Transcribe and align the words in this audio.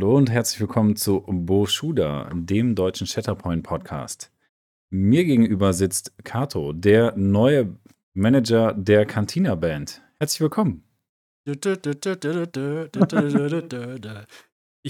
Hallo 0.00 0.16
und 0.16 0.30
herzlich 0.30 0.58
willkommen 0.58 0.96
zu 0.96 1.22
Bo 1.28 1.66
Schuda, 1.66 2.30
dem 2.32 2.74
deutschen 2.74 3.06
Shatterpoint 3.06 3.62
Podcast. 3.62 4.32
Mir 4.88 5.26
gegenüber 5.26 5.74
sitzt 5.74 6.14
Kato, 6.24 6.72
der 6.72 7.14
neue 7.16 7.76
Manager 8.14 8.72
der 8.72 9.04
Cantina 9.04 9.56
Band. 9.56 10.00
Herzlich 10.18 10.40
willkommen. 10.40 10.84
Ich 11.44 11.60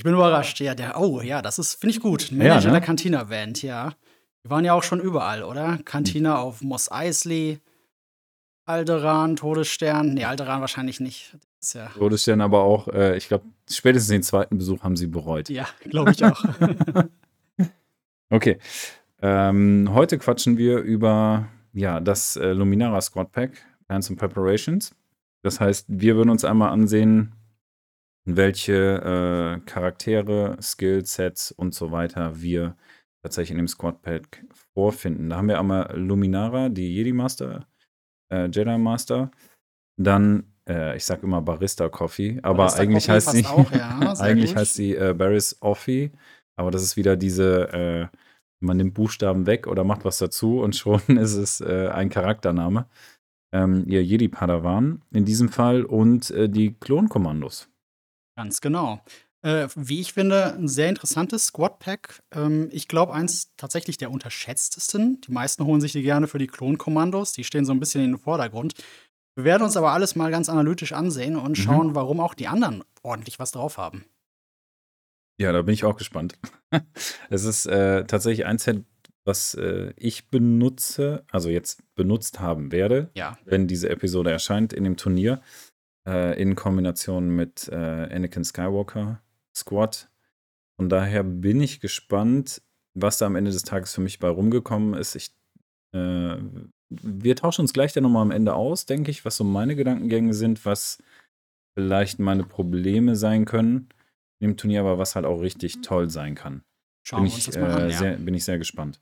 bin 0.04 0.14
überrascht. 0.14 0.61
Ja, 0.61 0.77
der, 0.77 1.00
oh, 1.00 1.21
ja, 1.21 1.43
das 1.43 1.58
ist, 1.58 1.75
finde 1.75 1.96
ich 1.96 2.00
gut. 2.00 2.31
Manager 2.31 2.68
ne? 2.68 2.75
der 2.75 2.81
Cantina 2.81 3.25
Band, 3.25 3.64
ja. 3.64 3.95
Wir 4.45 4.50
waren 4.53 4.64
ja 4.64 4.75
auch 4.75 4.85
schon 4.85 5.00
überall, 5.00 5.43
oder? 5.43 5.81
Cantina 5.85 6.39
auf 6.39 6.63
Moss 6.63 6.89
Eisley, 6.89 7.58
Alderan, 8.64 9.35
Todesstern. 9.35 10.14
Nee, 10.14 10.27
Alderan 10.27 10.61
wahrscheinlich 10.61 11.00
nicht. 11.00 11.36
Das 11.61 11.69
ist 11.69 11.75
ja, 11.75 11.87
Todesstern 11.89 12.41
aber 12.41 12.63
auch, 12.63 12.89
äh, 12.89 13.17
ich 13.17 13.29
glaube, 13.29 13.45
spätestens 13.71 14.09
den 14.09 14.23
zweiten 14.23 14.59
Besuch 14.59 14.82
haben 14.82 14.96
sie 14.96 15.07
bereut. 15.07 15.49
ja 15.49 15.68
glaube 15.89 16.13
ich 16.13 16.25
auch. 16.25 16.43
Okay. 18.32 18.59
Ähm, 19.23 19.91
heute 19.93 20.17
quatschen 20.17 20.57
wir 20.57 20.79
über 20.79 21.49
ja, 21.73 21.99
das 21.99 22.37
äh, 22.37 22.53
Luminara 22.53 23.01
Squad 23.01 23.32
Pack, 23.32 23.67
Plans 23.87 24.09
and 24.09 24.18
Preparations. 24.18 24.95
Das 25.43 25.61
heißt, 25.61 25.87
wir 25.89 26.17
würden 26.17 26.31
uns 26.31 26.45
einmal 26.45 26.71
ansehen, 26.71 27.35
welche 28.25 29.61
äh, 29.61 29.61
Charaktere, 29.67 30.57
Skillsets 30.61 31.51
und 31.51 31.75
so 31.75 31.90
weiter 31.90 32.41
wir 32.41 32.77
tatsächlich 33.23 33.53
in 33.53 33.59
dem 33.59 33.69
Squad 33.69 34.03
Pack 34.03 34.45
vorfinden. 34.75 35.31
Da 35.31 35.37
haben 35.37 35.48
wir 35.48 35.59
einmal 35.59 35.97
Luminara, 35.98 36.69
die 36.69 36.95
Jedi 36.95 37.12
Master, 37.12 37.67
äh, 38.31 38.47
Jedi 38.47 38.79
Master. 38.79 39.31
Dann, 39.97 40.50
äh, 40.69 40.97
ich 40.97 41.05
sag 41.05 41.22
immer 41.22 41.41
Barista 41.41 41.89
Coffee, 41.89 42.39
aber 42.42 42.58
Barista 42.58 42.83
eigentlich 42.83 43.06
Coffee 43.06 43.12
heißt 43.12 43.30
sie, 43.30 43.47
auch, 43.47 43.72
ja, 43.72 44.14
eigentlich 44.20 44.50
gut. 44.50 44.61
heißt 44.61 44.75
sie 44.75 44.94
äh, 44.94 45.14
Barris 45.14 45.56
Offie, 45.61 46.11
aber 46.56 46.70
das 46.70 46.83
ist 46.83 46.97
wieder 46.97 47.16
diese, 47.16 47.72
äh, 48.12 48.16
man 48.62 48.77
nimmt 48.77 48.94
Buchstaben 48.94 49.47
weg 49.47 49.66
oder 49.66 49.84
macht 49.84 50.05
was 50.05 50.19
dazu 50.19 50.61
und 50.61 50.77
schon 50.77 51.00
ist 51.19 51.34
es 51.34 51.61
äh, 51.61 51.88
ein 51.88 52.11
Charaktername. 52.11 52.86
Ähm, 53.53 53.84
ihr 53.88 54.05
Jedi-Padawan 54.05 55.03
in 55.11 55.25
diesem 55.25 55.48
Fall 55.48 55.84
und 55.84 56.31
äh, 56.31 56.48
die 56.48 56.75
Klonkommandos. 56.75 57.69
Ganz 58.36 58.61
genau. 58.61 59.00
Äh, 59.42 59.69
wie 59.75 60.00
ich 60.00 60.12
finde, 60.12 60.55
ein 60.55 60.69
sehr 60.69 60.91
interessantes 60.91 61.47
Squad-Pack. 61.47 62.22
Ähm, 62.33 62.69
ich 62.72 62.88
glaube, 62.88 63.14
eins 63.14 63.53
tatsächlich 63.56 63.97
der 63.97 64.11
unterschätztesten. 64.11 65.20
Die 65.22 65.33
meisten 65.33 65.64
holen 65.64 65.81
sich 65.81 65.92
die 65.92 66.03
gerne 66.03 66.27
für 66.27 66.38
die 66.38 66.47
Klonkommandos. 66.47 67.33
Die 67.33 67.44
stehen 67.44 67.64
so 67.64 67.72
ein 67.72 67.81
bisschen 67.81 68.05
in 68.05 68.12
den 68.12 68.19
Vordergrund. 68.19 68.75
Wir 69.36 69.45
werden 69.45 69.62
uns 69.62 69.77
aber 69.77 69.92
alles 69.92 70.17
mal 70.17 70.31
ganz 70.31 70.48
analytisch 70.48 70.92
ansehen 70.92 71.36
und 71.36 71.50
Mhm. 71.53 71.62
schauen, 71.62 71.95
warum 71.95 72.20
auch 72.20 72.34
die 72.34 72.48
anderen 72.48 72.84
ordentlich 73.03 73.39
was 73.39 73.53
drauf 73.53 73.78
haben. 73.78 74.05
Ja, 75.39 75.53
da 75.53 75.62
bin 75.62 75.72
ich 75.72 75.84
auch 75.84 75.97
gespannt. 75.97 76.39
es 77.31 77.45
ist 77.45 77.67
äh, 77.67 78.05
tatsächlich 78.05 78.45
ein 78.47 78.59
Set, 78.59 78.84
was 79.25 79.55
äh, 79.55 79.92
ich 79.97 80.28
benutze, 80.31 81.25
also 81.31 81.48
jetzt 81.48 81.83
benutzt 81.95 82.41
haben 82.41 82.72
werde, 82.72 83.11
Ja, 83.14 83.39
wenn 83.45 83.67
diese 83.67 83.89
Episode 83.89 84.31
erscheint 84.31 84.72
in 84.72 84.84
dem 84.84 84.97
Turnier, 84.97 85.41
äh, 86.06 86.41
in 86.41 86.56
Kombination 86.56 87.31
mit 87.31 87.69
äh, 87.69 87.75
Anakin 88.15 88.44
Skywalker 88.44 89.22
Squad. 89.56 90.11
Von 90.77 90.89
daher 90.89 91.22
bin 91.22 91.61
ich 91.61 91.81
gespannt, 91.81 92.62
was 92.94 93.19
da 93.19 93.27
am 93.27 93.37
Ende 93.37 93.50
des 93.50 93.62
Tages 93.62 93.94
für 93.94 94.00
mich 94.00 94.19
bei 94.19 94.28
rumgekommen 94.28 94.94
ist. 94.94 95.15
Ich, 95.15 95.31
äh, 95.94 96.37
wir 96.91 97.37
tauschen 97.37 97.63
uns 97.63 97.73
gleich 97.73 97.93
dann 97.93 98.03
nochmal 98.03 98.23
am 98.23 98.31
Ende 98.31 98.55
aus, 98.55 98.87
denke 98.87 99.11
ich, 99.11 99.25
was 99.25 99.37
so 99.37 99.45
meine 99.45 99.77
Gedankengänge 99.77 100.35
sind, 100.35 100.65
was 100.67 101.03
vielleicht 101.75 102.19
meine 102.19 102.45
Probleme 102.45 103.17
sein 103.17 103.45
können 103.45 103.89
im 104.41 104.56
Turnier, 104.56 104.81
aber 104.81 104.99
was 104.99 105.15
halt 105.15 105.25
auch 105.25 105.41
richtig 105.41 105.83
toll 105.83 106.11
sein 106.11 106.34
kann 106.34 106.62
schauen 107.03 107.23
bin 107.23 107.31
wir 107.31 107.34
uns 107.34 107.39
ich, 107.39 107.47
das 107.47 107.59
mal 107.59 107.71
äh, 107.71 107.83
an. 107.83 107.91
Ja. 107.91 107.99
sehr, 107.99 108.17
bin 108.17 108.34
ich 108.34 108.45
sehr 108.45 108.59
gespannt. 108.59 109.00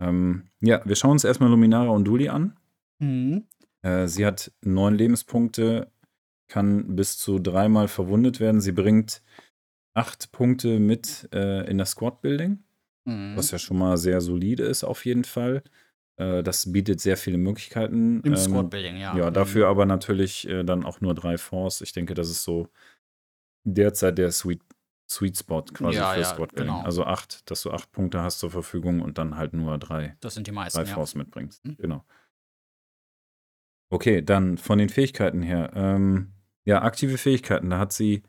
Ähm, 0.00 0.48
ja, 0.60 0.82
wir 0.84 0.96
schauen 0.96 1.12
uns 1.12 1.24
erstmal 1.24 1.50
Luminara 1.50 1.88
und 1.90 2.04
Duli 2.04 2.28
an. 2.28 2.56
Mhm. 2.98 3.44
Äh, 3.82 4.08
sie 4.08 4.26
hat 4.26 4.52
neun 4.62 4.94
Lebenspunkte, 4.94 5.90
kann 6.48 6.96
bis 6.96 7.18
zu 7.18 7.38
dreimal 7.38 7.88
verwundet 7.88 8.40
werden. 8.40 8.60
Sie 8.60 8.72
bringt 8.72 9.22
acht 9.94 10.32
Punkte 10.32 10.78
mit 10.78 11.28
äh, 11.32 11.68
in 11.70 11.78
das 11.78 11.90
Squad-Building, 11.90 12.62
Mhm. 13.08 13.36
was 13.36 13.52
ja 13.52 13.58
schon 13.58 13.78
mal 13.78 13.96
sehr 13.96 14.20
solide 14.20 14.64
ist 14.64 14.82
auf 14.82 15.04
jeden 15.04 15.24
Fall. 15.24 15.62
Äh, 16.16 16.42
das 16.42 16.72
bietet 16.72 17.00
sehr 17.00 17.16
viele 17.16 17.38
Möglichkeiten. 17.38 18.20
Im 18.22 18.32
Ähm, 18.32 18.38
Squad-Building, 18.38 18.96
ja. 18.96 19.16
ja, 19.16 19.30
Mhm. 19.30 19.34
dafür 19.34 19.68
aber 19.68 19.86
natürlich 19.86 20.48
äh, 20.48 20.64
dann 20.64 20.84
auch 20.84 21.00
nur 21.00 21.14
drei 21.14 21.38
Force. 21.38 21.80
Ich 21.82 21.92
denke, 21.92 22.14
das 22.14 22.30
ist 22.30 22.42
so 22.42 22.68
derzeit 23.64 24.16
der 24.18 24.30
Sweet, 24.32 24.62
Sweet 25.08 25.36
Spot 25.38 25.62
quasi 25.62 25.98
Ja, 25.98 26.12
für 26.14 26.20
ja, 26.20 26.24
Squad 26.24 26.54
Building. 26.54 26.72
genau. 26.74 26.84
Also 26.84 27.04
acht, 27.04 27.50
dass 27.50 27.62
du 27.62 27.70
acht 27.70 27.92
Punkte 27.92 28.22
hast 28.22 28.38
zur 28.38 28.50
Verfügung 28.50 29.00
und 29.02 29.18
dann 29.18 29.36
halt 29.36 29.52
nur 29.54 29.76
drei, 29.78 30.16
Das 30.20 30.34
sind 30.34 30.46
die 30.46 30.52
meisten, 30.52 30.78
drei 30.78 30.88
ja. 30.88 30.94
Force 30.94 31.14
mitbringst. 31.14 31.64
Mhm. 31.64 31.76
Genau. 31.78 32.04
Okay, 33.90 34.20
dann 34.22 34.58
von 34.58 34.78
den 34.78 34.88
Fähigkeiten 34.88 35.42
her. 35.42 35.70
Ähm, 35.74 36.32
ja, 36.64 36.82
aktive 36.82 37.18
Fähigkeiten, 37.18 37.70
da 37.70 37.78
hat 37.78 37.92
sie 37.92 38.22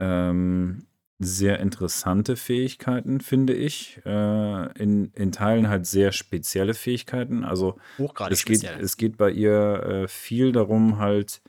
ähm, 0.00 0.86
sehr 1.22 1.60
interessante 1.60 2.34
Fähigkeiten, 2.34 3.20
finde 3.20 3.52
ich. 3.52 4.00
Äh, 4.06 4.82
in, 4.82 5.12
in 5.12 5.32
Teilen 5.32 5.68
halt 5.68 5.86
sehr 5.86 6.12
spezielle 6.12 6.72
Fähigkeiten. 6.72 7.44
Also 7.44 7.78
Hochgradig 7.98 8.38
es 8.38 8.44
geht, 8.46 8.58
speziell. 8.60 8.80
es 8.80 8.96
geht 8.96 9.18
bei 9.18 9.30
ihr 9.30 9.82
äh, 9.82 10.08
viel 10.08 10.50
darum, 10.52 10.98
halt 10.98 11.42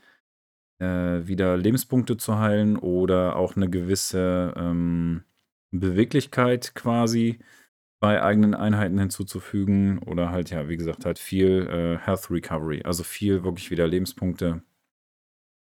äh, 0.78 1.26
wieder 1.26 1.56
Lebenspunkte 1.56 2.18
zu 2.18 2.38
heilen 2.38 2.76
oder 2.76 3.36
auch 3.36 3.56
eine 3.56 3.70
gewisse 3.70 4.52
ähm, 4.56 5.24
Beweglichkeit 5.70 6.74
quasi 6.74 7.38
bei 7.98 8.22
eigenen 8.22 8.54
Einheiten 8.54 8.98
hinzuzufügen 8.98 10.00
oder 10.00 10.30
halt, 10.30 10.50
ja, 10.50 10.68
wie 10.68 10.76
gesagt, 10.76 11.06
halt 11.06 11.18
viel 11.18 11.66
äh, 11.68 12.04
Health 12.04 12.30
Recovery, 12.30 12.82
also 12.82 13.04
viel 13.04 13.42
wirklich 13.42 13.70
wieder 13.70 13.86
Lebenspunkte 13.86 14.62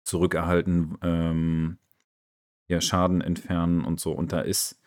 zurückerhalten, 0.05 0.97
ähm, 1.01 1.77
ja, 2.67 2.81
Schaden 2.81 3.21
entfernen 3.21 3.83
und 3.85 3.99
so. 3.99 4.11
Und 4.11 4.31
da 4.31 4.41
ist, 4.41 4.79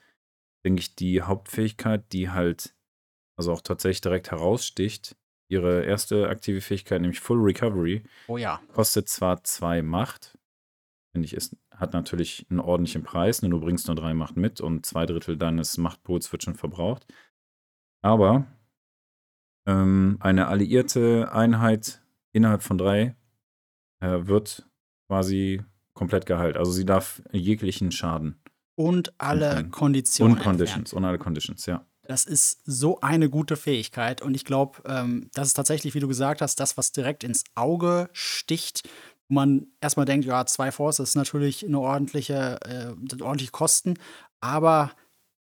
denke 0.64 0.80
ich, 0.80 0.94
die 0.96 1.22
Hauptfähigkeit, 1.22 2.12
die 2.12 2.30
halt, 2.30 2.74
also 3.36 3.52
auch 3.52 3.62
tatsächlich 3.62 4.02
direkt 4.02 4.30
heraussticht, 4.30 5.16
ihre 5.48 5.84
erste 5.84 6.28
aktive 6.28 6.60
Fähigkeit, 6.60 7.00
nämlich 7.00 7.20
Full 7.20 7.40
Recovery, 7.40 8.04
oh 8.28 8.36
ja. 8.36 8.60
kostet 8.72 9.08
zwar 9.08 9.42
zwei 9.42 9.82
Macht, 9.82 10.38
finde 11.12 11.26
ich, 11.26 11.34
ist, 11.34 11.56
hat 11.74 11.92
natürlich 11.92 12.46
einen 12.50 12.60
ordentlichen 12.60 13.02
Preis, 13.02 13.42
nur 13.42 13.50
du 13.50 13.60
bringst 13.60 13.88
nur 13.88 13.96
drei 13.96 14.14
Macht 14.14 14.36
mit 14.36 14.60
und 14.60 14.86
zwei 14.86 15.06
Drittel 15.06 15.36
deines 15.36 15.76
Machtpools 15.78 16.30
wird 16.30 16.44
schon 16.44 16.54
verbraucht. 16.54 17.06
Aber 18.02 18.46
ähm, 19.66 20.18
eine 20.20 20.46
alliierte 20.46 21.32
Einheit 21.32 22.02
innerhalb 22.32 22.62
von 22.62 22.78
drei 22.78 23.16
äh, 24.00 24.26
wird 24.26 24.68
quasi 25.08 25.64
komplett 26.00 26.24
geheilt. 26.24 26.56
Also 26.56 26.72
sie 26.72 26.86
darf 26.86 27.20
jeglichen 27.30 27.92
Schaden 27.92 28.40
Und 28.74 29.12
alle 29.18 29.48
Entfernen. 29.48 29.70
Konditionen. 29.70 30.32
und 30.32 30.38
entfernen. 30.38 30.58
Conditions 30.58 30.92
und 30.94 31.04
alle 31.04 31.18
Conditions, 31.18 31.66
ja. 31.66 31.84
Das 32.04 32.24
ist 32.24 32.62
so 32.64 33.02
eine 33.02 33.28
gute 33.28 33.56
Fähigkeit. 33.58 34.22
Und 34.22 34.34
ich 34.34 34.46
glaube, 34.46 34.78
ähm, 34.86 35.28
das 35.34 35.48
ist 35.48 35.54
tatsächlich, 35.54 35.94
wie 35.94 36.00
du 36.00 36.08
gesagt 36.08 36.40
hast, 36.40 36.58
das, 36.58 36.78
was 36.78 36.92
direkt 36.92 37.22
ins 37.22 37.44
Auge 37.54 38.08
sticht. 38.14 38.88
Wo 39.28 39.34
man 39.34 39.66
erstmal 39.82 40.06
denkt, 40.06 40.24
ja, 40.24 40.46
zwei 40.46 40.72
Force 40.72 41.00
ist 41.00 41.16
natürlich 41.16 41.66
eine 41.66 41.78
ordentliche, 41.78 42.58
äh, 42.64 43.22
ordentliche 43.22 43.52
Kosten. 43.52 43.98
Aber 44.40 44.92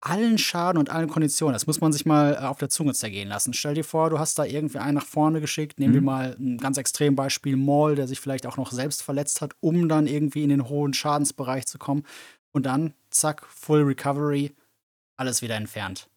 allen 0.00 0.38
Schaden 0.38 0.78
und 0.78 0.90
allen 0.90 1.08
Konditionen, 1.08 1.52
das 1.52 1.66
muss 1.66 1.80
man 1.80 1.92
sich 1.92 2.06
mal 2.06 2.34
äh, 2.34 2.46
auf 2.46 2.58
der 2.58 2.68
Zunge 2.70 2.94
zergehen 2.94 3.28
lassen. 3.28 3.52
Stell 3.52 3.74
dir 3.74 3.84
vor, 3.84 4.08
du 4.10 4.18
hast 4.18 4.38
da 4.38 4.44
irgendwie 4.44 4.78
einen 4.78 4.94
nach 4.94 5.06
vorne 5.06 5.40
geschickt. 5.40 5.78
Nehmen 5.78 5.94
wir 5.94 6.00
Mhm. 6.00 6.06
mal 6.06 6.36
ein 6.38 6.56
ganz 6.58 6.78
extrem 6.78 7.16
Beispiel 7.16 7.56
Maul, 7.56 7.96
der 7.96 8.08
sich 8.08 8.20
vielleicht 8.20 8.46
auch 8.46 8.56
noch 8.56 8.72
selbst 8.72 9.02
verletzt 9.02 9.40
hat, 9.42 9.54
um 9.60 9.88
dann 9.88 10.06
irgendwie 10.06 10.42
in 10.42 10.48
den 10.48 10.68
hohen 10.68 10.94
Schadensbereich 10.94 11.66
zu 11.66 11.78
kommen. 11.78 12.04
Und 12.52 12.64
dann, 12.66 12.94
zack, 13.10 13.46
Full 13.48 13.82
Recovery, 13.82 14.54
alles 15.16 15.42
wieder 15.42 15.56
entfernt. 15.56 16.08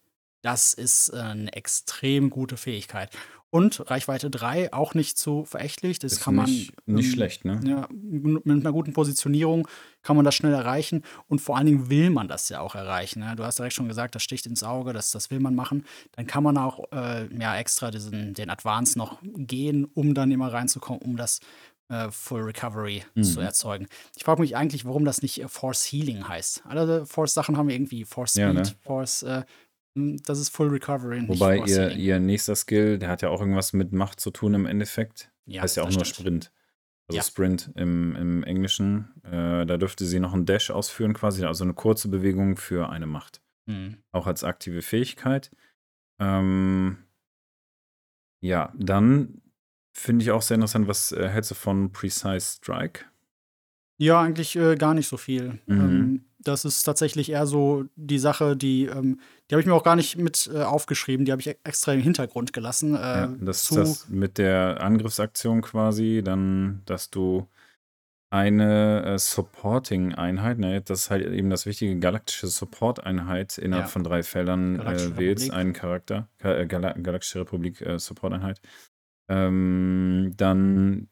Das 0.42 0.72
ist 0.74 1.10
äh, 1.10 1.18
eine 1.18 1.52
extrem 1.52 2.30
gute 2.30 2.56
Fähigkeit. 2.56 3.10
Und 3.54 3.88
Reichweite 3.88 4.30
3 4.30 4.72
auch 4.72 4.94
nicht 4.94 5.16
so 5.16 5.44
verächtlich. 5.44 6.00
Das 6.00 6.14
Ist 6.14 6.20
kann 6.22 6.34
man. 6.34 6.46
nicht, 6.46 6.72
nicht 6.88 7.06
ähm, 7.06 7.12
schlecht, 7.12 7.44
ne? 7.44 7.60
Ja, 7.64 7.86
mit 7.92 8.44
einer 8.48 8.72
guten 8.72 8.92
Positionierung 8.92 9.68
kann 10.02 10.16
man 10.16 10.24
das 10.24 10.34
schnell 10.34 10.52
erreichen. 10.52 11.04
Und 11.28 11.40
vor 11.40 11.56
allen 11.56 11.66
Dingen 11.66 11.88
will 11.88 12.10
man 12.10 12.26
das 12.26 12.48
ja 12.48 12.58
auch 12.58 12.74
erreichen. 12.74 13.20
Ne? 13.20 13.36
Du 13.36 13.44
hast 13.44 13.60
direkt 13.60 13.74
schon 13.74 13.86
gesagt, 13.86 14.16
das 14.16 14.24
sticht 14.24 14.46
ins 14.46 14.64
Auge, 14.64 14.92
das, 14.92 15.12
das 15.12 15.30
will 15.30 15.38
man 15.38 15.54
machen. 15.54 15.84
Dann 16.16 16.26
kann 16.26 16.42
man 16.42 16.58
auch 16.58 16.80
äh, 16.90 17.28
ja, 17.40 17.56
extra 17.56 17.92
diesen, 17.92 18.34
den 18.34 18.50
Advance 18.50 18.98
noch 18.98 19.18
gehen, 19.22 19.84
um 19.84 20.14
dann 20.14 20.32
immer 20.32 20.52
reinzukommen, 20.52 21.00
um 21.02 21.16
das 21.16 21.38
äh, 21.90 22.10
Full 22.10 22.42
Recovery 22.42 23.04
zu 23.22 23.38
Mhm. 23.38 23.46
erzeugen. 23.46 23.86
Ich 24.16 24.24
frage 24.24 24.40
mich 24.40 24.56
eigentlich, 24.56 24.84
warum 24.84 25.04
das 25.04 25.22
nicht 25.22 25.40
äh, 25.40 25.46
Force 25.46 25.84
Healing 25.84 26.26
heißt. 26.26 26.64
Alle 26.66 27.06
Force-Sachen 27.06 27.56
haben 27.56 27.68
wir 27.68 27.76
irgendwie 27.76 28.04
Force 28.04 28.30
Speed, 28.32 28.42
Ja, 28.42 28.52
ne? 28.52 28.62
Force. 28.80 29.22
Mh, 29.94 30.16
das 30.24 30.38
ist 30.38 30.50
Full 30.50 30.68
Recovery. 30.68 31.26
Wobei 31.28 31.58
ihr, 31.58 31.90
ihr 31.92 32.20
nächster 32.20 32.54
Skill, 32.56 32.98
der 32.98 33.08
hat 33.08 33.22
ja 33.22 33.28
auch 33.30 33.40
irgendwas 33.40 33.72
mit 33.72 33.92
Macht 33.92 34.20
zu 34.20 34.30
tun 34.30 34.54
im 34.54 34.66
Endeffekt. 34.66 35.30
ja, 35.46 35.62
heißt 35.62 35.76
ja 35.76 35.82
auch 35.84 35.90
nur 35.90 36.04
stimmt. 36.04 36.16
Sprint. 36.16 36.52
Also 37.08 37.16
Ja. 37.18 37.22
Sprint 37.22 37.70
im, 37.76 38.16
im 38.16 38.44
Englischen. 38.44 39.12
Äh, 39.24 39.66
da 39.66 39.76
dürfte 39.76 40.04
sie 40.06 40.20
noch 40.20 40.32
einen 40.32 40.46
Dash 40.46 40.70
ausführen, 40.70 41.12
quasi, 41.12 41.44
also 41.44 41.64
eine 41.64 41.74
kurze 41.74 42.08
Bewegung 42.08 42.56
für 42.56 42.88
eine 42.88 43.06
Macht. 43.06 43.42
Mhm. 43.66 43.98
Auch 44.12 44.26
als 44.26 44.42
aktive 44.42 44.80
Fähigkeit. 44.82 45.50
Ähm, 46.18 46.98
ja, 48.42 48.72
dann 48.76 49.42
finde 49.92 50.22
ich 50.22 50.30
auch 50.30 50.42
sehr 50.42 50.56
interessant, 50.56 50.88
was 50.88 51.12
äh, 51.12 51.28
hältst 51.28 51.50
du 51.50 51.54
von 51.54 51.92
Precise 51.92 52.56
Strike? 52.56 53.04
Ja, 53.98 54.20
eigentlich 54.20 54.56
äh, 54.56 54.74
gar 54.76 54.94
nicht 54.94 55.08
so 55.08 55.16
viel. 55.16 55.60
Mhm. 55.66 55.80
Ähm, 55.80 56.24
das 56.44 56.64
ist 56.64 56.82
tatsächlich 56.82 57.30
eher 57.30 57.46
so 57.46 57.84
die 57.96 58.18
Sache, 58.18 58.56
die, 58.56 58.84
ähm, 58.86 59.18
die 59.50 59.54
habe 59.54 59.60
ich 59.60 59.66
mir 59.66 59.74
auch 59.74 59.82
gar 59.82 59.96
nicht 59.96 60.16
mit 60.16 60.50
äh, 60.52 60.62
aufgeschrieben, 60.62 61.24
die 61.26 61.32
habe 61.32 61.40
ich 61.40 61.48
e- 61.48 61.56
extra 61.64 61.92
im 61.92 62.00
Hintergrund 62.00 62.52
gelassen. 62.52 62.94
Äh, 62.94 62.98
Ja, 62.98 63.34
das 63.40 63.62
ist 63.64 63.76
das 63.76 64.08
mit 64.08 64.38
der 64.38 64.80
Angriffsaktion 64.80 65.62
quasi, 65.62 66.22
dann, 66.24 66.82
dass 66.86 67.10
du 67.10 67.48
eine 68.30 69.04
äh, 69.04 69.18
Supporting-Einheit, 69.18 70.58
ne, 70.58 70.80
das 70.80 71.02
ist 71.02 71.10
halt 71.10 71.24
eben 71.26 71.50
das 71.50 71.66
wichtige 71.66 71.96
galaktische 71.98 72.48
Support-Einheit 72.48 73.58
innerhalb 73.58 73.86
Ja. 73.86 73.90
von 73.90 74.02
drei 74.02 74.22
Feldern 74.24 74.80
äh, 74.80 75.16
wählst, 75.16 75.52
einen 75.52 75.72
Charakter, 75.72 76.28
äh, 76.38 76.66
Gala 76.66 76.92
Galaktische 76.94 77.40
Republik 77.40 77.80
äh, 77.80 77.98
Support-Einheit. 77.98 78.60
Ähm, 79.28 80.32
dann 80.36 81.08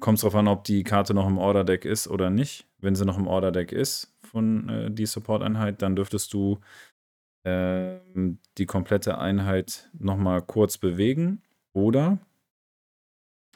kommt 0.00 0.16
es 0.18 0.22
darauf 0.22 0.36
an, 0.36 0.48
ob 0.48 0.64
die 0.64 0.84
Karte 0.84 1.12
noch 1.14 1.26
im 1.26 1.38
Order-Deck 1.38 1.84
ist 1.84 2.08
oder 2.08 2.30
nicht. 2.30 2.66
Wenn 2.78 2.94
sie 2.94 3.04
noch 3.04 3.18
im 3.18 3.26
Order-Deck 3.26 3.72
ist 3.72 4.14
von 4.28 4.68
äh, 4.68 4.90
die 4.90 5.06
Support-Einheit, 5.06 5.82
dann 5.82 5.96
dürftest 5.96 6.32
du 6.32 6.60
ähm, 7.44 8.38
die 8.58 8.66
komplette 8.66 9.18
Einheit 9.18 9.90
nochmal 9.98 10.42
kurz 10.42 10.78
bewegen. 10.78 11.42
Oder 11.72 12.18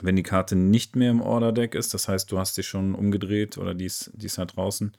wenn 0.00 0.16
die 0.16 0.22
Karte 0.22 0.56
nicht 0.56 0.96
mehr 0.96 1.10
im 1.10 1.20
Order-Deck 1.20 1.74
ist, 1.74 1.94
das 1.94 2.08
heißt, 2.08 2.30
du 2.32 2.38
hast 2.38 2.54
sie 2.54 2.62
schon 2.62 2.94
umgedreht 2.94 3.58
oder 3.58 3.74
die 3.74 3.86
ist, 3.86 4.10
die 4.14 4.26
ist 4.26 4.38
da 4.38 4.44
draußen, 4.44 4.96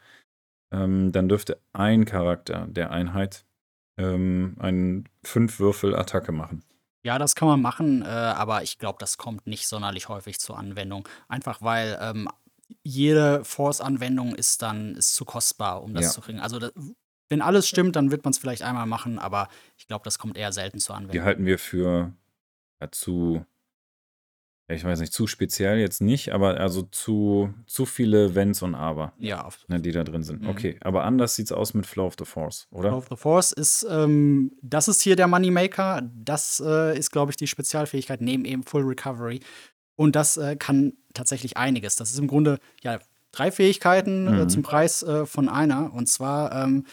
ähm, 0.72 1.12
dann 1.12 1.30
dürfte 1.30 1.60
ein 1.74 2.06
Charakter 2.06 2.68
der 2.68 2.92
Einheit 2.92 3.46
ähm, 3.98 4.56
einen 4.60 5.10
fünf 5.24 5.60
Würfel 5.60 5.96
Attacke 5.96 6.32
machen. 6.32 6.64
Ja, 7.06 7.20
das 7.20 7.36
kann 7.36 7.50
man 7.50 7.62
machen, 7.62 8.02
äh, 8.02 8.06
aber 8.06 8.64
ich 8.64 8.80
glaube, 8.80 8.98
das 9.00 9.18
kommt 9.18 9.46
nicht 9.46 9.68
sonderlich 9.68 10.08
häufig 10.08 10.40
zur 10.40 10.58
Anwendung. 10.58 11.08
Einfach 11.28 11.62
weil 11.62 11.98
ähm, 12.02 12.30
jede 12.84 13.44
Force-Anwendung 13.44 14.36
ist 14.36 14.62
dann 14.62 14.96
ist 14.96 15.16
zu 15.16 15.26
kostbar, 15.26 15.84
um 15.84 15.94
das 15.94 16.06
Ja. 16.06 16.12
zu 16.12 16.22
kriegen. 16.22 16.40
Also, 16.40 16.60
da, 16.60 16.72
wenn 17.30 17.42
alles 17.42 17.68
stimmt, 17.68 17.96
dann 17.96 18.12
wird 18.12 18.24
man 18.24 18.32
es 18.32 18.38
vielleicht 18.38 18.62
einmal 18.64 18.86
machen, 18.86 19.20
aber 19.20 19.48
ich 19.78 19.88
glaube, 19.88 20.04
das 20.04 20.20
kommt 20.20 20.38
eher 20.38 20.52
selten 20.52 20.80
zur 20.80 20.96
Die 20.96 21.02
Anwendung. 21.04 21.26
halten 21.26 21.46
wir 21.46 21.58
für 21.60 22.14
ja, 22.82 22.92
zu, 22.92 23.46
ich 24.70 24.84
weiß 24.84 25.00
nicht, 25.00 25.14
zu 25.14 25.28
speziell 25.28 25.78
jetzt 25.80 26.02
nicht, 26.02 26.32
aber 26.34 26.60
also 26.60 26.82
zu, 26.84 27.54
zu 27.68 27.86
viele 27.86 28.34
Wenns 28.36 28.62
und 28.62 28.76
Aber, 28.76 29.14
Ja, 29.18 29.48
ne, 29.68 29.80
die 29.80 29.92
da 29.92 30.04
drin 30.04 30.24
sind. 30.24 30.42
Mhm. 30.42 30.50
Okay, 30.50 30.78
aber 30.82 31.04
anders 31.04 31.36
sieht 31.36 31.46
es 31.48 31.52
aus 31.52 31.74
mit 31.74 31.86
Flow 31.86 32.08
of 32.08 32.16
the 32.18 32.26
Force, 32.26 32.68
oder? 32.72 32.90
Flow 32.90 32.98
of 32.98 33.08
the 33.10 33.16
Force 33.16 33.52
ist, 33.52 33.86
ähm, 33.90 34.52
das 34.62 34.88
ist 34.88 35.02
hier 35.02 35.16
der 35.16 35.28
Moneymaker. 35.28 36.02
Das 36.16 36.62
äh, 36.66 36.98
ist, 36.98 37.12
glaube 37.12 37.32
ich, 37.32 37.38
die 37.38 37.48
Spezialfähigkeit 37.48 38.22
neben 38.22 38.46
eben 38.46 38.64
Full 38.64 38.84
Recovery. 38.84 39.42
Und 39.96 40.16
das 40.16 40.38
äh, 40.38 40.56
kann 40.56 40.94
tatsächlich 41.14 41.58
einiges. 41.58 41.96
Das 41.96 42.12
ist 42.12 42.20
im 42.20 42.28
Grunde 42.28 42.60
ja 42.84 43.00
drei 43.32 43.52
Fähigkeiten 43.52 44.28
äh, 44.28 44.32
Mhm. 44.44 44.50
zum 44.50 44.64
Preis 44.64 45.04
äh, 45.04 45.26
von 45.26 45.50
einer. 45.50 45.94
Und 45.94 46.08
zwar, 46.08 46.52
ähm, 46.64 46.86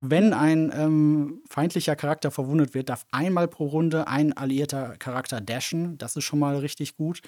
wenn 0.00 0.32
ein 0.32 0.72
ähm, 0.74 1.42
feindlicher 1.48 1.96
Charakter 1.96 2.30
verwundet 2.30 2.74
wird, 2.74 2.88
darf 2.90 3.06
einmal 3.10 3.48
pro 3.48 3.66
Runde 3.66 4.06
ein 4.08 4.32
alliierter 4.36 4.96
Charakter 4.98 5.40
dashen. 5.40 5.98
Das 5.98 6.16
ist 6.16 6.24
schon 6.24 6.38
mal 6.38 6.56
richtig 6.58 6.96
gut. 6.96 7.22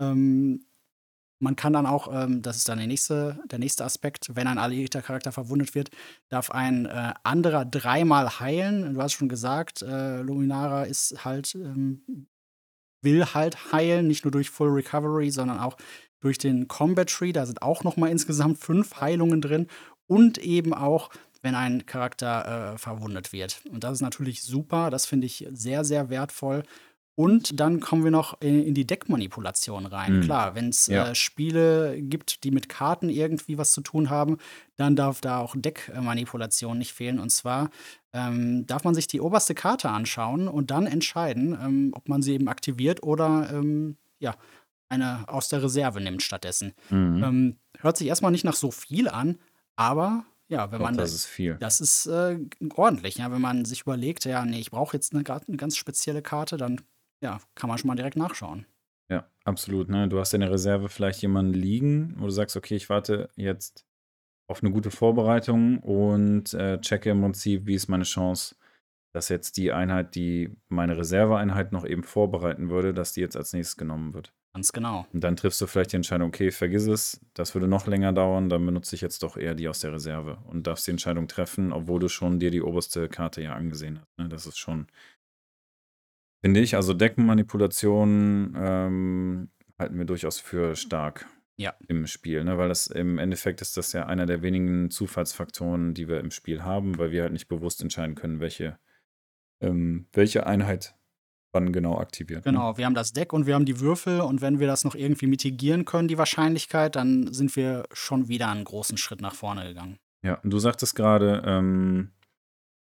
Ähm, 0.00 0.64
man 1.40 1.56
kann 1.56 1.72
dann 1.72 1.86
auch, 1.86 2.08
ähm, 2.12 2.40
das 2.42 2.56
ist 2.56 2.68
dann 2.68 2.78
der 2.78 2.86
nächste, 2.86 3.40
der 3.50 3.58
nächste 3.58 3.84
Aspekt, 3.84 4.30
wenn 4.34 4.46
ein 4.46 4.58
alliierter 4.58 5.02
Charakter 5.02 5.32
verwundet 5.32 5.74
wird, 5.74 5.90
darf 6.28 6.52
ein 6.52 6.86
äh, 6.86 7.14
anderer 7.24 7.64
dreimal 7.64 8.38
heilen. 8.38 8.94
Du 8.94 9.02
hast 9.02 9.14
schon 9.14 9.28
gesagt, 9.28 9.82
äh, 9.82 10.22
Luminara 10.22 10.84
ist 10.84 11.24
halt, 11.24 11.54
ähm, 11.56 12.28
will 13.02 13.26
halt 13.34 13.72
heilen, 13.72 14.06
nicht 14.06 14.24
nur 14.24 14.32
durch 14.32 14.50
Full 14.50 14.68
Recovery, 14.68 15.30
sondern 15.30 15.58
auch 15.58 15.76
durch 16.20 16.38
den 16.38 16.68
Combat 16.68 17.08
Tree. 17.08 17.32
Da 17.32 17.46
sind 17.46 17.62
auch 17.62 17.84
noch 17.84 17.96
mal 17.96 18.10
insgesamt 18.10 18.58
fünf 18.58 19.00
Heilungen 19.00 19.40
drin 19.40 19.66
und 20.06 20.38
eben 20.38 20.72
auch, 20.72 21.10
wenn 21.42 21.54
ein 21.54 21.86
Charakter 21.86 22.74
äh, 22.74 22.78
verwundet 22.78 23.32
wird. 23.32 23.62
Und 23.70 23.84
das 23.84 23.94
ist 23.94 24.00
natürlich 24.00 24.42
super. 24.42 24.90
Das 24.90 25.06
finde 25.06 25.26
ich 25.26 25.46
sehr, 25.52 25.84
sehr 25.84 26.08
wertvoll. 26.08 26.62
Und 27.14 27.60
dann 27.60 27.80
kommen 27.80 28.04
wir 28.04 28.10
noch 28.10 28.40
in, 28.40 28.62
in 28.64 28.74
die 28.74 28.86
Deckmanipulation 28.86 29.84
rein. 29.86 30.16
Mhm. 30.18 30.20
Klar, 30.22 30.54
wenn 30.54 30.70
es 30.70 30.86
Ja. 30.86 31.08
äh, 31.10 31.14
Spiele 31.14 32.00
gibt, 32.00 32.42
die 32.44 32.50
mit 32.50 32.68
Karten 32.70 33.10
irgendwie 33.10 33.58
was 33.58 33.72
zu 33.72 33.82
tun 33.82 34.08
haben, 34.08 34.38
dann 34.76 34.96
darf 34.96 35.20
da 35.20 35.38
auch 35.38 35.54
Deckmanipulation 35.56 36.78
nicht 36.78 36.92
fehlen. 36.92 37.18
Und 37.18 37.30
zwar 37.30 37.70
ähm, 38.12 38.66
darf 38.66 38.84
man 38.84 38.94
sich 38.94 39.06
die 39.06 39.20
oberste 39.20 39.54
Karte 39.54 39.90
anschauen 39.90 40.48
und 40.48 40.70
dann 40.70 40.86
entscheiden, 40.86 41.52
ähm, 41.62 41.90
ob 41.94 42.08
man 42.08 42.22
sie 42.22 42.32
eben 42.34 42.48
aktiviert 42.48 43.02
oder 43.02 43.50
ähm, 43.52 43.96
ja, 44.18 44.34
eine 44.88 45.24
aus 45.28 45.48
der 45.48 45.62
Reserve 45.62 46.00
nimmt 46.00 46.22
stattdessen. 46.22 46.72
Mhm. 46.90 47.22
Ähm, 47.24 47.56
hört 47.78 47.96
sich 47.96 48.06
erstmal 48.08 48.32
nicht 48.32 48.44
nach 48.44 48.54
so 48.56 48.70
viel 48.70 49.08
an, 49.08 49.38
aber 49.76 50.24
ja, 50.48 50.70
wenn 50.70 50.80
Doch, 50.80 50.84
man 50.86 50.96
das 50.98 51.14
ist 51.14 51.24
viel. 51.26 51.56
das 51.60 51.80
ist 51.80 52.06
äh, 52.06 52.38
ordentlich, 52.74 53.16
ja. 53.16 53.30
Wenn 53.32 53.40
man 53.40 53.64
sich 53.64 53.82
überlegt, 53.82 54.26
ja, 54.26 54.44
nee, 54.44 54.60
ich 54.60 54.70
brauche 54.70 54.94
jetzt 54.96 55.14
eine, 55.14 55.24
eine 55.26 55.56
ganz 55.56 55.76
spezielle 55.78 56.20
Karte, 56.20 56.58
dann 56.58 56.82
ja, 57.22 57.40
kann 57.54 57.68
man 57.68 57.78
schon 57.78 57.88
mal 57.88 57.94
direkt 57.94 58.16
nachschauen. 58.16 58.66
Ja, 59.10 59.28
absolut. 59.44 59.88
Ne? 59.88 60.08
Du 60.08 60.18
hast 60.18 60.34
in 60.34 60.40
der 60.40 60.50
Reserve 60.50 60.88
vielleicht 60.88 61.22
jemanden 61.22 61.54
liegen, 61.54 62.14
wo 62.18 62.24
du 62.24 62.30
sagst, 62.30 62.56
okay, 62.56 62.76
ich 62.76 62.88
warte 62.88 63.30
jetzt 63.36 63.86
auf 64.48 64.62
eine 64.62 64.72
gute 64.72 64.90
Vorbereitung 64.90 65.78
und 65.78 66.52
äh, 66.54 66.80
checke 66.80 67.10
im 67.10 67.20
Prinzip, 67.20 67.66
wie 67.66 67.74
ist 67.74 67.88
meine 67.88 68.04
Chance, 68.04 68.56
dass 69.14 69.28
jetzt 69.28 69.56
die 69.56 69.72
Einheit, 69.72 70.14
die 70.14 70.50
meine 70.68 70.96
Reserveeinheit 70.96 71.72
noch 71.72 71.86
eben 71.86 72.02
vorbereiten 72.02 72.70
würde, 72.70 72.92
dass 72.92 73.12
die 73.12 73.20
jetzt 73.20 73.36
als 73.36 73.52
nächstes 73.52 73.76
genommen 73.76 74.14
wird. 74.14 74.34
Ganz 74.54 74.72
genau. 74.72 75.06
Und 75.12 75.24
dann 75.24 75.36
triffst 75.36 75.60
du 75.62 75.66
vielleicht 75.66 75.92
die 75.92 75.96
Entscheidung, 75.96 76.28
okay, 76.28 76.50
vergiss 76.50 76.86
es, 76.86 77.20
das 77.32 77.54
würde 77.54 77.68
noch 77.68 77.86
länger 77.86 78.12
dauern, 78.12 78.50
dann 78.50 78.66
benutze 78.66 78.94
ich 78.94 79.00
jetzt 79.00 79.22
doch 79.22 79.38
eher 79.38 79.54
die 79.54 79.68
aus 79.68 79.80
der 79.80 79.94
Reserve 79.94 80.38
und 80.46 80.66
darfst 80.66 80.86
die 80.86 80.90
Entscheidung 80.90 81.26
treffen, 81.26 81.72
obwohl 81.72 82.00
du 82.00 82.08
schon 82.08 82.38
dir 82.38 82.50
die 82.50 82.60
oberste 82.60 83.08
Karte 83.08 83.42
ja 83.42 83.54
angesehen 83.54 84.00
hast. 84.00 84.18
Ne? 84.18 84.28
Das 84.28 84.46
ist 84.46 84.58
schon, 84.58 84.88
finde 86.42 86.60
ich, 86.60 86.76
also 86.76 86.92
Deckenmanipulation 86.92 88.54
ähm, 88.56 89.48
halten 89.78 89.96
wir 89.98 90.04
durchaus 90.04 90.38
für 90.38 90.76
stark 90.76 91.26
Ja. 91.56 91.74
im 91.88 92.06
Spiel, 92.06 92.44
ne? 92.44 92.58
weil 92.58 92.68
das 92.68 92.88
im 92.88 93.18
Endeffekt 93.18 93.60
ist 93.62 93.76
das 93.76 93.92
ja 93.92 94.06
einer 94.06 94.26
der 94.26 94.42
wenigen 94.42 94.90
Zufallsfaktoren, 94.90 95.94
die 95.94 96.08
wir 96.08 96.20
im 96.20 96.30
Spiel 96.30 96.62
haben, 96.62 96.98
weil 96.98 97.10
wir 97.10 97.22
halt 97.22 97.32
nicht 97.32 97.48
bewusst 97.48 97.80
entscheiden 97.82 98.14
können, 98.14 98.40
welche, 98.40 98.78
ähm, 99.60 100.06
welche 100.12 100.46
Einheit 100.46 100.94
wann 101.54 101.72
genau 101.72 101.98
aktiviert. 101.98 102.46
Ne? 102.46 102.52
Genau, 102.52 102.78
wir 102.78 102.86
haben 102.86 102.94
das 102.94 103.12
Deck 103.12 103.32
und 103.34 103.46
wir 103.46 103.54
haben 103.54 103.66
die 103.66 103.78
Würfel 103.78 104.20
und 104.22 104.40
wenn 104.40 104.58
wir 104.58 104.66
das 104.66 104.84
noch 104.84 104.94
irgendwie 104.94 105.26
mitigieren 105.26 105.84
können, 105.84 106.08
die 106.08 106.16
Wahrscheinlichkeit, 106.18 106.96
dann 106.96 107.32
sind 107.32 107.54
wir 107.56 107.84
schon 107.92 108.28
wieder 108.28 108.48
einen 108.48 108.64
großen 108.64 108.96
Schritt 108.96 109.20
nach 109.20 109.34
vorne 109.34 109.68
gegangen. 109.68 109.98
Ja, 110.24 110.36
und 110.36 110.50
du 110.50 110.58
sagtest 110.58 110.94
gerade, 110.96 111.42
ähm, 111.44 112.10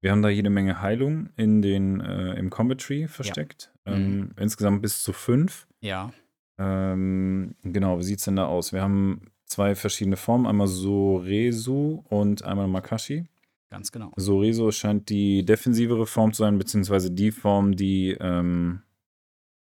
wir 0.02 0.12
haben 0.12 0.22
da 0.22 0.30
jede 0.30 0.50
Menge 0.50 0.82
Heilung 0.82 1.30
in 1.38 1.62
den, 1.62 2.02
äh, 2.02 2.34
im 2.34 2.50
Combat 2.50 2.80
Tree 2.82 3.08
versteckt. 3.08 3.72
Mhm. 3.86 3.94
Ähm, 3.94 4.32
insgesamt 4.38 4.82
bis 4.82 5.02
zu 5.04 5.14
fünf. 5.14 5.68
Ja, 5.80 6.12
Ähm, 6.60 7.56
genau, 7.64 7.98
wie 7.98 8.04
sieht 8.04 8.20
es 8.20 8.26
denn 8.26 8.36
da 8.36 8.46
aus? 8.46 8.72
Wir 8.72 8.82
haben 8.84 9.32
zwei 9.46 9.74
verschiedene 9.74 10.16
Formen, 10.18 10.46
einmal 10.46 10.68
Soresu 10.68 12.04
und 12.10 12.44
einmal 12.44 12.68
Makashi. 12.68 13.26
ganz 13.70 13.92
genau. 13.92 14.12
Soresu 14.16 14.72
scheint 14.72 15.10
die 15.10 15.44
defensivere 15.44 16.06
Form 16.06 16.34
zu 16.34 16.44
sein, 16.44 16.58
beziehungsweise 16.60 17.10
die 17.12 17.32
Form, 17.32 17.76
die 17.76 18.12
ähm, 18.20 18.82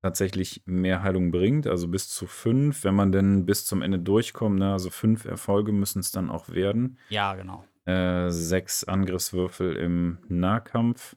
tatsächlich 0.02 0.62
mehr 0.66 1.04
Heilung 1.04 1.32
bringt, 1.32 1.68
also 1.68 1.88
bis 1.88 2.10
zu 2.10 2.28
fünf, 2.28 2.84
wenn 2.84 2.96
man 2.96 3.12
denn 3.14 3.46
bis 3.46 3.66
zum 3.66 3.82
Ende 3.82 4.00
durchkommt. 4.00 4.60
Ne? 4.60 4.74
Also 4.74 4.90
fünf 4.90 5.24
Erfolge 5.26 5.72
müssen 5.72 6.00
es 6.00 6.12
dann 6.12 6.30
auch 6.30 6.50
werden. 6.50 6.98
Ja, 7.10 7.36
genau. 7.36 7.64
Äh, 7.86 8.30
sechs 8.30 8.84
Angriffswürfel 8.86 9.76
im 9.76 10.20
Nahkampf. 10.30 11.16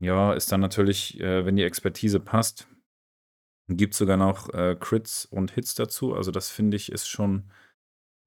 Ja, 0.00 0.32
ist 0.32 0.50
dann 0.52 0.60
natürlich, 0.60 1.20
äh, 1.20 1.44
wenn 1.44 1.56
die 1.56 1.62
Expertise 1.64 2.20
passt, 2.20 2.68
gibt 3.68 3.94
es 3.94 3.98
sogar 3.98 4.16
noch 4.16 4.52
äh, 4.52 4.76
Crits 4.78 5.24
und 5.24 5.52
Hits 5.52 5.74
dazu. 5.74 6.14
Also 6.14 6.30
das 6.30 6.50
finde 6.50 6.76
ich 6.76 6.90
ist 6.92 7.08
schon 7.08 7.50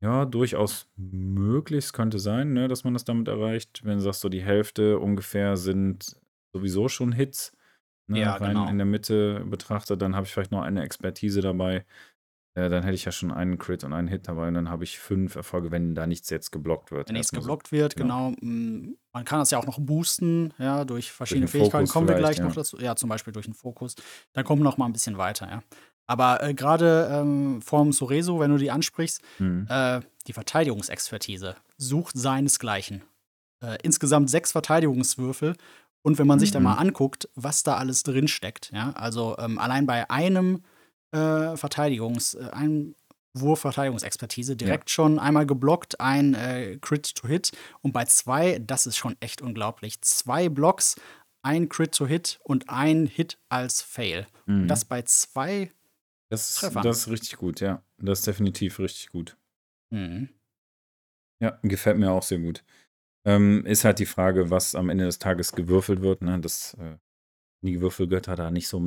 ja 0.01 0.25
durchaus 0.25 0.89
möglich. 0.95 1.85
Es 1.85 1.93
könnte 1.93 2.19
sein, 2.19 2.53
ne, 2.53 2.67
dass 2.67 2.83
man 2.83 2.93
das 2.93 3.05
damit 3.05 3.27
erreicht. 3.27 3.81
Wenn 3.83 3.97
du 3.97 4.03
sagst, 4.03 4.21
so 4.21 4.29
die 4.29 4.43
Hälfte 4.43 4.99
ungefähr 4.99 5.57
sind 5.57 6.19
sowieso 6.53 6.87
schon 6.87 7.11
Hits. 7.11 7.55
Ne, 8.07 8.19
Ja, 8.21 8.35
rein 8.35 8.51
genau. 8.55 8.69
in 8.69 8.77
der 8.77 8.85
Mitte 8.85 9.43
betrachtet, 9.45 10.01
dann 10.01 10.15
habe 10.15 10.25
ich 10.25 10.33
vielleicht 10.33 10.51
noch 10.51 10.61
eine 10.61 10.83
Expertise 10.83 11.41
dabei. 11.41 11.85
Äh, 12.55 12.69
dann 12.69 12.83
hätte 12.83 12.95
ich 12.95 13.03
ja 13.05 13.11
schon 13.11 13.31
einen 13.31 13.57
Crit 13.57 13.83
und 13.83 13.93
einen 13.93 14.07
Hit 14.07 14.27
dabei 14.27 14.47
und 14.47 14.53
dann 14.53 14.69
habe 14.69 14.83
ich 14.85 14.97
fünf 14.97 15.35
Erfolge, 15.35 15.71
wenn 15.71 15.93
da 15.93 16.07
nichts 16.07 16.29
jetzt 16.29 16.51
geblockt 16.51 16.89
wird. 16.91 17.09
Wenn 17.09 17.13
nichts 17.13 17.27
Erstmal 17.27 17.41
so. 17.41 17.47
geblockt 17.47 17.71
wird, 17.71 17.95
genau. 17.95 18.31
genau. 18.31 18.51
mm, 18.53 18.95
Man 19.13 19.25
kann 19.25 19.39
das 19.39 19.51
ja 19.51 19.57
auch 19.59 19.65
noch 19.65 19.77
boosten, 19.79 20.53
ja, 20.57 20.85
durch 20.85 21.11
verschiedene 21.11 21.45
den 21.47 21.51
Fähigkeiten. 21.51 21.71
Fokus 21.85 21.91
Kommen 21.93 22.07
wir 22.07 22.15
gleich 22.15 22.39
noch 22.39 22.49
ja. 22.49 22.55
dazu. 22.55 22.77
Ja, 22.79 22.95
zum 22.95 23.09
Beispiel 23.09 23.33
durch 23.33 23.45
den 23.45 23.53
Fokus. 23.55 23.95
Dann 24.33 24.45
kommen 24.45 24.61
wir 24.61 24.63
noch 24.63 24.77
mal 24.77 24.85
ein 24.85 24.93
bisschen 24.93 25.17
weiter, 25.17 25.47
ja. 25.49 25.63
Aber 26.07 26.43
äh, 26.43 26.53
gerade 26.53 27.09
ähm, 27.11 27.61
vorm 27.61 27.91
Soreso, 27.91 28.39
wenn 28.39 28.51
du 28.51 28.57
die 28.57 28.71
ansprichst, 28.71 29.21
Mhm. 29.39 29.65
äh, 29.69 30.01
die 30.27 30.33
Verteidigungsexpertise 30.33 31.55
sucht 31.77 32.17
seinesgleichen. 32.17 33.01
Äh, 33.61 33.77
insgesamt 33.83 34.29
sechs 34.29 34.51
Verteidigungswürfel. 34.51 35.55
Und 36.03 36.19
wenn 36.19 36.27
man 36.27 36.39
sich 36.39 36.51
da 36.51 36.59
mal 36.59 36.73
Mhm. 36.75 36.79
anguckt, 36.89 37.27
was 37.35 37.63
da 37.63 37.77
alles 37.77 38.03
drin 38.03 38.27
steckt, 38.27 38.71
ja, 38.71 38.91
also 38.91 39.35
ähm, 39.39 39.57
allein 39.57 39.87
bei 39.87 40.07
einem 40.09 40.61
äh, 41.15 41.57
Verteidigungs, 41.57 42.35
äh, 42.35 42.49
Wurf 43.37 43.59
Verteidigungsexpertise 43.61 44.55
direkt 44.55 44.89
schon 44.89 45.19
einmal 45.19 45.45
geblockt, 45.45 45.99
ein 45.99 46.33
äh, 46.35 46.77
Crit 46.79 47.15
to 47.15 47.27
Hit 47.27 47.51
und 47.81 47.91
bei 47.91 48.05
zwei, 48.05 48.59
das 48.59 48.85
ist 48.85 48.95
schon 48.97 49.17
echt 49.19 49.41
unglaublich, 49.41 49.99
zwei 50.01 50.47
Blocks, 50.47 50.95
ein 51.41 51.67
Crit 51.67 51.93
to 51.93 52.07
Hit 52.07 52.39
und 52.43 52.69
ein 52.69 53.07
Hit 53.07 53.37
als 53.49 53.81
Fail. 53.81 54.25
Und 54.47 54.63
Mhm. 54.63 54.67
das 54.67 54.85
bei 54.85 55.01
zwei. 55.01 55.71
Das, 56.29 56.55
Treffern. 56.55 56.83
das 56.83 56.99
ist 56.99 57.09
richtig 57.09 57.37
gut, 57.37 57.59
ja. 57.59 57.83
Das 57.97 58.19
ist 58.19 58.27
definitiv 58.27 58.79
richtig 58.79 59.09
gut. 59.09 59.37
Mhm. 59.91 60.29
Ja, 61.41 61.59
gefällt 61.61 61.97
mir 61.97 62.11
auch 62.11 62.23
sehr 62.23 62.39
gut. 62.39 62.63
Ähm, 63.25 63.65
ist 63.65 63.83
halt 63.83 63.99
die 63.99 64.05
Frage, 64.05 64.49
was 64.49 64.75
am 64.75 64.89
Ende 64.89 65.05
des 65.05 65.19
Tages 65.19 65.51
gewürfelt 65.51 66.01
wird, 66.01 66.21
ne? 66.21 66.39
Dass 66.39 66.73
äh, 66.75 66.97
die 67.61 67.81
Würfelgötter 67.81 68.35
da 68.35 68.49
nicht 68.51 68.67
so 68.67 68.79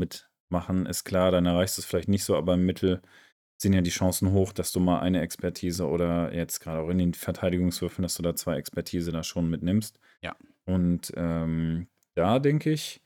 mitmachen, 0.48 0.86
ist 0.86 1.04
klar, 1.04 1.30
dann 1.30 1.46
erreichst 1.46 1.76
du 1.76 1.82
es 1.82 1.86
vielleicht 1.86 2.08
nicht 2.08 2.24
so, 2.24 2.36
aber 2.36 2.54
im 2.54 2.64
Mittel 2.64 3.00
sind 3.60 3.72
ja 3.72 3.80
die 3.80 3.90
Chancen 3.90 4.32
hoch, 4.32 4.52
dass 4.52 4.72
du 4.72 4.80
mal 4.80 5.00
eine 5.00 5.20
Expertise 5.20 5.86
oder 5.86 6.32
jetzt 6.34 6.60
gerade 6.60 6.80
auch 6.80 6.88
in 6.88 6.98
den 6.98 7.14
Verteidigungswürfen, 7.14 8.02
dass 8.02 8.14
du 8.14 8.22
da 8.22 8.34
zwei 8.34 8.56
Expertise 8.56 9.10
da 9.10 9.22
schon 9.24 9.50
mitnimmst. 9.50 9.98
Ja. 10.22 10.36
Und 10.64 11.12
ähm, 11.16 11.88
da 12.14 12.38
denke 12.38 12.70
ich, 12.70 13.02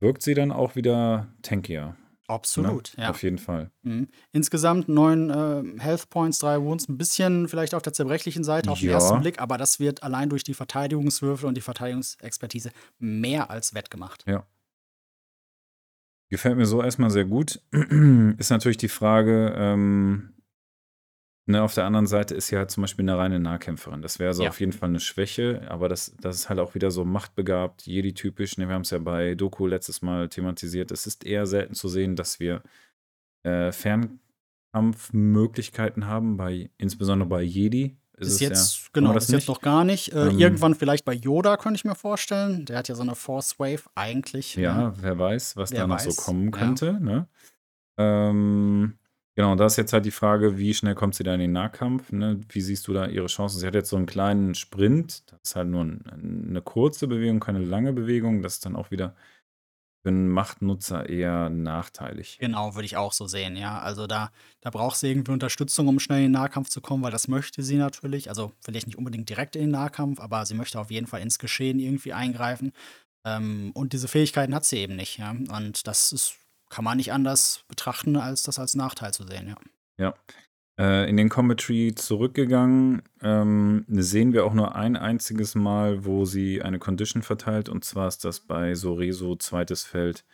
wirkt 0.00 0.22
sie 0.22 0.34
dann 0.34 0.52
auch 0.52 0.76
wieder 0.76 1.28
tankier. 1.42 1.96
Absolut, 2.28 2.92
ne? 2.96 3.04
ja. 3.04 3.10
Auf 3.10 3.22
jeden 3.24 3.38
Fall. 3.38 3.70
Mhm. 3.82 4.08
Insgesamt 4.32 4.88
neun 4.88 5.30
äh, 5.30 5.82
Health 5.82 6.10
Points, 6.10 6.38
drei 6.38 6.60
Wounds, 6.60 6.88
ein 6.88 6.96
bisschen 6.98 7.48
vielleicht 7.48 7.74
auf 7.74 7.82
der 7.82 7.92
zerbrechlichen 7.92 8.44
Seite 8.44 8.70
auf 8.70 8.78
den 8.78 8.88
Ja. 8.90 8.94
ersten 8.94 9.20
Blick, 9.20 9.40
aber 9.40 9.58
das 9.58 9.80
wird 9.80 10.02
allein 10.04 10.28
durch 10.28 10.44
die 10.44 10.54
Verteidigungswürfel 10.54 11.48
und 11.48 11.56
die 11.56 11.60
Verteidigungsexpertise 11.62 12.70
mehr 12.98 13.50
als 13.50 13.74
wettgemacht. 13.74 14.24
Gefällt 16.30 16.56
mir 16.56 16.66
so 16.66 16.82
erstmal 16.82 17.10
sehr 17.10 17.24
gut. 17.24 17.60
Ist 18.38 18.50
natürlich 18.50 18.76
die 18.76 18.88
Frage, 18.88 19.52
ähm, 19.56 20.34
ne, 21.46 21.62
auf 21.62 21.74
der 21.74 21.84
anderen 21.84 22.06
Seite 22.06 22.36
ist 22.36 22.46
sie 22.46 22.56
halt 22.56 22.70
zum 22.70 22.82
Beispiel 22.82 23.02
eine 23.02 23.18
reine 23.18 23.40
Nahkämpferin. 23.40 24.00
Das 24.00 24.20
wäre 24.20 24.32
so 24.32 24.44
Ja. 24.44 24.50
auf 24.50 24.60
jeden 24.60 24.72
Fall 24.72 24.90
eine 24.90 25.00
Schwäche, 25.00 25.66
aber 25.68 25.88
das, 25.88 26.14
das 26.20 26.36
ist 26.36 26.48
halt 26.48 26.60
auch 26.60 26.76
wieder 26.76 26.92
so 26.92 27.04
machtbegabt, 27.04 27.84
Jedi-typisch. 27.86 28.58
Ne, 28.58 28.68
wir 28.68 28.74
haben 28.74 28.82
es 28.82 28.90
ja 28.90 28.98
bei 28.98 29.34
Doku 29.34 29.66
letztes 29.66 30.02
Mal 30.02 30.28
thematisiert. 30.28 30.92
Es 30.92 31.08
ist 31.08 31.26
eher 31.26 31.46
selten 31.46 31.74
zu 31.74 31.88
sehen, 31.88 32.14
dass 32.14 32.38
wir 32.38 32.62
äh, 33.42 33.72
Fernkampfmöglichkeiten 33.72 36.06
haben, 36.06 36.36
bei, 36.36 36.70
insbesondere 36.78 37.28
bei 37.28 37.42
Jedi. 37.42 37.96
Ist 38.18 38.28
Bis 38.28 38.40
jetzt, 38.40 38.76
ja, 38.76 38.88
genau, 38.92 39.12
das 39.14 39.26
bis 39.26 39.34
jetzt 39.34 39.48
noch 39.48 39.60
gar 39.60 39.84
nicht. 39.84 40.12
Äh, 40.12 40.28
Ähm, 40.28 40.38
irgendwann 40.38 40.74
vielleicht 40.74 41.04
bei 41.04 41.14
Yoda, 41.14 41.56
könnte 41.56 41.76
ich 41.76 41.84
mir 41.84 41.94
vorstellen. 41.94 42.66
Der 42.66 42.78
hat 42.78 42.88
ja 42.88 42.94
so 42.94 43.02
eine 43.02 43.14
Force 43.14 43.58
Wave 43.58 43.82
eigentlich. 43.94 44.56
ne? 44.56 44.62
Ja, 44.62 44.94
wer 45.00 45.18
weiß, 45.18 45.56
was 45.56 45.72
Wer 45.72 45.80
da 45.80 45.86
noch 45.86 45.98
so 45.98 46.10
weiß, 46.10 46.16
kommen 46.16 46.44
ja. 46.46 46.50
könnte. 46.50 46.98
Ne? 47.00 47.26
Ähm, 47.98 48.98
genau, 49.36 49.54
da 49.54 49.66
ist 49.66 49.76
jetzt 49.76 49.92
halt 49.92 50.04
die 50.04 50.10
Frage, 50.10 50.58
wie 50.58 50.74
schnell 50.74 50.94
kommt 50.94 51.14
sie 51.14 51.22
da 51.22 51.34
in 51.34 51.40
den 51.40 51.52
Nahkampf? 51.52 52.12
Ne? 52.12 52.40
Wie 52.48 52.60
siehst 52.60 52.86
du 52.88 52.92
da 52.92 53.06
ihre 53.06 53.26
Chancen? 53.26 53.58
Sie 53.58 53.66
hat 53.66 53.74
jetzt 53.74 53.90
so 53.90 53.96
einen 53.96 54.06
kleinen 54.06 54.54
Sprint, 54.54 55.30
das 55.30 55.40
ist 55.42 55.56
halt 55.56 55.68
nur 55.68 55.84
ein, 55.84 56.46
eine 56.48 56.62
kurze 56.62 57.08
Bewegung, 57.08 57.40
keine 57.40 57.60
lange 57.60 57.92
Bewegung. 57.92 58.42
Das 58.42 58.54
ist 58.54 58.66
dann 58.66 58.76
auch 58.76 58.90
wieder 58.90 59.14
für 60.02 60.08
einen 60.08 60.28
Machtnutzer 60.28 61.08
eher 61.08 61.50
nachteilig. 61.50 62.38
Genau, 62.40 62.74
würde 62.74 62.86
ich 62.86 62.96
auch 62.96 63.12
so 63.12 63.26
sehen, 63.26 63.56
ja. 63.56 63.78
Also 63.80 64.06
da, 64.06 64.30
da 64.60 64.70
braucht 64.70 64.96
sie 64.96 65.10
irgendwie 65.10 65.32
Unterstützung, 65.32 65.88
um 65.88 66.00
schnell 66.00 66.18
in 66.18 66.24
den 66.26 66.32
Nahkampf 66.32 66.70
zu 66.70 66.80
kommen, 66.80 67.02
weil 67.02 67.10
das 67.10 67.28
möchte 67.28 67.62
sie 67.62 67.76
natürlich. 67.76 68.28
Also 68.28 68.52
vielleicht 68.60 68.86
nicht 68.86 68.96
unbedingt 68.96 69.28
direkt 69.28 69.56
in 69.56 69.62
den 69.62 69.70
Nahkampf, 69.70 70.20
aber 70.20 70.46
sie 70.46 70.54
möchte 70.54 70.80
auf 70.80 70.90
jeden 70.90 71.06
Fall 71.06 71.20
ins 71.20 71.38
Geschehen 71.38 71.78
irgendwie 71.78 72.12
eingreifen. 72.12 72.72
Ähm, 73.26 73.72
und 73.74 73.92
diese 73.92 74.08
Fähigkeiten 74.08 74.54
hat 74.54 74.64
sie 74.64 74.78
eben 74.78 74.96
nicht, 74.96 75.18
ja. 75.18 75.30
Und 75.30 75.86
das 75.86 76.12
ist, 76.12 76.36
kann 76.70 76.84
man 76.84 76.96
nicht 76.96 77.12
anders 77.12 77.64
betrachten, 77.68 78.16
als 78.16 78.42
das 78.42 78.58
als 78.58 78.74
Nachteil 78.74 79.12
zu 79.12 79.24
sehen, 79.24 79.48
ja. 79.48 79.56
Ja. 79.98 80.14
Äh, 80.80 81.10
in 81.10 81.18
den 81.18 81.28
Tree 81.28 81.92
zurückgegangen, 81.94 83.02
ähm, 83.20 83.84
sehen 83.90 84.32
wir 84.32 84.46
auch 84.46 84.54
nur 84.54 84.76
ein 84.76 84.96
einziges 84.96 85.54
Mal, 85.54 86.06
wo 86.06 86.24
sie 86.24 86.62
eine 86.62 86.78
Condition 86.78 87.22
verteilt, 87.22 87.68
und 87.68 87.84
zwar 87.84 88.08
ist 88.08 88.24
das 88.24 88.40
bei 88.40 88.74
Soreso 88.74 89.36
zweites 89.36 89.84
Feld. 89.84 90.24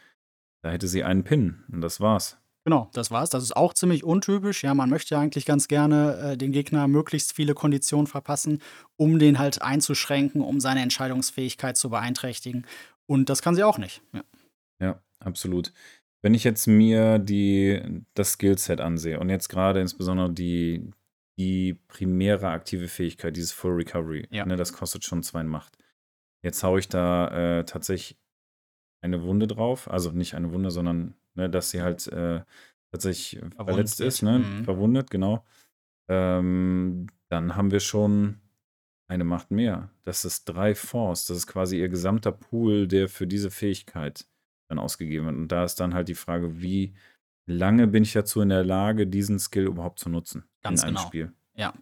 Da 0.63 0.71
hätte 0.71 0.87
sie 0.87 1.03
einen 1.03 1.25
Pin, 1.25 1.65
und 1.73 1.81
das 1.81 2.01
war's. 2.01 2.39
Genau, 2.65 2.89
das 2.93 3.11
war's. 3.11 3.31
Das 3.31 3.43
ist 3.43 3.57
auch 3.57 3.75
ziemlich 3.75 4.05
untypisch. 4.05 4.63
Ja, 4.63 4.75
man 4.75 4.89
möchte 4.89 5.17
ja 5.17 5.21
eigentlich 5.21 5.47
ganz 5.47 5.67
gerne 5.67 6.17
äh, 6.19 6.37
den 6.37 6.53
Gegner 6.53 6.87
möglichst 6.87 7.33
viele 7.33 7.55
Konditionen 7.55 8.07
verpassen, 8.07 8.61
um 8.97 9.19
den 9.19 9.41
halt 9.41 9.63
einzuschränken, 9.63 10.43
um 10.43 10.61
seine 10.61 10.83
Entscheidungsfähigkeit 10.83 11.77
zu 11.77 11.91
beeinträchtigen. 11.91 12.67
Und 13.07 13.31
das 13.31 13.43
kann 13.43 13.57
sie 13.57 13.65
auch 13.65 13.79
nicht. 13.79 14.01
Ja. 14.13 14.23
Ja, 14.81 15.01
absolut. 15.19 15.73
Wenn 16.27 16.35
ich 16.35 16.43
jetzt 16.43 16.67
mir 16.67 17.21
die, 17.21 18.03
das 18.15 18.33
Skillset 18.33 18.81
ansehe 18.81 19.21
und 19.21 19.29
jetzt 19.29 19.47
gerade 19.47 19.81
insbesondere 19.81 20.33
die, 20.33 20.91
die 21.39 21.75
primäre 21.87 22.49
aktive 22.49 22.89
Fähigkeit, 22.89 23.37
dieses 23.37 23.53
Full 23.53 23.75
Recovery, 23.75 24.27
Ja. 24.33 24.45
ne, 24.45 24.57
das 24.57 24.73
kostet 24.73 25.05
schon 25.05 25.23
zwei 25.23 25.45
Macht. 25.45 25.79
Jetzt 26.43 26.65
haue 26.65 26.81
ich 26.81 26.89
da 26.89 27.59
äh, 27.61 27.65
tatsächlich 27.65 28.19
eine 29.03 29.23
Wunde 29.23 29.47
drauf, 29.47 29.89
also 29.89 30.11
nicht 30.11 30.35
eine 30.35 30.53
Wunde, 30.53 30.73
sondern 30.73 31.15
ne, 31.35 31.49
dass 31.49 31.71
sie 31.71 31.81
halt 31.83 32.09
äh, 32.09 32.41
tatsächlich 32.91 33.41
verletzt 33.55 34.01
wird. 34.01 34.09
ist, 34.09 34.23
ne? 34.23 34.41
Mhm. 34.41 34.65
verwundet, 34.65 35.13
genau. 35.13 35.47
Ähm, 36.09 37.07
dann 37.29 37.55
haben 37.55 37.71
wir 37.71 37.79
schon 37.79 38.41
eine 39.07 39.23
Macht 39.23 39.53
mehr. 39.53 39.91
Das 40.03 40.25
ist 40.25 40.47
drei 40.47 40.75
Force. 40.75 41.27
Das 41.27 41.37
ist 41.37 41.47
quasi 41.47 41.79
ihr 41.79 41.89
gesamter 41.89 42.33
Pool, 42.33 42.89
der 42.89 43.09
für 43.09 43.29
diese 43.29 43.53
Fähigkeit 43.53 44.27
dann 44.69 44.79
ausgegeben 44.79 45.27
wird. 45.27 45.37
Und 45.37 45.49
da 45.49 45.65
ist 45.65 45.81
dann 45.81 45.95
halt 45.95 46.09
die 46.09 46.15
Frage, 46.15 46.61
wie 46.61 46.95
lange 47.49 47.87
bin 47.87 48.03
ich 48.03 48.13
dazu 48.13 48.41
in 48.41 48.49
der 48.49 48.65
Lage, 48.65 49.07
diesen 49.07 49.39
Skill 49.39 49.67
überhaupt 49.67 49.99
zu 49.99 50.09
nutzen 50.09 50.45
Ganz 50.63 50.83
in 50.83 50.89
einem 50.89 50.97
genau. 50.97 51.07
Spiel? 51.07 51.33
Ja. 51.57 51.75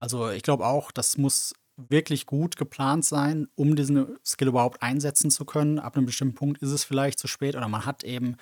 Also 0.00 0.30
ich 0.30 0.42
glaube 0.42 0.64
auch, 0.66 0.92
das 0.92 1.18
muss 1.18 1.54
wirklich 1.76 2.26
gut 2.26 2.56
geplant 2.56 3.04
sein, 3.04 3.48
um 3.54 3.76
diesen 3.76 4.18
Skill 4.24 4.48
überhaupt 4.48 4.82
einsetzen 4.82 5.30
zu 5.30 5.44
können. 5.44 5.78
Ab 5.78 5.96
einem 5.96 6.06
bestimmten 6.06 6.34
Punkt 6.34 6.62
ist 6.62 6.70
es 6.70 6.84
vielleicht 6.84 7.18
zu 7.18 7.28
spät 7.28 7.56
oder 7.56 7.68
man 7.68 7.86
hat 7.86 8.04
eben 8.04 8.36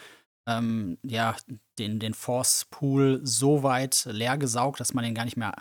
ähm, 0.48 0.98
ja, 1.02 1.34
den, 1.78 1.98
den 1.98 2.14
Force-Pool 2.14 3.20
so 3.24 3.62
weit 3.62 4.06
leer 4.10 4.38
gesaugt, 4.38 4.80
dass 4.80 4.94
man 4.94 5.04
den 5.04 5.14
gar 5.14 5.24
nicht 5.24 5.36
mehr 5.36 5.54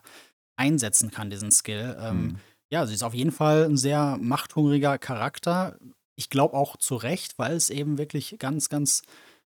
einsetzen 0.58 1.12
kann, 1.12 1.30
diesen 1.30 1.52
Skill. 1.52 1.98
Ähm, 2.00 2.22
Mhm. 2.22 2.36
Ja, 2.72 2.86
sie 2.88 2.96
ist 2.96 3.04
auf 3.04 3.14
jeden 3.14 3.32
Fall 3.32 3.66
ein 3.66 3.78
sehr 3.78 4.18
machthungriger 4.20 4.98
Charakter. 4.98 5.78
Ich 6.16 6.30
glaube 6.30 6.56
auch 6.56 6.78
zu 6.78 6.96
Recht, 6.96 7.38
weil 7.38 7.56
es 7.56 7.70
eben 7.70 7.98
wirklich 7.98 8.38
ganz, 8.40 8.70
ganz, 8.70 9.04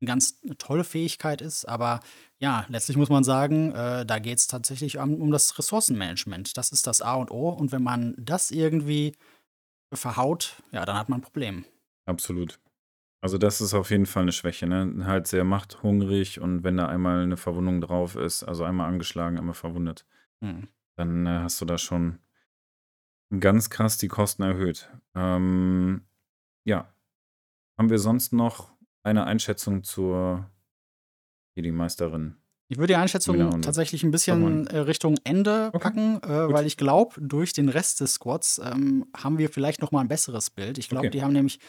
eine 0.01 0.09
ganz 0.09 0.41
tolle 0.59 0.85
Fähigkeit 0.85 1.41
ist. 1.41 1.65
Aber 1.65 2.01
ja, 2.39 2.67
letztlich 2.69 2.97
muss 2.97 3.09
man 3.09 3.25
sagen, 3.25 3.73
äh, 3.73 4.05
da 4.05 4.19
geht 4.19 4.39
es 4.39 4.47
tatsächlich 4.47 4.99
um, 4.99 5.21
um 5.21 5.31
das 5.31 5.59
Ressourcenmanagement. 5.59 6.57
Das 6.57 6.71
ist 6.71 6.87
das 6.87 7.01
A 7.01 7.15
und 7.15 7.31
O. 7.31 7.51
Und 7.51 7.73
wenn 7.73 7.83
man 7.83 8.15
das 8.19 8.51
irgendwie 8.51 9.15
verhaut, 9.95 10.63
ja, 10.73 10.85
dann 10.85 10.97
hat 10.97 11.09
man 11.09 11.21
ein 11.21 11.23
Problem. 11.23 11.65
Absolut. 12.07 12.59
Also 13.21 13.37
das 13.37 13.61
ist 13.61 13.75
auf 13.75 13.91
jeden 13.91 14.07
Fall 14.07 14.23
eine 14.23 14.33
Schwäche, 14.33 14.67
ne? 14.67 15.05
Halt 15.05 15.27
sehr 15.27 15.43
machthungrig 15.45 16.41
und 16.41 16.63
wenn 16.63 16.77
da 16.77 16.87
einmal 16.87 17.23
eine 17.23 17.37
Verwundung 17.37 17.81
drauf 17.81 18.15
ist, 18.15 18.45
also 18.45 18.63
einmal 18.63 18.89
angeschlagen, 18.89 19.39
einmal 19.39 19.55
verwundet, 19.55 20.07
Hm. 20.41 20.69
dann 20.97 21.27
äh, 21.27 21.41
hast 21.41 21.61
du 21.61 21.65
da 21.65 21.79
schon 21.79 22.21
ganz 23.41 23.71
krass 23.71 23.99
die 23.99 24.07
Kosten 24.09 24.43
erhöht. 24.43 24.89
Ähm, 25.17 26.03
ja. 26.69 26.93
Haben 27.79 27.91
wir 27.91 27.99
sonst 27.99 28.33
noch 28.33 28.71
eine 29.03 29.25
Einschätzung 29.25 29.83
zur 29.85 30.51
Jedi-Meisterin? 31.57 32.37
Ich 32.71 32.77
würde 32.77 32.93
die 32.93 32.97
Einschätzung 32.97 33.63
tatsächlich 33.63 34.03
ein 34.03 34.11
bisschen 34.11 34.67
äh, 34.67 34.79
Richtung 34.81 35.17
Ende 35.25 35.69
Okay, 35.73 35.79
packen, 35.79 36.23
äh, 36.23 36.53
weil 36.53 36.67
ich 36.67 36.77
glaube, 36.77 37.15
durch 37.19 37.55
den 37.55 37.71
Rest 37.71 38.01
des 38.01 38.15
Squads 38.15 38.61
ähm, 38.63 39.07
haben 39.17 39.39
wir 39.39 39.49
vielleicht 39.49 39.81
noch 39.81 39.91
mal 39.91 40.01
ein 40.01 40.09
besseres 40.09 40.51
Bild. 40.51 40.77
Ich 40.77 40.89
glaube, 40.91 41.07
Okay. 41.07 41.17
die 41.17 41.23
haben 41.23 41.33
nämlich 41.33 41.61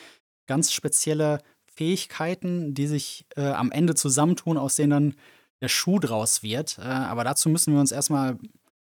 ganz 0.46 0.74
spezielle 0.74 1.40
Fähigkeiten, 1.74 2.74
die 2.74 2.88
sich 2.88 3.26
äh, 3.38 3.46
am 3.48 3.72
Ende 3.72 3.96
zusammentun, 3.96 4.58
aus 4.58 4.76
denen 4.76 4.90
dann 4.90 5.16
der 5.62 5.70
Schuh 5.70 6.00
draus 6.00 6.44
wird. 6.44 6.78
Äh, 6.80 6.82
aber 6.82 7.24
dazu 7.24 7.48
müssen 7.50 7.74
wir 7.74 7.80
uns 7.80 7.94
erstmal 7.94 8.38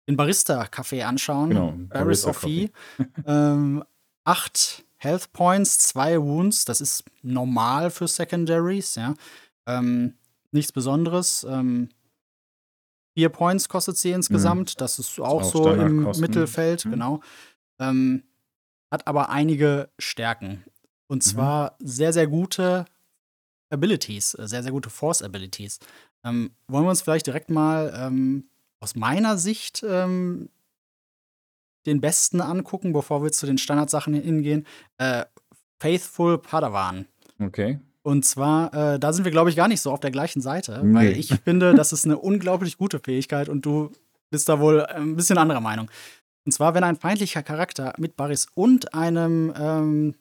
den 0.10 0.18
Barista-Café 0.18 1.04
anschauen. 1.04 1.50
Genau, 1.50 1.74
Barista 1.88 2.32
of 2.32 2.38
Fee. 2.38 2.70
ähm, 3.26 3.84
acht 4.26 4.84
Health 5.04 5.34
Points, 5.34 5.80
zwei 5.80 6.22
Wounds. 6.22 6.66
Das 6.66 6.82
ist 6.82 7.04
normal 7.22 7.92
für 7.92 8.08
Secondaries, 8.08 8.96
ja. 8.96 9.14
Ähm, 9.68 10.14
nichts 10.52 10.72
Besonderes. 10.72 11.46
Ähm, 11.50 11.90
vier 13.18 13.30
Points 13.30 13.70
kostet 13.70 13.98
sie 13.98 14.12
insgesamt. 14.12 14.80
Das 14.82 15.00
ist 15.00 15.20
auch, 15.20 15.42
auch 15.42 15.52
so 15.52 15.74
im. 15.74 16.10
Mittelfeld, 16.18 16.86
Mhm. 16.86 16.92
genau. 16.92 17.22
Ähm, 17.80 18.24
hat 18.92 19.08
aber 19.08 19.30
einige 19.30 19.90
Stärken. 20.00 20.64
Und 21.08 21.26
Mhm. 21.26 21.30
zwar 21.30 21.76
sehr, 21.80 22.14
sehr 22.14 22.28
gute 22.28 22.86
Abilities, 23.70 24.36
äh, 24.36 24.48
sehr, 24.48 24.64
sehr 24.64 24.72
gute 24.72 24.90
Force 24.90 25.22
Abilities. 25.22 25.80
Ähm, 26.24 26.52
wollen 26.68 26.86
wir 26.86 26.90
uns 26.92 27.02
vielleicht 27.02 27.28
direkt 27.28 27.50
mal 27.50 27.94
ähm, 27.96 28.50
aus 28.80 28.96
meiner 28.96 29.38
Sicht 29.38 29.84
ähm, 29.86 30.50
den 31.86 32.02
besten 32.02 32.42
angucken, 32.42 32.94
bevor 32.94 33.24
wir 33.24 33.32
zu 33.32 33.46
den 33.46 33.58
Standardsachen 33.58 34.14
hingehen? 34.14 34.66
Äh, 34.98 35.26
Faithful 35.80 36.38
Padawan. 36.38 37.06
Okay. 37.40 37.80
Und 38.04 38.26
zwar, 38.26 38.74
äh, 38.74 39.00
da 39.00 39.14
sind 39.14 39.24
wir, 39.24 39.32
glaube 39.32 39.50
ich, 39.50 39.56
gar 39.56 39.68
nicht 39.68 39.82
so 39.82 39.92
auf 39.92 40.00
der 40.00 40.12
gleichen 40.12 40.42
Seite, 40.42 40.82
Nee. 40.84 40.94
weil 40.96 41.18
ich 41.18 41.34
finde, 41.44 41.74
das 41.74 41.94
ist 41.94 42.06
eine 42.06 42.18
unglaublich 42.18 42.78
gute 42.78 43.00
Fähigkeit 43.00 43.48
und 43.50 43.66
du 43.66 43.92
bist 44.30 44.50
da 44.50 44.60
wohl 44.60 44.80
äh, 44.80 44.94
ein 44.96 45.16
bisschen 45.16 45.38
anderer 45.38 45.62
Meinung. 45.62 45.90
Und 46.46 46.52
zwar, 46.52 46.74
wenn 46.74 46.84
ein 46.84 46.98
feindlicher 46.98 47.44
Charakter 47.44 47.94
mit 47.98 48.18
Barris 48.18 48.48
und 48.56 48.94
einem 48.94 49.54
ähm, 49.58 50.16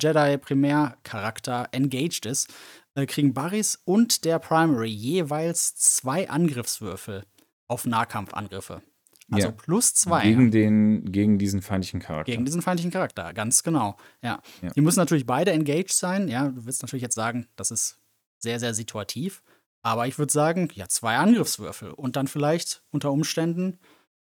Jedi-Primärcharakter 0.00 1.68
engaged 1.72 2.26
ist, 2.26 2.52
äh, 2.94 3.06
kriegen 3.06 3.32
Barris 3.34 3.80
und 3.84 4.24
der 4.24 4.38
Primary 4.38 4.88
jeweils 4.88 5.74
zwei 5.74 6.28
Angriffswürfel 6.28 7.24
auf 7.68 7.86
Nahkampfangriffe. 7.86 8.82
Also 9.30 9.48
Ja. 9.48 9.52
plus 9.52 9.94
zwei. 9.94 10.22
Gegen, 10.22 10.50
den, 10.50 11.10
gegen 11.10 11.38
diesen 11.38 11.60
feindlichen 11.62 12.00
Charakter. 12.00 12.30
Gegen 12.30 12.44
diesen 12.44 12.62
feindlichen 12.62 12.90
Charakter, 12.92 13.32
ganz 13.32 13.62
genau. 13.62 13.96
Ja. 14.22 14.40
Ja. 14.62 14.70
Die 14.70 14.80
müssen 14.80 15.00
natürlich 15.00 15.26
beide 15.26 15.50
engaged 15.52 15.92
sein. 15.92 16.28
Ja, 16.28 16.48
du 16.48 16.64
willst 16.64 16.82
natürlich 16.82 17.02
jetzt 17.02 17.14
sagen, 17.16 17.48
das 17.56 17.70
ist 17.70 17.98
sehr, 18.38 18.60
sehr 18.60 18.74
situativ. 18.74 19.42
Aber 19.82 20.06
ich 20.06 20.18
würde 20.18 20.32
sagen, 20.32 20.68
ja, 20.74 20.88
zwei 20.88 21.16
Angriffswürfel 21.16 21.90
und 21.92 22.16
dann 22.16 22.28
vielleicht 22.28 22.82
unter 22.90 23.10
Umständen 23.12 23.78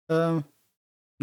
äh, 0.09 0.41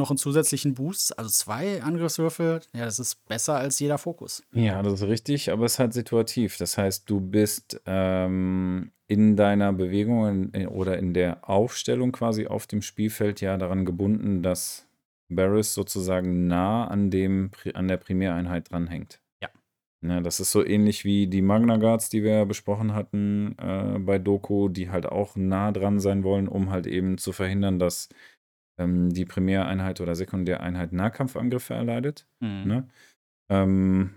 noch 0.00 0.10
einen 0.10 0.18
zusätzlichen 0.18 0.74
Boost. 0.74 1.16
Also 1.18 1.30
zwei 1.30 1.82
Angriffswürfel, 1.82 2.60
ja, 2.74 2.84
das 2.84 2.98
ist 2.98 3.24
besser 3.28 3.56
als 3.56 3.78
jeder 3.78 3.98
Fokus. 3.98 4.42
Ja, 4.52 4.82
das 4.82 4.94
ist 4.94 5.02
richtig, 5.04 5.52
aber 5.52 5.66
es 5.66 5.74
ist 5.74 5.78
halt 5.78 5.92
situativ. 5.92 6.56
Das 6.56 6.76
heißt, 6.76 7.08
du 7.08 7.20
bist 7.20 7.80
ähm, 7.86 8.90
in 9.06 9.36
deiner 9.36 9.72
Bewegung 9.72 10.52
in, 10.52 10.66
oder 10.68 10.98
in 10.98 11.14
der 11.14 11.48
Aufstellung 11.48 12.12
quasi 12.12 12.46
auf 12.46 12.66
dem 12.66 12.82
Spielfeld 12.82 13.40
ja 13.40 13.56
daran 13.56 13.84
gebunden, 13.84 14.42
dass 14.42 14.86
Barris 15.28 15.74
sozusagen 15.74 16.46
nah 16.46 16.86
an, 16.86 17.10
dem, 17.10 17.50
an 17.74 17.88
der 17.88 17.96
Primäreinheit 17.96 18.70
dranhängt. 18.70 19.20
Ja. 19.42 19.48
Ne, 20.00 20.22
das 20.22 20.40
ist 20.40 20.52
so 20.52 20.64
ähnlich 20.64 21.04
wie 21.04 21.26
die 21.26 21.42
Magna 21.42 21.76
Guards, 21.76 22.10
die 22.10 22.22
wir 22.22 22.32
ja 22.32 22.44
besprochen 22.44 22.94
hatten 22.94 23.56
äh, 23.58 23.98
bei 23.98 24.18
Doku, 24.18 24.68
die 24.68 24.90
halt 24.90 25.06
auch 25.06 25.36
nah 25.36 25.72
dran 25.72 26.00
sein 26.00 26.24
wollen, 26.24 26.48
um 26.48 26.70
halt 26.70 26.86
eben 26.86 27.18
zu 27.18 27.32
verhindern, 27.32 27.78
dass 27.78 28.08
ähm, 28.80 29.10
die 29.10 29.24
Primäreinheit 29.24 30.00
oder 30.00 30.14
Sekundäreinheit 30.14 30.92
Nahkampfangriffe 30.92 31.74
erleidet. 31.74 32.26
Mhm. 32.40 32.62
Ne? 32.64 32.88
Ähm, 33.50 34.14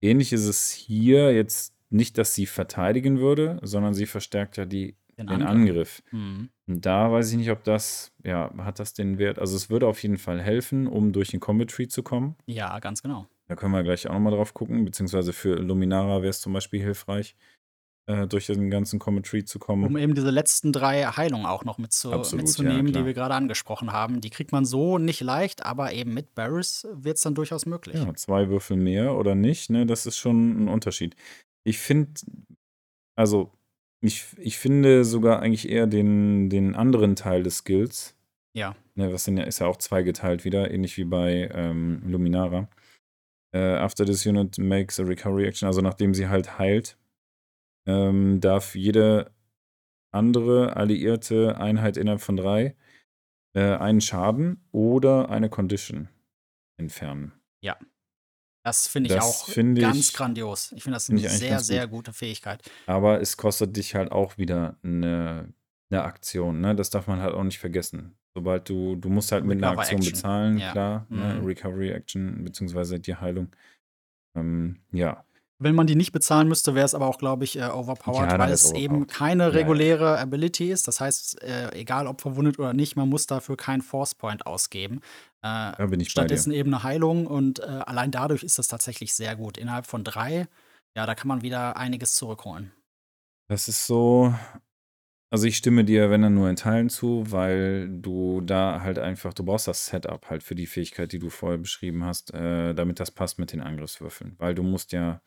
ähnlich 0.00 0.32
ist 0.32 0.46
es 0.46 0.70
hier 0.70 1.32
jetzt 1.32 1.74
nicht, 1.90 2.18
dass 2.18 2.34
sie 2.34 2.46
verteidigen 2.46 3.20
würde, 3.20 3.60
sondern 3.62 3.94
sie 3.94 4.06
verstärkt 4.06 4.56
ja 4.56 4.64
die, 4.64 4.96
Den 5.18 5.26
den 5.26 5.42
Angriff. 5.42 6.02
Angriff. 6.02 6.02
Mhm. 6.10 6.48
Und 6.66 6.86
da 6.86 7.12
weiß 7.12 7.30
ich 7.30 7.36
nicht, 7.36 7.50
ob 7.50 7.64
das, 7.64 8.12
ja, 8.24 8.52
hat 8.58 8.78
das 8.78 8.94
den 8.94 9.18
Wert? 9.18 9.38
Also 9.38 9.56
es 9.56 9.70
würde 9.70 9.86
auf 9.86 10.02
jeden 10.02 10.18
Fall 10.18 10.40
helfen, 10.40 10.86
um 10.86 11.12
durch 11.12 11.28
den 11.28 11.40
Combat 11.40 11.70
Tree 11.70 11.86
zu 11.86 12.02
kommen. 12.02 12.36
Ja, 12.46 12.78
ganz 12.80 13.02
genau. 13.02 13.26
Da 13.46 13.56
können 13.56 13.72
wir 13.72 13.82
gleich 13.82 14.06
auch 14.08 14.14
nochmal 14.14 14.32
drauf 14.32 14.54
gucken, 14.54 14.84
beziehungsweise 14.84 15.32
für 15.32 15.56
Luminara 15.56 16.22
wäre 16.22 16.30
es 16.30 16.40
zum 16.40 16.54
Beispiel 16.54 16.80
hilfreich, 16.80 17.36
äh, 18.06 18.26
durch 18.26 18.46
den 18.46 18.68
ganzen 18.68 18.98
Tree 19.22 19.44
zu 19.44 19.58
kommen. 19.58 19.84
Um 19.84 19.96
eben 19.96 20.14
diese 20.14 20.30
letzten 20.30 20.72
drei 20.72 21.04
Heilungen 21.04 21.46
auch 21.46 21.64
noch 21.64 21.78
mitzu 21.78 22.12
Absolut, 22.12 22.44
mitzunehmen, 22.46 22.88
ja, 22.88 23.00
die 23.00 23.06
wir 23.06 23.14
gerade 23.14 23.34
angesprochen 23.34 23.92
haben. 23.92 24.20
Die 24.20 24.30
kriegt 24.30 24.50
man 24.50 24.64
so 24.64 24.98
nicht 24.98 25.20
leicht, 25.20 25.64
aber 25.64 25.92
eben 25.92 26.12
mit 26.12 26.34
Barris 26.34 26.86
wird 26.92 27.16
es 27.16 27.22
dann 27.22 27.36
durchaus 27.36 27.64
möglich. 27.64 27.94
Ja, 27.94 28.12
zwei 28.14 28.48
Würfel 28.48 28.76
mehr 28.76 29.14
oder 29.14 29.34
nicht, 29.36 29.70
ne, 29.70 29.86
das 29.86 30.06
ist 30.06 30.18
schon 30.18 30.64
ein 30.64 30.68
Unterschied. 30.68 31.14
Ich 31.64 31.78
finde, 31.78 32.10
also, 33.14 33.52
ich, 34.00 34.26
ich 34.36 34.58
finde 34.58 35.04
sogar 35.04 35.40
eigentlich 35.40 35.68
eher 35.68 35.86
den, 35.86 36.50
den 36.50 36.74
anderen 36.74 37.14
Teil 37.14 37.44
des 37.44 37.58
Skills, 37.58 38.16
Ja. 38.52 38.74
ne, 38.96 39.12
was 39.12 39.24
sind 39.24 39.36
ja, 39.36 39.44
ist 39.44 39.60
ja 39.60 39.68
auch 39.68 39.76
zweigeteilt 39.76 40.44
wieder, 40.44 40.72
ähnlich 40.72 40.96
wie 40.96 41.04
bei 41.04 41.48
ähm, 41.54 42.02
Luminara. 42.04 42.68
Äh, 43.54 43.76
after 43.76 44.04
this 44.04 44.26
unit 44.26 44.58
makes 44.58 44.98
a 44.98 45.04
recovery 45.04 45.46
action, 45.46 45.68
also 45.68 45.82
nachdem 45.82 46.14
sie 46.14 46.26
halt 46.26 46.58
heilt, 46.58 46.96
ähm, 47.86 48.40
darf 48.40 48.74
jede 48.74 49.32
andere 50.14 50.76
alliierte 50.76 51.56
Einheit 51.58 51.96
innerhalb 51.96 52.20
von 52.20 52.36
drei 52.36 52.76
äh, 53.54 53.76
einen 53.76 54.00
Schaden 54.00 54.64
oder 54.72 55.28
eine 55.30 55.48
Condition 55.50 56.08
entfernen. 56.78 57.32
Das 58.64 58.86
finde 58.86 59.08
ich 59.10 59.16
Das 59.16 59.24
auch 59.24 59.48
finde 59.48 59.80
ganz 59.80 59.96
ich- 59.98 60.12
grandios. 60.14 60.70
Ich 60.70 60.84
finde 60.84 60.94
das 60.94 61.06
finde 61.06 61.22
eine 61.22 61.30
sehr, 61.36 61.58
sehr 61.58 61.88
gut. 61.88 61.96
gute 62.06 62.12
Fähigkeit. 62.12 62.62
Aber 62.86 63.20
es 63.20 63.36
kostet 63.36 63.76
dich 63.76 63.96
halt 63.96 64.12
auch 64.12 64.38
wieder 64.38 64.78
eine, 64.84 65.52
eine 65.90 66.04
Aktion, 66.04 66.60
ne? 66.60 66.76
Das 66.76 66.88
darf 66.88 67.08
man 67.08 67.20
halt 67.20 67.34
auch 67.34 67.42
nicht 67.42 67.58
vergessen. 67.58 68.16
Sobald 68.36 68.68
du, 68.68 68.94
du 68.94 69.08
musst 69.08 69.32
halt 69.32 69.44
mit 69.44 69.58
einer 69.58 69.76
Aktion 69.76 69.98
Action. 69.98 70.12
bezahlen, 70.12 70.58
Ja. 70.58 70.70
klar, 70.70 71.06
ne? 71.08 71.40
Mhm. 71.40 71.44
Recovery 71.44 71.90
Action, 71.90 72.44
beziehungsweise 72.44 73.00
die 73.00 73.16
Heilung. 73.16 73.48
Ähm, 74.36 74.78
ja. 74.92 75.26
Wenn 75.62 75.74
man 75.74 75.86
die 75.86 75.94
nicht 75.94 76.12
bezahlen 76.12 76.48
müsste, 76.48 76.74
wäre 76.74 76.84
es 76.86 76.94
aber 76.94 77.06
auch, 77.06 77.18
glaube 77.18 77.44
ich, 77.44 77.58
äh, 77.58 77.62
overpowered, 77.64 78.32
Ja, 78.32 78.38
weil 78.38 78.52
es 78.52 78.72
eben 78.72 78.96
overpowered. 78.96 79.08
keine 79.18 79.42
Ja, 79.44 79.48
ja. 79.50 79.54
reguläre 79.56 80.18
Ability 80.18 80.70
ist. 80.70 80.88
Das 80.88 81.00
heißt, 81.00 81.42
äh, 81.42 81.72
egal 81.74 82.06
ob 82.06 82.20
verwundet 82.20 82.58
oder 82.58 82.72
nicht, 82.74 82.96
man 82.96 83.08
muss 83.08 83.26
dafür 83.26 83.56
keinen 83.56 83.82
Force 83.82 84.14
Point 84.14 84.46
ausgeben. 84.46 85.00
Äh, 85.42 85.72
Da 85.76 85.86
bin 85.86 86.00
ich 86.00 86.14
bei 86.14 86.26
dir. 86.28 86.38
stattdessen 86.38 86.52
eben 86.52 86.72
eine 86.74 86.82
Heilung 86.82 87.26
und 87.26 87.60
äh, 87.60 87.62
allein 87.64 88.10
dadurch 88.10 88.42
ist 88.42 88.58
das 88.58 88.68
tatsächlich 88.68 89.14
sehr 89.14 89.36
gut. 89.36 89.58
Innerhalb 89.58 89.86
von 89.86 90.04
drei, 90.04 90.46
ja, 90.96 91.06
da 91.06 91.14
kann 91.14 91.28
man 91.28 91.42
wieder 91.42 91.76
einiges 91.76 92.14
zurückholen. 92.14 92.72
Das 93.48 93.68
ist 93.68 93.86
so. 93.86 94.34
Also 95.30 95.46
ich 95.46 95.56
stimme 95.56 95.82
dir, 95.84 96.10
wenn 96.10 96.20
dann 96.20 96.34
nur 96.34 96.50
in 96.50 96.56
Teilen 96.56 96.90
zu, 96.90 97.24
weil 97.32 97.88
du 97.88 98.42
da 98.42 98.82
halt 98.82 98.98
einfach, 98.98 99.32
du 99.32 99.44
brauchst 99.44 99.66
das 99.66 99.86
Setup 99.86 100.28
halt 100.28 100.42
für 100.42 100.54
die 100.54 100.66
Fähigkeit, 100.66 101.10
die 101.12 101.18
du 101.18 101.30
vorher 101.30 101.56
beschrieben 101.58 102.04
hast, 102.04 102.34
äh, 102.34 102.74
damit 102.74 103.00
das 103.00 103.10
passt 103.10 103.38
mit 103.38 103.52
den 103.52 103.62
Angriffswürfeln. 103.62 104.34
Weil 104.38 104.54
du 104.54 104.62
musst 104.62 104.92
ja, 104.92 105.22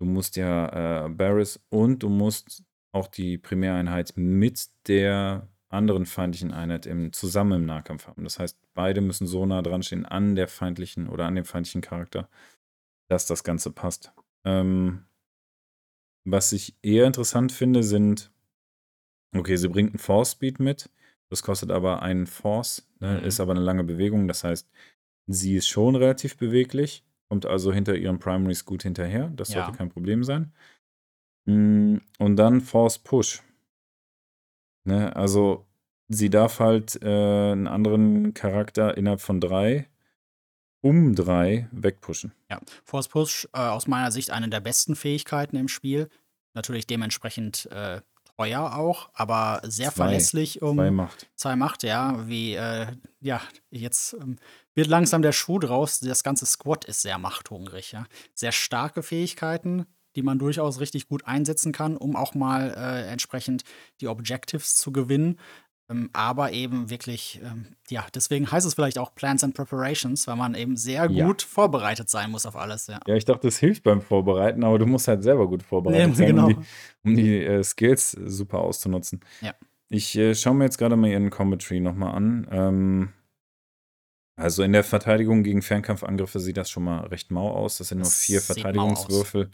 du 0.00 0.06
musst 0.06 0.36
ja 0.36 1.04
äh, 1.06 1.08
Barris 1.10 1.60
und 1.68 2.02
du 2.02 2.08
musst 2.08 2.64
auch 2.92 3.06
die 3.06 3.38
Primäreinheit 3.38 4.14
mit 4.16 4.68
der 4.88 5.48
anderen 5.68 6.06
feindlichen 6.06 6.52
Einheit 6.52 6.86
im, 6.86 7.12
zusammen 7.12 7.62
im 7.62 7.66
Nahkampf 7.66 8.08
haben. 8.08 8.24
Das 8.24 8.38
heißt, 8.38 8.58
beide 8.74 9.00
müssen 9.00 9.26
so 9.26 9.46
nah 9.46 9.62
dran 9.62 9.82
stehen 9.82 10.04
an 10.04 10.34
der 10.34 10.48
feindlichen 10.48 11.08
oder 11.08 11.26
an 11.26 11.36
dem 11.36 11.44
feindlichen 11.44 11.82
Charakter, 11.82 12.28
dass 13.08 13.26
das 13.26 13.44
Ganze 13.44 13.70
passt. 13.70 14.12
Ähm, 14.44 15.04
was 16.26 16.52
ich 16.52 16.76
eher 16.82 17.06
interessant 17.06 17.52
finde, 17.52 17.82
sind, 17.82 18.32
okay, 19.36 19.56
sie 19.56 19.68
bringt 19.68 19.90
einen 19.90 19.98
Force 19.98 20.32
Speed 20.32 20.58
mit, 20.58 20.90
das 21.28 21.42
kostet 21.42 21.70
aber 21.70 22.02
einen 22.02 22.26
Force, 22.26 22.88
ne, 22.98 23.18
Mhm. 23.20 23.26
ist 23.26 23.38
aber 23.38 23.52
eine 23.52 23.60
lange 23.60 23.84
Bewegung, 23.84 24.26
das 24.26 24.42
heißt, 24.44 24.68
sie 25.28 25.54
ist 25.54 25.68
schon 25.68 25.94
relativ 25.94 26.36
beweglich, 26.36 27.04
kommt 27.30 27.46
also 27.46 27.72
hinter 27.72 27.94
ihren 27.94 28.18
Primaries 28.18 28.64
gut 28.64 28.82
hinterher, 28.82 29.28
das 29.28 29.50
sollte 29.50 29.70
Ja. 29.70 29.76
kein 29.76 29.88
Problem 29.88 30.24
sein. 30.24 30.52
Mm, 31.46 31.98
Und 32.18 32.36
dann 32.36 32.60
Force 32.60 32.98
Push. 32.98 33.42
Ne, 34.84 35.14
also 35.14 35.66
sie 36.08 36.28
darf 36.28 36.58
halt 36.58 37.00
äh, 37.02 37.06
einen 37.52 37.68
anderen 37.68 38.34
Charakter 38.34 38.96
innerhalb 38.96 39.20
von 39.20 39.40
drei 39.40 39.88
um 40.82 41.14
drei 41.14 41.68
wegpushen. 41.72 42.32
Ja, 42.50 42.58
Force 42.84 43.08
Push 43.08 43.46
äh, 43.52 43.58
aus 43.58 43.86
meiner 43.86 44.10
Sicht 44.10 44.30
eine 44.30 44.48
der 44.48 44.60
besten 44.60 44.96
Fähigkeiten 44.96 45.56
im 45.56 45.68
Spiel. 45.68 46.08
Natürlich 46.54 46.86
dementsprechend 46.86 47.66
äh, 47.70 48.00
teuer 48.40 48.74
auch, 48.74 49.10
aber 49.12 49.60
sehr 49.64 49.88
Zwei. 49.92 50.04
verlässlich 50.04 50.62
um 50.62 50.76
Zwei 50.76 50.90
Macht. 50.90 51.30
zwei 51.36 51.56
Macht, 51.56 51.82
ja, 51.82 52.26
wie, 52.26 52.54
äh, 52.54 52.86
ja, 53.20 53.42
jetzt 53.70 54.14
ähm, 54.14 54.36
wird 54.74 54.88
langsam 54.88 55.20
der 55.20 55.32
Schuh 55.32 55.58
draus. 55.58 56.00
Das 56.00 56.22
ganze 56.22 56.46
Squad 56.46 56.86
ist 56.86 57.02
sehr 57.02 57.18
machthungrig, 57.18 57.92
ja. 57.92 58.06
Sehr 58.34 58.52
starke 58.52 59.02
Fähigkeiten, 59.02 59.84
die 60.16 60.22
man 60.22 60.38
durchaus 60.38 60.80
richtig 60.80 61.06
gut 61.06 61.26
einsetzen 61.26 61.72
kann, 61.72 61.98
um 61.98 62.16
auch 62.16 62.34
mal 62.34 62.74
äh, 62.74 63.10
entsprechend 63.12 63.64
die 64.00 64.08
Objectives 64.08 64.76
zu 64.76 64.90
gewinnen. 64.90 65.38
Ähm, 65.90 66.08
aber 66.12 66.52
eben 66.52 66.88
wirklich, 66.88 67.40
ähm, 67.44 67.66
ja, 67.88 68.06
deswegen 68.14 68.50
heißt 68.50 68.66
es 68.66 68.74
vielleicht 68.74 68.98
auch 68.98 69.14
Plans 69.14 69.42
and 69.42 69.54
Preparations, 69.54 70.26
weil 70.28 70.36
man 70.36 70.54
eben 70.54 70.76
sehr 70.76 71.10
Ja. 71.10 71.26
gut 71.26 71.42
vorbereitet 71.42 72.08
sein 72.08 72.30
muss 72.30 72.46
auf 72.46 72.54
alles, 72.56 72.86
ja. 72.86 73.00
Ja, 73.06 73.16
ich 73.16 73.24
dachte, 73.24 73.48
es 73.48 73.58
hilft 73.58 73.82
beim 73.82 74.00
Vorbereiten, 74.00 74.62
aber 74.62 74.78
du 74.78 74.86
musst 74.86 75.08
halt 75.08 75.22
selber 75.24 75.48
gut 75.48 75.62
vorbereitet 75.62 76.08
Nee, 76.10 76.14
sein, 76.14 76.26
genau. 76.28 76.46
um 76.46 76.54
die, 76.54 76.58
um 77.10 77.16
die 77.16 77.44
äh, 77.44 77.62
Skills 77.64 78.12
super 78.12 78.60
auszunutzen. 78.60 79.20
Ja. 79.40 79.54
Ich 79.88 80.16
äh, 80.16 80.34
schaue 80.36 80.54
mir 80.54 80.64
jetzt 80.64 80.78
gerade 80.78 80.94
mal 80.96 81.10
ihren 81.10 81.30
Tree 81.58 81.80
nochmal 81.80 82.14
an. 82.14 82.46
Ähm, 82.52 83.12
also 84.36 84.62
in 84.62 84.72
der 84.72 84.84
Verteidigung 84.84 85.42
gegen 85.42 85.60
Fernkampfangriffe 85.62 86.38
sieht 86.38 86.56
das 86.56 86.70
schon 86.70 86.84
mal 86.84 87.00
recht 87.08 87.30
mau 87.32 87.50
aus. 87.50 87.78
Das 87.78 87.88
sind 87.88 87.98
nur 87.98 88.04
Das 88.04 88.20
vier 88.20 88.40
Verteidigungswürfel. 88.40 89.50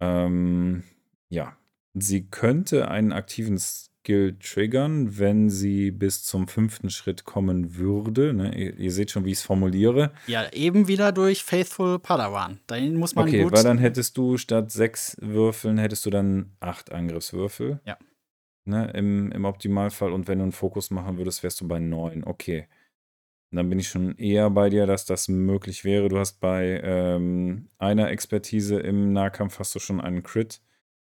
Ähm, 0.00 0.82
ja, 1.28 1.56
sie 1.94 2.28
könnte 2.28 2.88
einen 2.88 3.12
aktiven 3.12 3.58
Skill 4.02 4.36
triggern, 4.40 5.16
wenn 5.18 5.48
sie 5.48 5.92
bis 5.92 6.24
zum 6.24 6.48
fünften 6.48 6.90
Schritt 6.90 7.24
kommen 7.24 7.76
würde. 7.76 8.32
Ne? 8.32 8.52
Ihr, 8.58 8.76
ihr 8.76 8.90
seht 8.90 9.12
schon, 9.12 9.24
wie 9.24 9.30
ich 9.30 9.38
es 9.38 9.42
formuliere. 9.42 10.12
Ja, 10.26 10.52
eben 10.52 10.88
wieder 10.88 11.12
durch 11.12 11.44
Faithful 11.44 12.00
Padawan. 12.00 12.58
Dahin 12.66 12.96
muss 12.96 13.14
man 13.14 13.28
Okay, 13.28 13.48
weil 13.48 13.62
dann 13.62 13.78
hättest 13.78 14.16
du 14.16 14.38
statt 14.38 14.72
sechs 14.72 15.16
Würfeln, 15.20 15.78
hättest 15.78 16.04
du 16.04 16.10
dann 16.10 16.50
acht 16.58 16.90
Angriffswürfel. 16.90 17.80
Ja. 17.84 17.96
ne, 18.64 18.90
im, 18.92 19.30
im 19.30 19.44
Optimalfall. 19.44 20.12
Und 20.12 20.26
wenn 20.26 20.38
du 20.38 20.44
einen 20.44 20.52
Fokus 20.52 20.90
machen 20.90 21.16
würdest, 21.16 21.44
wärst 21.44 21.60
du 21.60 21.68
bei 21.68 21.78
9. 21.78 22.24
Okay. 22.24 22.66
Und 23.52 23.56
dann 23.56 23.68
bin 23.68 23.78
ich 23.78 23.88
schon 23.88 24.16
eher 24.16 24.50
bei 24.50 24.68
dir, 24.68 24.86
dass 24.86 25.04
das 25.04 25.28
möglich 25.28 25.84
wäre. 25.84 26.08
Du 26.08 26.18
hast 26.18 26.40
bei 26.40 26.80
ähm, 26.82 27.68
einer 27.78 28.10
Expertise 28.10 28.80
im 28.80 29.12
Nahkampf 29.12 29.60
hast 29.60 29.76
du 29.76 29.78
schon 29.78 30.00
einen 30.00 30.24
Crit. 30.24 30.60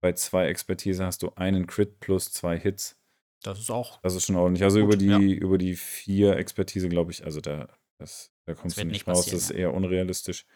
Bei 0.00 0.12
zwei 0.12 0.46
Expertise 0.46 1.04
hast 1.04 1.22
du 1.22 1.32
einen 1.36 1.66
Crit 1.66 2.00
plus 2.00 2.32
zwei 2.32 2.58
Hits. 2.58 2.96
Das 3.42 3.58
ist 3.58 3.70
auch. 3.70 4.00
Das 4.02 4.14
ist 4.14 4.24
schon 4.24 4.36
ordentlich. 4.36 4.64
Also 4.64 4.80
gut, 4.80 4.94
über 4.94 4.96
die, 4.96 5.06
ja. 5.06 5.18
über 5.18 5.58
die 5.58 5.76
vier 5.76 6.36
Expertise, 6.36 6.88
glaube 6.88 7.10
ich, 7.12 7.24
also 7.24 7.40
da, 7.40 7.68
das, 7.98 8.32
da 8.46 8.54
kommst 8.54 8.78
du 8.78 8.84
nicht, 8.84 9.06
raus. 9.06 9.26
Das 9.26 9.34
ist 9.34 9.50
eher 9.50 9.74
unrealistisch. 9.74 10.46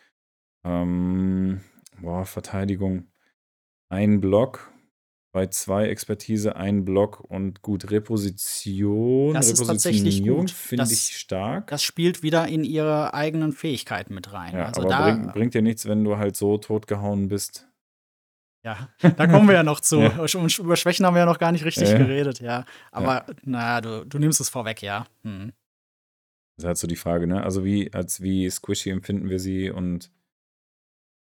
Ähm, 0.65 1.61
boah, 2.01 2.25
Verteidigung. 2.25 3.11
Ein 3.91 4.21
Block 4.21 4.75
bei 5.35 5.49
zwei 5.49 5.89
Expertise 5.89 6.55
ein 6.55 6.85
Block 6.85 7.19
und 7.29 7.61
gut 7.61 7.91
Reposition. 7.91 9.35
Das 9.35 9.51
ist 9.51 9.67
tatsächlich 9.67 10.23
gut. 10.23 10.53
Finde 10.53 10.85
ich 10.85 11.19
stark. 11.19 11.67
Das 11.67 11.83
spielt 11.83 12.23
wieder 12.23 12.47
in 12.47 12.63
ihre 12.63 13.15
eigenen 13.15 13.51
Fähigkeiten 13.51 14.15
mit 14.15 14.33
rein. 14.33 14.55
Ja, 14.55 14.67
also 14.67 14.83
aber 14.83 14.91
da, 14.91 15.11
bring, 15.11 15.27
bringt 15.33 15.55
dir 15.55 15.63
nichts, 15.63 15.87
wenn 15.87 16.05
du 16.05 16.19
halt 16.19 16.37
so 16.37 16.57
totgehauen 16.57 17.27
bist. 17.27 17.69
Ja, 18.65 18.89
da 18.99 19.27
kommen 19.27 19.47
wir 19.47 19.55
ja 19.55 19.63
noch 19.63 19.81
zu. 19.81 20.01
Ja. 20.05 20.25
Über 20.59 20.77
Schwächen 20.77 21.05
haben 21.05 21.15
wir 21.15 21.21
ja 21.21 21.27
noch 21.27 21.39
gar 21.39 21.53
nicht 21.53 21.65
richtig 21.65 21.91
ja. 21.91 21.99
geredet, 21.99 22.41
ja. 22.41 22.65
Aber 22.91 23.27
ja. 23.29 23.35
naja, 23.45 23.81
du, 23.81 24.07
du 24.07 24.19
nimmst 24.19 24.41
es 24.41 24.49
vorweg, 24.49 24.83
ja. 24.83 25.07
Hm. 25.23 25.53
Das 26.57 26.65
ist 26.65 26.67
halt 26.67 26.79
so 26.79 26.87
die 26.87 26.97
Frage, 26.97 27.27
ne? 27.27 27.43
Also 27.43 27.65
wie, 27.65 27.93
als 27.93 28.23
wie 28.23 28.49
squishy 28.49 28.91
empfinden 28.91 29.29
wir 29.29 29.39
sie 29.39 29.71
und 29.71 30.11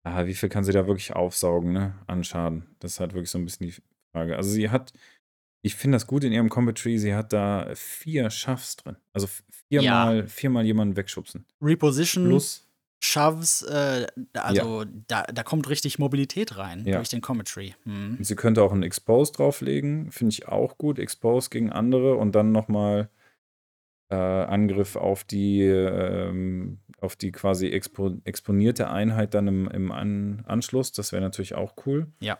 ah, 0.05 0.27
wie 0.27 0.35
viel 0.35 0.49
kann 0.49 0.65
sie 0.65 0.73
da 0.73 0.87
wirklich 0.87 1.15
aufsaugen, 1.15 1.73
ne? 1.73 1.99
An 2.07 2.25
Schaden. 2.25 2.75
Das 2.81 2.93
ist 2.93 3.01
halt 3.01 3.15
wirklich 3.15 3.31
so 3.31 3.39
ein 3.39 3.45
bisschen 3.45 3.67
die 3.67 3.75
Frage. 4.15 4.37
Also 4.37 4.51
sie 4.51 4.69
hat, 4.69 4.93
ich 5.63 5.75
finde 5.75 5.97
das 5.97 6.07
gut 6.07 6.25
in 6.25 6.33
ihrem 6.33 6.51
Combat 6.51 6.77
Tree, 6.77 6.99
sie 6.99 7.15
hat 7.15 7.33
da 7.33 7.71
vier 7.75 8.31
Schaffs 8.31 8.77
drin. 8.77 8.97
Also 9.13 9.29
viermal, 9.69 10.27
viermal 10.29 10.65
jemanden 10.65 10.97
wegschubsen. 10.97 11.47
Reposition. 11.63 12.27
Plus 12.27 12.69
Shoves, 13.05 13.63
äh, 13.63 14.07
also 14.35 14.83
ja. 14.83 14.89
da, 15.09 15.23
da 15.25 15.43
kommt 15.43 15.69
richtig 15.69 15.99
Mobilität 15.99 16.57
rein 16.57 16.87
ja. 16.87 16.97
durch 16.97 17.09
den 17.09 17.21
Commentary. 17.21 17.75
Hm. 17.85 18.19
Sie 18.21 18.37
könnte 18.37 18.63
auch 18.63 18.73
einen 18.73 18.85
Expose 18.85 19.33
drauflegen, 19.33 20.13
finde 20.13 20.33
ich 20.33 20.47
auch 20.47 20.79
gut. 20.79 21.01
Expose 21.01 21.51
gegen 21.51 21.73
andere 21.73 22.17
und 22.17 22.35
dann 22.35 22.53
nochmal 22.53 23.11
äh, 24.09 24.15
Angriff 24.15 24.95
auf 24.95 25.25
die, 25.25 25.63
ähm, 25.63 26.79
auf 27.01 27.17
die 27.17 27.33
quasi 27.33 27.69
expo 27.69 28.21
exponierte 28.25 28.89
Einheit 28.89 29.35
dann 29.35 29.49
im, 29.49 29.69
im 29.69 29.91
An 29.91 30.45
Anschluss. 30.47 30.93
Das 30.93 31.11
wäre 31.11 31.23
natürlich 31.23 31.55
auch 31.55 31.75
cool. 31.87 32.07
Ja. 32.21 32.39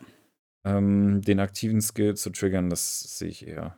Ähm, 0.65 1.23
den 1.23 1.41
aktiven 1.41 1.81
Skill 1.81 2.15
zu 2.15 2.31
triggern, 2.31 2.71
das 2.71 3.19
sehe 3.19 3.29
ich 3.29 3.49
eher 3.49 3.77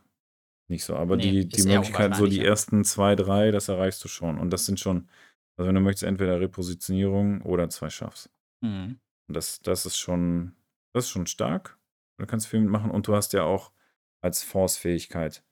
nicht 0.68 0.84
so. 0.84 0.96
Aber 0.96 1.16
nee, 1.16 1.30
die, 1.30 1.48
die 1.48 1.62
Möglichkeit, 1.62 2.14
so 2.16 2.26
die 2.26 2.44
ersten 2.44 2.84
zwei, 2.84 3.16
drei, 3.16 3.52
das 3.52 3.68
erreichst 3.68 4.04
du 4.04 4.08
schon. 4.08 4.38
Und 4.38 4.50
das 4.50 4.66
sind 4.66 4.80
schon, 4.80 5.08
also 5.56 5.68
wenn 5.68 5.74
du 5.74 5.80
möchtest, 5.80 6.04
entweder 6.04 6.40
Repositionierung 6.40 7.42
oder 7.42 7.68
zwei 7.68 7.90
Schaffs. 7.90 8.30
Mhm. 8.60 8.98
Und 9.28 9.36
das, 9.36 9.60
das 9.60 9.86
ist 9.86 9.96
schon, 9.96 10.54
das 10.92 11.04
ist 11.04 11.10
schon 11.10 11.26
stark. 11.26 11.78
Du 12.18 12.26
kannst 12.26 12.46
viel 12.46 12.60
mitmachen 12.60 12.90
und 12.90 13.06
du 13.06 13.14
hast 13.14 13.32
ja 13.32 13.42
auch 13.42 13.72
als 14.20 14.42
Force-Fähigkeit 14.42 15.42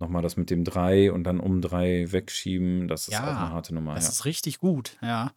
nochmal 0.00 0.22
das 0.22 0.36
mit 0.36 0.50
dem 0.50 0.64
3 0.64 1.12
und 1.12 1.24
dann 1.24 1.40
um 1.40 1.60
3 1.60 2.12
wegschieben. 2.12 2.88
Das 2.88 3.08
ist 3.08 3.14
ja, 3.14 3.22
auch 3.22 3.36
eine 3.36 3.50
harte 3.50 3.74
Nummer. 3.74 3.94
Das 3.94 4.04
ja. 4.04 4.10
ist 4.10 4.24
richtig 4.24 4.58
gut, 4.58 4.96
ja. 5.02 5.32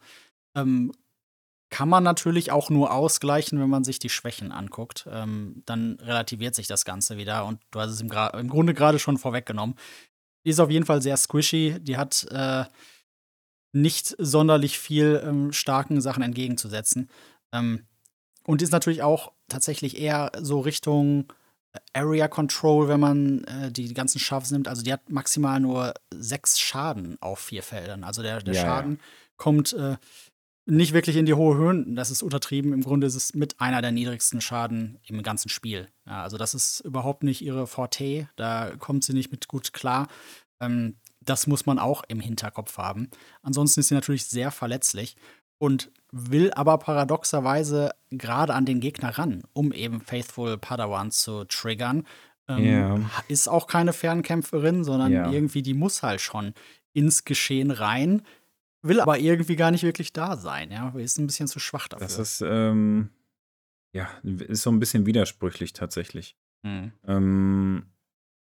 Ähm, 0.54 0.92
kann 1.70 1.88
man 1.88 2.02
natürlich 2.02 2.50
auch 2.50 2.70
nur 2.70 2.92
ausgleichen, 2.92 3.60
wenn 3.60 3.68
man 3.68 3.84
sich 3.84 3.98
die 3.98 4.08
Schwächen 4.08 4.52
anguckt. 4.52 5.06
Ähm, 5.10 5.62
dann 5.66 5.98
relativiert 6.00 6.54
sich 6.54 6.66
das 6.66 6.84
Ganze 6.84 7.18
wieder. 7.18 7.44
Und 7.44 7.60
du 7.70 7.80
hast 7.80 7.90
es 7.90 8.00
im, 8.00 8.10
im 8.10 8.48
Grunde 8.48 8.72
gerade 8.72 8.98
schon 8.98 9.18
vorweggenommen. 9.18 9.76
Die 10.44 10.50
ist 10.50 10.60
auf 10.60 10.70
jeden 10.70 10.86
Fall 10.86 11.02
sehr 11.02 11.16
squishy. 11.18 11.78
Die 11.80 11.98
hat 11.98 12.26
äh, 12.30 12.64
nicht 13.72 14.14
sonderlich 14.18 14.78
viel 14.78 15.22
ähm, 15.24 15.52
starken 15.52 16.00
Sachen 16.00 16.22
entgegenzusetzen. 16.22 17.08
Ähm, 17.52 17.86
und 18.44 18.62
ist 18.62 18.72
natürlich 18.72 19.02
auch 19.02 19.32
tatsächlich 19.48 19.98
eher 19.98 20.32
so 20.40 20.60
Richtung 20.60 21.30
Area 21.92 22.28
Control, 22.28 22.88
wenn 22.88 23.00
man 23.00 23.44
äh, 23.44 23.70
die 23.70 23.92
ganzen 23.94 24.18
Schaffs 24.18 24.50
nimmt. 24.50 24.68
Also 24.68 24.82
die 24.82 24.92
hat 24.92 25.10
maximal 25.10 25.60
nur 25.60 25.94
sechs 26.14 26.58
Schaden 26.58 27.18
auf 27.20 27.40
vier 27.40 27.62
Feldern. 27.62 28.04
Also 28.04 28.22
der, 28.22 28.40
der 28.40 28.54
ja, 28.54 28.62
Schaden 28.62 28.92
ja. 28.92 28.98
kommt 29.36 29.72
äh, 29.74 29.96
nicht 30.66 30.92
wirklich 30.92 31.16
in 31.16 31.26
die 31.26 31.34
hohe 31.34 31.56
Höhen. 31.56 31.94
Das 31.94 32.10
ist 32.10 32.22
untertrieben. 32.22 32.72
Im 32.72 32.82
Grunde 32.82 33.06
ist 33.06 33.14
es 33.14 33.34
mit 33.34 33.60
einer 33.60 33.82
der 33.82 33.92
niedrigsten 33.92 34.40
Schaden 34.40 34.98
im 35.06 35.22
ganzen 35.22 35.48
Spiel. 35.48 35.88
Ja, 36.06 36.22
also 36.22 36.36
das 36.36 36.54
ist 36.54 36.80
überhaupt 36.80 37.22
nicht 37.22 37.42
ihre 37.42 37.66
Forte. 37.66 38.28
Da 38.36 38.72
kommt 38.78 39.04
sie 39.04 39.12
nicht 39.14 39.30
mit 39.30 39.48
gut 39.48 39.72
klar. 39.72 40.08
Ähm, 40.60 40.96
das 41.20 41.46
muss 41.46 41.66
man 41.66 41.78
auch 41.78 42.04
im 42.08 42.20
Hinterkopf 42.20 42.78
haben. 42.78 43.10
Ansonsten 43.42 43.80
ist 43.80 43.88
sie 43.88 43.94
natürlich 43.94 44.26
sehr 44.26 44.50
verletzlich 44.50 45.16
und 45.58 45.90
will 46.10 46.52
aber 46.52 46.78
paradoxerweise 46.78 47.90
gerade 48.10 48.54
an 48.54 48.64
den 48.64 48.80
Gegner 48.80 49.18
ran, 49.18 49.42
um 49.52 49.72
eben 49.72 50.00
Faithful 50.00 50.56
Padawan 50.58 51.10
zu 51.10 51.44
triggern. 51.44 52.06
Ähm, 52.48 52.64
yeah. 52.64 53.10
Ist 53.28 53.48
auch 53.48 53.66
keine 53.66 53.92
Fernkämpferin, 53.92 54.84
sondern 54.84 55.12
yeah. 55.12 55.30
irgendwie, 55.30 55.62
die 55.62 55.74
muss 55.74 56.02
halt 56.02 56.20
schon 56.20 56.54
ins 56.94 57.24
Geschehen 57.24 57.70
rein 57.70 58.22
will 58.82 59.00
aber 59.00 59.18
irgendwie 59.18 59.56
gar 59.56 59.70
nicht 59.70 59.82
wirklich 59.82 60.12
da 60.12 60.36
sein. 60.36 60.70
Ja, 60.70 60.90
ist 60.96 61.18
ein 61.18 61.26
bisschen 61.26 61.48
zu 61.48 61.58
schwach 61.58 61.88
dafür. 61.88 62.06
Das 62.06 62.18
ist 62.18 62.42
ähm, 62.46 63.10
ja 63.92 64.08
ist 64.22 64.62
so 64.62 64.70
ein 64.70 64.80
bisschen 64.80 65.06
widersprüchlich 65.06 65.72
tatsächlich. 65.72 66.36
Mhm. 66.62 66.92
Ähm, 67.06 67.86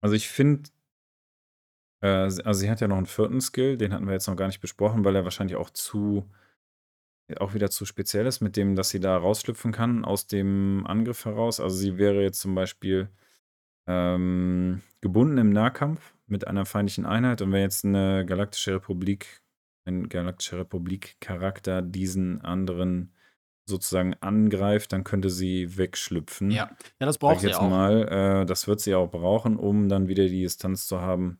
also 0.00 0.14
ich 0.14 0.28
finde, 0.28 0.70
äh, 2.04 2.06
also 2.44 2.52
sie 2.52 2.70
hat 2.70 2.80
ja 2.80 2.88
noch 2.88 2.98
einen 2.98 3.06
vierten 3.06 3.40
Skill, 3.40 3.78
den 3.78 3.92
hatten 3.92 4.06
wir 4.06 4.12
jetzt 4.12 4.28
noch 4.28 4.36
gar 4.36 4.46
nicht 4.46 4.60
besprochen, 4.60 5.04
weil 5.04 5.16
er 5.16 5.24
wahrscheinlich 5.24 5.56
auch 5.56 5.70
zu 5.70 6.28
auch 7.38 7.54
wieder 7.54 7.70
zu 7.70 7.86
speziell 7.86 8.26
ist, 8.26 8.42
mit 8.42 8.54
dem, 8.54 8.76
dass 8.76 8.90
sie 8.90 9.00
da 9.00 9.16
rausschlüpfen 9.16 9.72
kann 9.72 10.04
aus 10.04 10.26
dem 10.26 10.84
Angriff 10.86 11.24
heraus. 11.24 11.58
Also 11.58 11.74
sie 11.74 11.96
wäre 11.96 12.20
jetzt 12.22 12.38
zum 12.38 12.54
Beispiel 12.54 13.08
ähm, 13.86 14.82
gebunden 15.00 15.38
im 15.38 15.48
Nahkampf 15.48 16.14
mit 16.26 16.46
einer 16.46 16.66
feindlichen 16.66 17.06
Einheit 17.06 17.40
und 17.40 17.50
wenn 17.50 17.62
jetzt 17.62 17.86
eine 17.86 18.26
galaktische 18.26 18.74
Republik 18.74 19.42
ein 19.86 20.08
Galaktische 20.08 20.58
Republik-Charakter 20.58 21.82
diesen 21.82 22.40
anderen 22.40 23.12
sozusagen 23.66 24.14
angreift, 24.14 24.92
dann 24.92 25.04
könnte 25.04 25.30
sie 25.30 25.76
wegschlüpfen. 25.76 26.50
Ja, 26.50 26.70
ja 27.00 27.06
das 27.06 27.18
braucht 27.18 27.40
sie 27.40 27.48
jetzt 27.48 27.56
auch. 27.56 27.68
mal. 27.68 28.42
Äh, 28.42 28.46
das 28.46 28.66
wird 28.66 28.80
sie 28.80 28.94
auch 28.94 29.10
brauchen, 29.10 29.56
um 29.56 29.88
dann 29.88 30.08
wieder 30.08 30.24
die 30.24 30.42
Distanz 30.42 30.86
zu 30.86 31.00
haben 31.00 31.38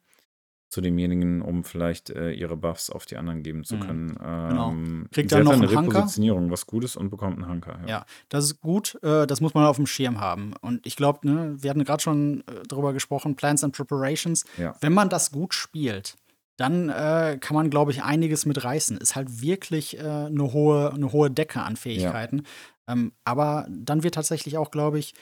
zu 0.74 0.80
demjenigen, 0.80 1.40
um 1.40 1.62
vielleicht 1.62 2.10
äh, 2.10 2.32
ihre 2.32 2.56
Buffs 2.56 2.90
auf 2.90 3.06
die 3.06 3.16
anderen 3.16 3.44
geben 3.44 3.62
zu 3.62 3.76
mhm. 3.76 3.80
können. 3.80 4.06
Mhm. 4.06 4.48
Genau. 4.48 4.70
Ähm, 4.70 5.06
Kriegt 5.12 5.30
dann 5.30 5.44
noch 5.44 5.52
eine 5.52 5.70
Repositionierung, 5.70 6.50
was 6.50 6.66
Gutes 6.66 6.96
und 6.96 7.10
bekommt 7.10 7.38
einen 7.38 7.48
Hanker. 7.48 7.78
Ja, 7.82 7.88
ja 7.88 8.06
das 8.28 8.46
ist 8.46 8.60
gut. 8.60 8.98
Äh, 9.02 9.26
das 9.28 9.40
muss 9.40 9.54
man 9.54 9.64
auf 9.66 9.76
dem 9.76 9.86
Schirm 9.86 10.20
haben. 10.20 10.52
Und 10.60 10.84
ich 10.84 10.96
glaube, 10.96 11.26
ne, 11.26 11.54
wir 11.56 11.70
hatten 11.70 11.84
gerade 11.84 12.02
schon 12.02 12.40
äh, 12.40 12.64
darüber 12.68 12.92
gesprochen, 12.92 13.36
Plans 13.36 13.62
and 13.62 13.74
Preparations. 13.74 14.44
Ja. 14.58 14.74
Wenn 14.80 14.92
man 14.92 15.08
das 15.08 15.30
gut 15.30 15.54
spielt, 15.54 16.16
dann 16.56 16.88
äh, 16.88 17.38
kann 17.40 17.54
man, 17.54 17.70
glaube 17.70 17.92
ich, 17.92 18.02
einiges 18.02 18.44
mit 18.44 18.64
reißen. 18.64 18.98
Ist 18.98 19.14
halt 19.14 19.42
wirklich 19.42 19.96
äh, 19.98 20.02
eine, 20.02 20.52
hohe, 20.52 20.92
eine 20.92 21.12
hohe 21.12 21.30
Decke 21.30 21.62
an 21.62 21.76
Fähigkeiten. 21.76 22.38
Ja. 22.38 22.94
Ähm, 22.94 23.12
aber 23.24 23.66
dann 23.70 24.02
wird 24.02 24.16
tatsächlich 24.16 24.58
auch, 24.58 24.72
glaube 24.72 24.98
ich, 24.98 25.14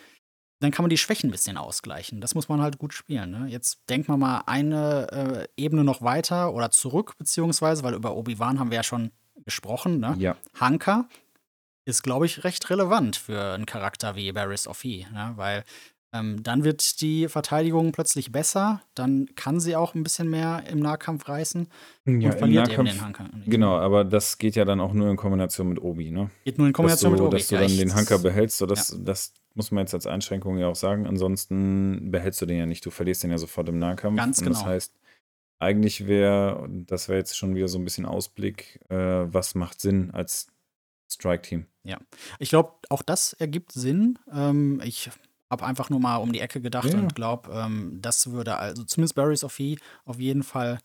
dann 0.63 0.71
kann 0.71 0.85
man 0.85 0.91
die 0.91 0.99
Schwächen 0.99 1.29
ein 1.29 1.33
bisschen 1.33 1.57
ausgleichen. 1.57 2.21
Das 2.21 2.35
muss 2.35 2.49
man 2.49 2.61
halt 2.61 2.79
gut 2.79 2.95
spielen. 2.95 3.31
Ne? 3.31 3.47
Jetzt 3.49 3.81
denkt 3.89 4.09
man 4.09 4.21
mal 4.21 4.43
eine 4.47 5.47
äh, 5.57 5.63
Ebene 5.63 5.83
noch 5.83 6.03
weiter 6.03 6.55
oder 6.55 6.71
zurück, 6.71 7.15
beziehungsweise, 7.19 7.83
weil 7.83 7.95
über 7.95 8.17
Obi-Wan 8.17 8.61
haben 8.61 8.71
wir 8.71 8.77
ja 8.77 8.83
schon 8.83 9.11
gesprochen. 9.45 9.99
Ne? 9.99 10.15
Ja. 10.19 10.37
Hanka 10.59 11.09
ist, 11.85 12.03
glaube 12.03 12.27
ich, 12.27 12.45
recht 12.45 12.71
relevant 12.71 13.17
für 13.17 13.55
einen 13.55 13.67
Charakter 13.67 14.15
wie 14.15 14.31
Barris 14.31 14.69
Ophi, 14.69 15.07
ne? 15.13 15.33
weil 15.35 15.65
ähm, 16.15 16.43
dann 16.43 16.63
wird 16.63 17.01
die 17.01 17.27
Verteidigung 17.27 17.91
plötzlich 17.91 18.31
besser, 18.31 18.83
dann 18.95 19.31
kann 19.35 19.59
sie 19.59 19.75
auch 19.75 19.95
ein 19.95 20.03
bisschen 20.03 20.29
mehr 20.29 20.63
im 20.71 20.79
Nahkampf 20.79 21.27
reißen 21.27 21.69
und 22.05 22.21
ja, 22.21 22.33
verliert 22.33 22.69
Nahkampf, 22.69 22.89
eben 22.89 22.99
den 22.99 23.05
Hanker. 23.05 23.31
Genau, 23.47 23.79
aber 23.79 24.05
das 24.05 24.37
geht 24.37 24.55
ja 24.55 24.67
dann 24.67 24.79
auch 24.81 24.93
nur 24.93 25.11
in 25.11 25.17
Kombination 25.17 25.71
mit 25.71 25.81
Obi, 25.81 26.11
ne? 26.11 26.31
Geht 26.45 26.59
nur 26.59 26.67
in 26.67 26.75
Kombination 26.75 27.13
du, 27.13 27.17
mit 27.17 27.27
Obi. 27.27 27.39
Dass 27.39 27.49
du 27.49 27.57
dann 27.57 27.77
den 27.77 27.95
Hanker 27.95 28.19
behältst, 28.19 28.59
so 28.59 28.67
das, 28.67 28.91
ja. 28.91 28.99
das 29.01 29.33
muss 29.55 29.71
man 29.71 29.85
jetzt 29.85 29.95
als 29.95 30.07
Einschränkung 30.07 30.59
ja 30.59 30.69
auch 30.69 30.77
sagen. 30.77 31.07
Ansonsten 31.07 32.11
behältst 32.11 32.41
du 32.41 32.47
den 32.47 32.59
ja 32.59 32.67
nicht, 32.67 32.85
du 32.85 32.91
verlierst 32.91 33.23
den 33.23 33.31
ja 33.31 33.39
sofort 33.39 33.69
im 33.69 33.79
Nahkampf. 33.79 34.17
Ganz 34.17 34.39
genau. 34.39 34.51
Und 34.51 34.57
das 34.57 34.65
heißt, 34.65 34.95
eigentlich 35.59 36.07
wäre, 36.07 36.69
das 36.71 37.09
wäre 37.09 37.19
jetzt 37.19 37.37
schon 37.37 37.55
wieder 37.55 37.69
so 37.69 37.79
ein 37.79 37.85
bisschen 37.85 38.07
Ausblick, 38.07 38.81
äh, 38.91 38.97
was 39.33 39.55
macht 39.55 39.81
Sinn 39.81 40.11
als 40.11 40.49
Strike-Team. 41.11 41.67
Ja, 41.85 41.99
ich 42.39 42.49
glaube, 42.49 42.73
auch 42.89 43.03
das 43.03 43.33
ergibt 43.35 43.73
Sinn. 43.73 44.19
Ähm, 44.33 44.81
ich 44.85 45.11
habe 45.51 45.65
einfach 45.65 45.91
nur 45.91 46.01
mal 46.01 46.17
um 46.17 46.33
die 46.33 46.41
Ecke 46.41 46.61
gedacht 46.61 46.93
ja. 46.93 46.99
und 46.99 47.15
glaube, 47.15 47.53
ähm, 47.53 47.99
das 48.01 48.33
würde 48.33 48.57
also 48.57 48.85
zumindest 48.85 49.15
Barry's 49.15 49.45
of 49.45 49.59
E 49.61 49.77
auf 50.05 50.19
jeden 50.19 50.43
Fall 50.43 50.79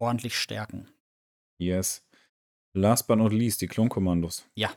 ordentlich 0.00 0.36
stärken. 0.36 0.88
Yes. 1.58 2.04
Last 2.74 3.06
but 3.06 3.18
not 3.18 3.32
least, 3.32 3.60
die 3.60 3.68
Klonkommandos. 3.68 4.44
Ja, 4.54 4.70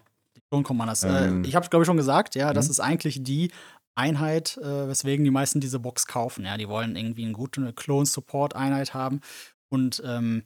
die 0.56 0.63
Klonkommandos. 0.63 1.04
Äh, 1.04 1.28
ähm, 1.28 1.44
äh, 1.44 1.48
ich 1.48 1.56
habe 1.56 1.63
es, 1.63 1.70
glaube 1.70 1.84
ich, 1.84 1.88
schon 1.88 1.98
gesagt, 1.98 2.36
ja, 2.36 2.54
das 2.54 2.68
mhm. 2.68 2.72
ist 2.72 2.80
eigentlich 2.80 3.24
die 3.24 3.52
Einheit, 3.96 4.58
äh, 4.58 4.88
weswegen 4.88 5.24
die 5.24 5.32
meisten 5.32 5.60
diese 5.60 5.80
Box 5.80 6.08
kaufen. 6.08 6.46
Ja, 6.46 6.58
die 6.58 6.68
wollen 6.68 6.96
irgendwie 6.96 7.24
eine 7.24 7.34
gute 7.34 7.74
Clone-Support-Einheit 7.74 8.94
haben. 8.94 9.22
Und 9.70 10.02
ähm, 10.06 10.44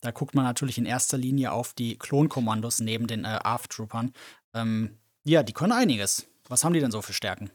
da 0.00 0.10
guckt 0.10 0.34
man 0.34 0.44
natürlich 0.44 0.78
in 0.78 0.86
erster 0.86 1.18
Linie 1.18 1.52
auf 1.52 1.74
die 1.74 1.98
Klonkommandos 1.98 2.80
neben 2.80 3.06
den 3.06 3.24
äh, 3.24 3.38
ARF-Troopern. 3.42 4.12
Ähm, 4.54 4.98
ja, 5.24 5.42
die 5.42 5.52
können 5.52 5.72
einiges. 5.72 6.26
Was 6.48 6.64
haben 6.64 6.72
die 6.72 6.80
denn 6.80 6.90
so 6.90 7.02
für 7.02 7.12
Stärken? 7.12 7.50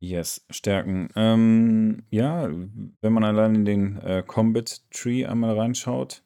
Yes, 0.00 0.44
Stärken. 0.50 1.10
Ähm, 1.14 2.02
ja, 2.10 2.48
wenn 2.48 3.12
man 3.12 3.24
allein 3.24 3.54
in 3.54 3.64
den 3.64 3.98
äh, 3.98 4.24
Combat 4.26 4.82
Tree 4.90 5.24
einmal 5.26 5.56
reinschaut, 5.56 6.24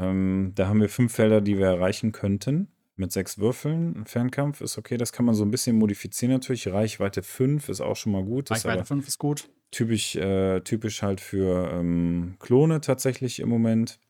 ähm, 0.00 0.52
da 0.54 0.66
haben 0.66 0.80
wir 0.80 0.88
fünf 0.88 1.14
Felder, 1.14 1.40
die 1.40 1.56
wir 1.56 1.66
erreichen 1.66 2.12
könnten. 2.12 2.68
Mit 2.98 3.12
sechs 3.12 3.38
Würfeln. 3.38 4.06
Fernkampf 4.06 4.62
ist 4.62 4.78
okay, 4.78 4.96
das 4.96 5.12
kann 5.12 5.26
man 5.26 5.34
so 5.34 5.44
ein 5.44 5.50
bisschen 5.50 5.76
modifizieren 5.76 6.32
natürlich. 6.32 6.68
Reichweite 6.68 7.22
5 7.22 7.68
ist 7.68 7.82
auch 7.82 7.96
schon 7.96 8.12
mal 8.12 8.24
gut. 8.24 8.50
Reichweite 8.50 8.86
5 8.86 9.06
ist 9.06 9.18
gut. 9.18 9.50
Typisch, 9.70 10.16
äh, 10.16 10.60
typisch 10.60 11.02
halt 11.02 11.20
für 11.20 11.70
ähm, 11.72 12.36
Klone 12.38 12.80
tatsächlich 12.80 13.40
im 13.40 13.50
Moment. 13.50 14.00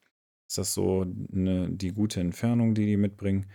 Ist 0.46 0.58
das 0.58 0.72
so 0.72 1.04
ne, 1.04 1.68
die 1.68 1.92
gute 1.92 2.20
Entfernung, 2.20 2.74
die 2.74 2.86
die 2.86 2.96
mitbringen? 2.96 3.46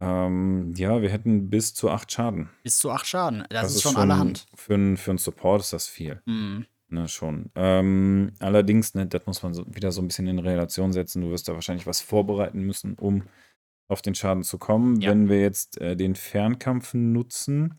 Ähm, 0.00 0.74
ja, 0.76 1.00
wir 1.00 1.10
hätten 1.10 1.48
bis 1.48 1.72
zu 1.74 1.88
acht 1.88 2.10
Schaden. 2.10 2.50
Bis 2.62 2.78
zu 2.78 2.90
acht 2.90 3.06
Schaden. 3.06 3.44
Das, 3.48 3.62
das 3.62 3.76
ist, 3.76 3.82
schon 3.82 3.96
allerhand. 3.96 4.46
Für, 4.54 4.74
einen, 4.74 4.96
für 4.96 5.16
Support 5.16 5.62
ist 5.62 5.72
das 5.72 5.86
viel. 5.86 6.20
Mhm. 6.26 6.66
Ne, 6.88 7.08
schon. 7.08 7.50
Ähm, 7.54 8.32
allerdings, 8.38 8.94
ne, 8.94 9.06
das 9.06 9.26
muss 9.26 9.42
man 9.42 9.54
so, 9.54 9.64
wieder 9.66 9.90
so 9.90 10.02
ein 10.02 10.08
bisschen 10.08 10.26
in 10.26 10.38
Relation 10.38 10.92
setzen. 10.92 11.22
Du 11.22 11.30
wirst 11.30 11.48
da 11.48 11.54
wahrscheinlich 11.54 11.86
was 11.86 12.00
vorbereiten 12.00 12.60
müssen, 12.60 12.94
um 12.94 13.24
auf 13.88 14.02
den 14.02 14.14
Schaden 14.14 14.42
zu 14.42 14.58
kommen. 14.58 15.00
Ja. 15.00 15.10
Wenn 15.10 15.28
wir 15.28 15.40
jetzt 15.40 15.80
äh, 15.80 15.96
den 15.96 16.14
Fernkampf 16.14 16.94
nutzen, 16.94 17.78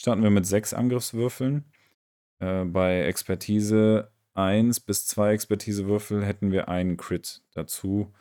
starten 0.00 0.22
wir 0.22 0.30
mit 0.30 0.46
sechs 0.46 0.72
Angriffswürfeln. 0.72 1.64
Äh, 2.40 2.64
bei 2.64 3.02
Expertise 3.02 4.12
1 4.34 4.80
bis 4.80 5.06
2 5.06 5.32
Expertisewürfel 5.32 6.24
hätten 6.24 6.52
wir 6.52 6.68
einen 6.68 6.96
Crit 6.96 7.42
dazu. 7.52 8.12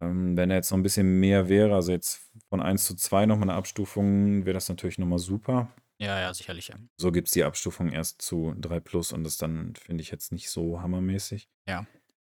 Ähm, 0.00 0.36
wenn 0.36 0.50
er 0.50 0.56
jetzt 0.56 0.70
noch 0.70 0.78
ein 0.78 0.82
bisschen 0.82 1.18
mehr 1.20 1.48
wäre, 1.48 1.74
also 1.74 1.90
jetzt 1.90 2.30
von 2.48 2.60
1 2.60 2.84
zu 2.84 2.94
2 2.94 3.26
nochmal 3.26 3.48
eine 3.48 3.58
Abstufung, 3.58 4.44
wäre 4.44 4.54
das 4.54 4.68
natürlich 4.68 4.98
nochmal 4.98 5.18
super. 5.18 5.72
Ja, 6.00 6.20
ja, 6.20 6.32
sicherlich. 6.32 6.70
So 6.96 7.10
gibt 7.10 7.28
es 7.28 7.32
die 7.32 7.42
Abstufung 7.42 7.90
erst 7.90 8.22
zu 8.22 8.54
3 8.58 8.78
Plus 8.80 9.12
und 9.12 9.24
das 9.24 9.36
dann 9.36 9.74
finde 9.74 10.02
ich 10.02 10.10
jetzt 10.10 10.30
nicht 10.30 10.50
so 10.50 10.80
hammermäßig. 10.80 11.48
Ja. 11.66 11.86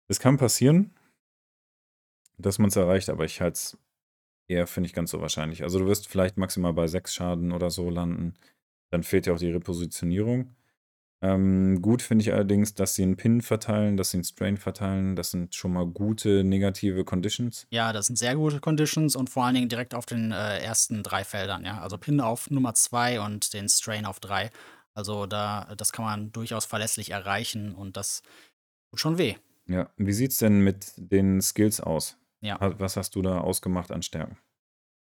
Es 0.07 0.19
kann 0.19 0.37
passieren, 0.37 0.93
dass 2.37 2.59
man 2.59 2.67
es 2.67 2.75
erreicht, 2.75 3.09
aber 3.09 3.25
ich 3.25 3.41
halte 3.41 3.55
es 3.55 3.77
eher, 4.47 4.67
finde 4.67 4.87
ich, 4.87 4.93
ganz 4.93 5.11
so 5.11 5.21
wahrscheinlich. 5.21 5.63
Also 5.63 5.79
du 5.79 5.85
wirst 5.87 6.07
vielleicht 6.07 6.37
maximal 6.37 6.73
bei 6.73 6.87
6 6.87 7.13
Schaden 7.13 7.51
oder 7.51 7.69
so 7.69 7.89
landen. 7.89 8.35
Dann 8.91 9.03
fehlt 9.03 9.25
ja 9.25 9.33
auch 9.33 9.39
die 9.39 9.51
Repositionierung. 9.51 10.55
Ähm, 11.21 11.81
gut 11.81 12.01
finde 12.01 12.23
ich 12.23 12.33
allerdings, 12.33 12.73
dass 12.75 12.95
sie 12.95 13.03
einen 13.03 13.15
Pin 13.15 13.41
verteilen, 13.41 13.97
dass 13.97 14.11
sie 14.11 14.17
einen 14.17 14.25
Strain 14.25 14.57
verteilen. 14.57 15.15
Das 15.15 15.31
sind 15.31 15.55
schon 15.55 15.73
mal 15.73 15.85
gute 15.85 16.43
negative 16.43 17.03
Conditions. 17.03 17.65
Ja, 17.71 17.93
das 17.93 18.07
sind 18.07 18.17
sehr 18.17 18.35
gute 18.35 18.59
Conditions 18.59 19.15
und 19.15 19.29
vor 19.29 19.45
allen 19.45 19.55
Dingen 19.55 19.69
direkt 19.69 19.95
auf 19.95 20.05
den 20.05 20.31
äh, 20.31 20.59
ersten 20.59 21.03
drei 21.03 21.23
Feldern. 21.23 21.65
Ja? 21.65 21.81
Also 21.81 21.97
Pin 21.97 22.19
auf 22.19 22.51
Nummer 22.51 22.73
zwei 22.73 23.21
und 23.21 23.53
den 23.53 23.69
Strain 23.69 24.05
auf 24.05 24.19
drei. 24.19 24.51
Also 24.93 25.25
da, 25.25 25.73
das 25.75 25.91
kann 25.91 26.05
man 26.05 26.31
durchaus 26.31 26.65
verlässlich 26.65 27.11
erreichen 27.11 27.73
und 27.73 27.97
das 27.97 28.21
tut 28.91 28.99
schon 28.99 29.17
weh. 29.17 29.35
Ja, 29.67 29.89
wie 29.97 30.13
sieht 30.13 30.31
es 30.31 30.37
denn 30.37 30.59
mit 30.59 30.93
den 30.97 31.41
Skills 31.41 31.81
aus? 31.81 32.17
Ja. 32.45 32.57
Was 32.79 32.97
hast 32.97 33.15
du 33.15 33.21
da 33.21 33.39
ausgemacht 33.39 33.91
an 33.91 34.01
Stärken? 34.01 34.37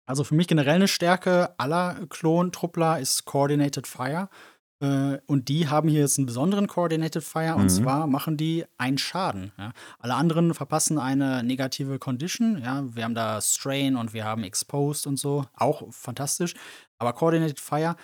Also 0.06 0.24
für 0.24 0.34
mich 0.34 0.48
generell 0.48 0.76
eine 0.76 0.88
Stärke 0.88 1.54
aller 1.58 2.06
Klon-Truppler 2.08 2.98
ist 2.98 3.26
Coordinated 3.26 3.86
Fire. 3.86 4.28
Äh, 4.80 5.18
und 5.26 5.48
die 5.48 5.68
haben 5.68 5.88
hier 5.88 6.00
jetzt 6.00 6.18
einen 6.18 6.26
besonderen 6.26 6.66
Coordinated 6.66 7.24
Fire 7.24 7.56
und 7.56 7.64
mhm. 7.64 7.68
zwar 7.68 8.06
machen 8.06 8.36
die 8.36 8.64
einen 8.78 8.98
Schaden. 8.98 9.52
Ja. 9.58 9.72
Alle 9.98 10.14
anderen 10.14 10.54
verpassen 10.54 10.98
eine 10.98 11.42
negative 11.42 11.98
Condition. 11.98 12.62
Ja. 12.62 12.84
Wir 12.94 13.04
haben 13.04 13.14
da 13.14 13.40
Strain 13.40 13.96
und 13.96 14.14
wir 14.14 14.24
haben 14.24 14.44
Exposed 14.44 15.06
und 15.06 15.18
so. 15.18 15.44
Auch 15.54 15.82
fantastisch. 15.92 16.54
Aber 16.98 17.12
Coordinated 17.12 17.60
Fire 17.60 17.96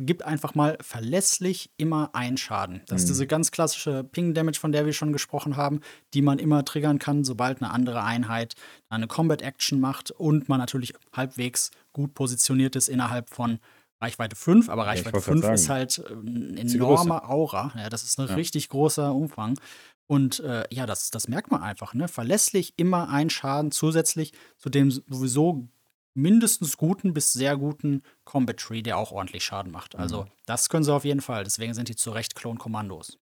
gibt 0.00 0.24
einfach 0.24 0.54
mal 0.54 0.76
verlässlich 0.80 1.70
immer 1.76 2.10
einen 2.14 2.36
Schaden. 2.36 2.82
Das 2.86 2.92
mhm. 2.92 2.96
ist 2.96 3.08
diese 3.10 3.26
ganz 3.26 3.50
klassische 3.50 4.04
Ping-Damage, 4.04 4.58
von 4.58 4.72
der 4.72 4.86
wir 4.86 4.92
schon 4.92 5.12
gesprochen 5.12 5.56
haben, 5.56 5.80
die 6.14 6.22
man 6.22 6.38
immer 6.38 6.64
triggern 6.64 6.98
kann, 6.98 7.24
sobald 7.24 7.62
eine 7.62 7.70
andere 7.70 8.02
Einheit 8.02 8.54
eine 8.88 9.06
Combat-Action 9.06 9.80
macht 9.80 10.10
und 10.10 10.48
man 10.48 10.58
natürlich 10.58 10.94
halbwegs 11.12 11.70
gut 11.92 12.14
positioniert 12.14 12.76
ist 12.76 12.88
innerhalb 12.88 13.30
von 13.30 13.58
Reichweite 14.00 14.36
5, 14.36 14.68
aber 14.68 14.86
Reichweite 14.86 15.16
ja, 15.16 15.22
5 15.22 15.48
ist 15.50 15.68
halt 15.68 15.98
äh, 15.98 16.12
ein 16.12 16.56
enormer 16.58 17.30
Aura. 17.30 17.72
Ja, 17.76 17.88
das 17.88 18.02
ist 18.02 18.18
ein 18.18 18.28
ja. 18.28 18.34
richtig 18.34 18.68
großer 18.68 19.14
Umfang. 19.14 19.58
Und 20.06 20.40
äh, 20.40 20.64
ja, 20.70 20.84
das, 20.84 21.10
das 21.10 21.28
merkt 21.28 21.50
man 21.50 21.62
einfach. 21.62 21.94
Ne? 21.94 22.08
Verlässlich 22.08 22.74
immer 22.76 23.08
ein 23.08 23.30
Schaden 23.30 23.70
zusätzlich 23.70 24.32
zu 24.58 24.68
dem 24.68 24.90
sowieso 24.90 25.66
mindestens 26.14 26.76
guten 26.76 27.12
bis 27.12 27.32
sehr 27.32 27.56
guten 27.56 28.02
Combat 28.24 28.56
Tree, 28.56 28.82
der 28.82 28.96
auch 28.98 29.12
ordentlich 29.12 29.44
Schaden 29.44 29.72
macht. 29.72 29.96
Also, 29.96 30.24
mhm. 30.24 30.28
das 30.46 30.68
können 30.68 30.84
sie 30.84 30.94
auf 30.94 31.04
jeden 31.04 31.20
Fall. 31.20 31.44
Deswegen 31.44 31.74
sind 31.74 31.88
die 31.88 31.96
zu 31.96 32.10
Recht 32.10 32.34
Klon-Kommandos. 32.34 33.18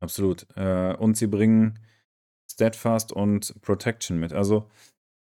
Absolut. 0.00 0.46
Äh, 0.56 0.94
und 0.94 1.16
sie 1.16 1.26
bringen 1.26 1.78
Steadfast 2.50 3.12
und 3.12 3.60
Protection 3.62 4.18
mit. 4.18 4.32
Also, 4.32 4.68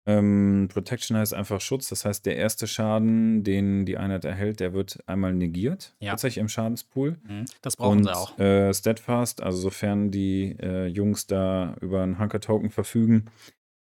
ähm, 0.07 0.67
Protection 0.71 1.15
heißt 1.15 1.33
einfach 1.33 1.61
Schutz. 1.61 1.89
Das 1.89 2.05
heißt, 2.05 2.25
der 2.25 2.35
erste 2.35 2.67
Schaden, 2.67 3.43
den 3.43 3.85
die 3.85 3.97
Einheit 3.97 4.25
erhält, 4.25 4.59
der 4.59 4.73
wird 4.73 4.99
einmal 5.07 5.33
negiert. 5.33 5.95
Ja. 5.99 6.11
Tatsächlich 6.11 6.39
im 6.39 6.49
Schadenspool. 6.49 7.17
Mhm. 7.23 7.45
Das 7.61 7.77
brauchen 7.77 7.99
Und 7.99 8.03
sie 8.05 8.15
auch. 8.15 8.39
äh, 8.39 8.73
Steadfast, 8.73 9.43
also 9.43 9.59
sofern 9.59 10.09
die 10.09 10.55
äh, 10.59 10.87
Jungs 10.87 11.27
da 11.27 11.75
über 11.81 12.01
einen 12.01 12.17
Hunker-Token 12.17 12.71
verfügen, 12.71 13.25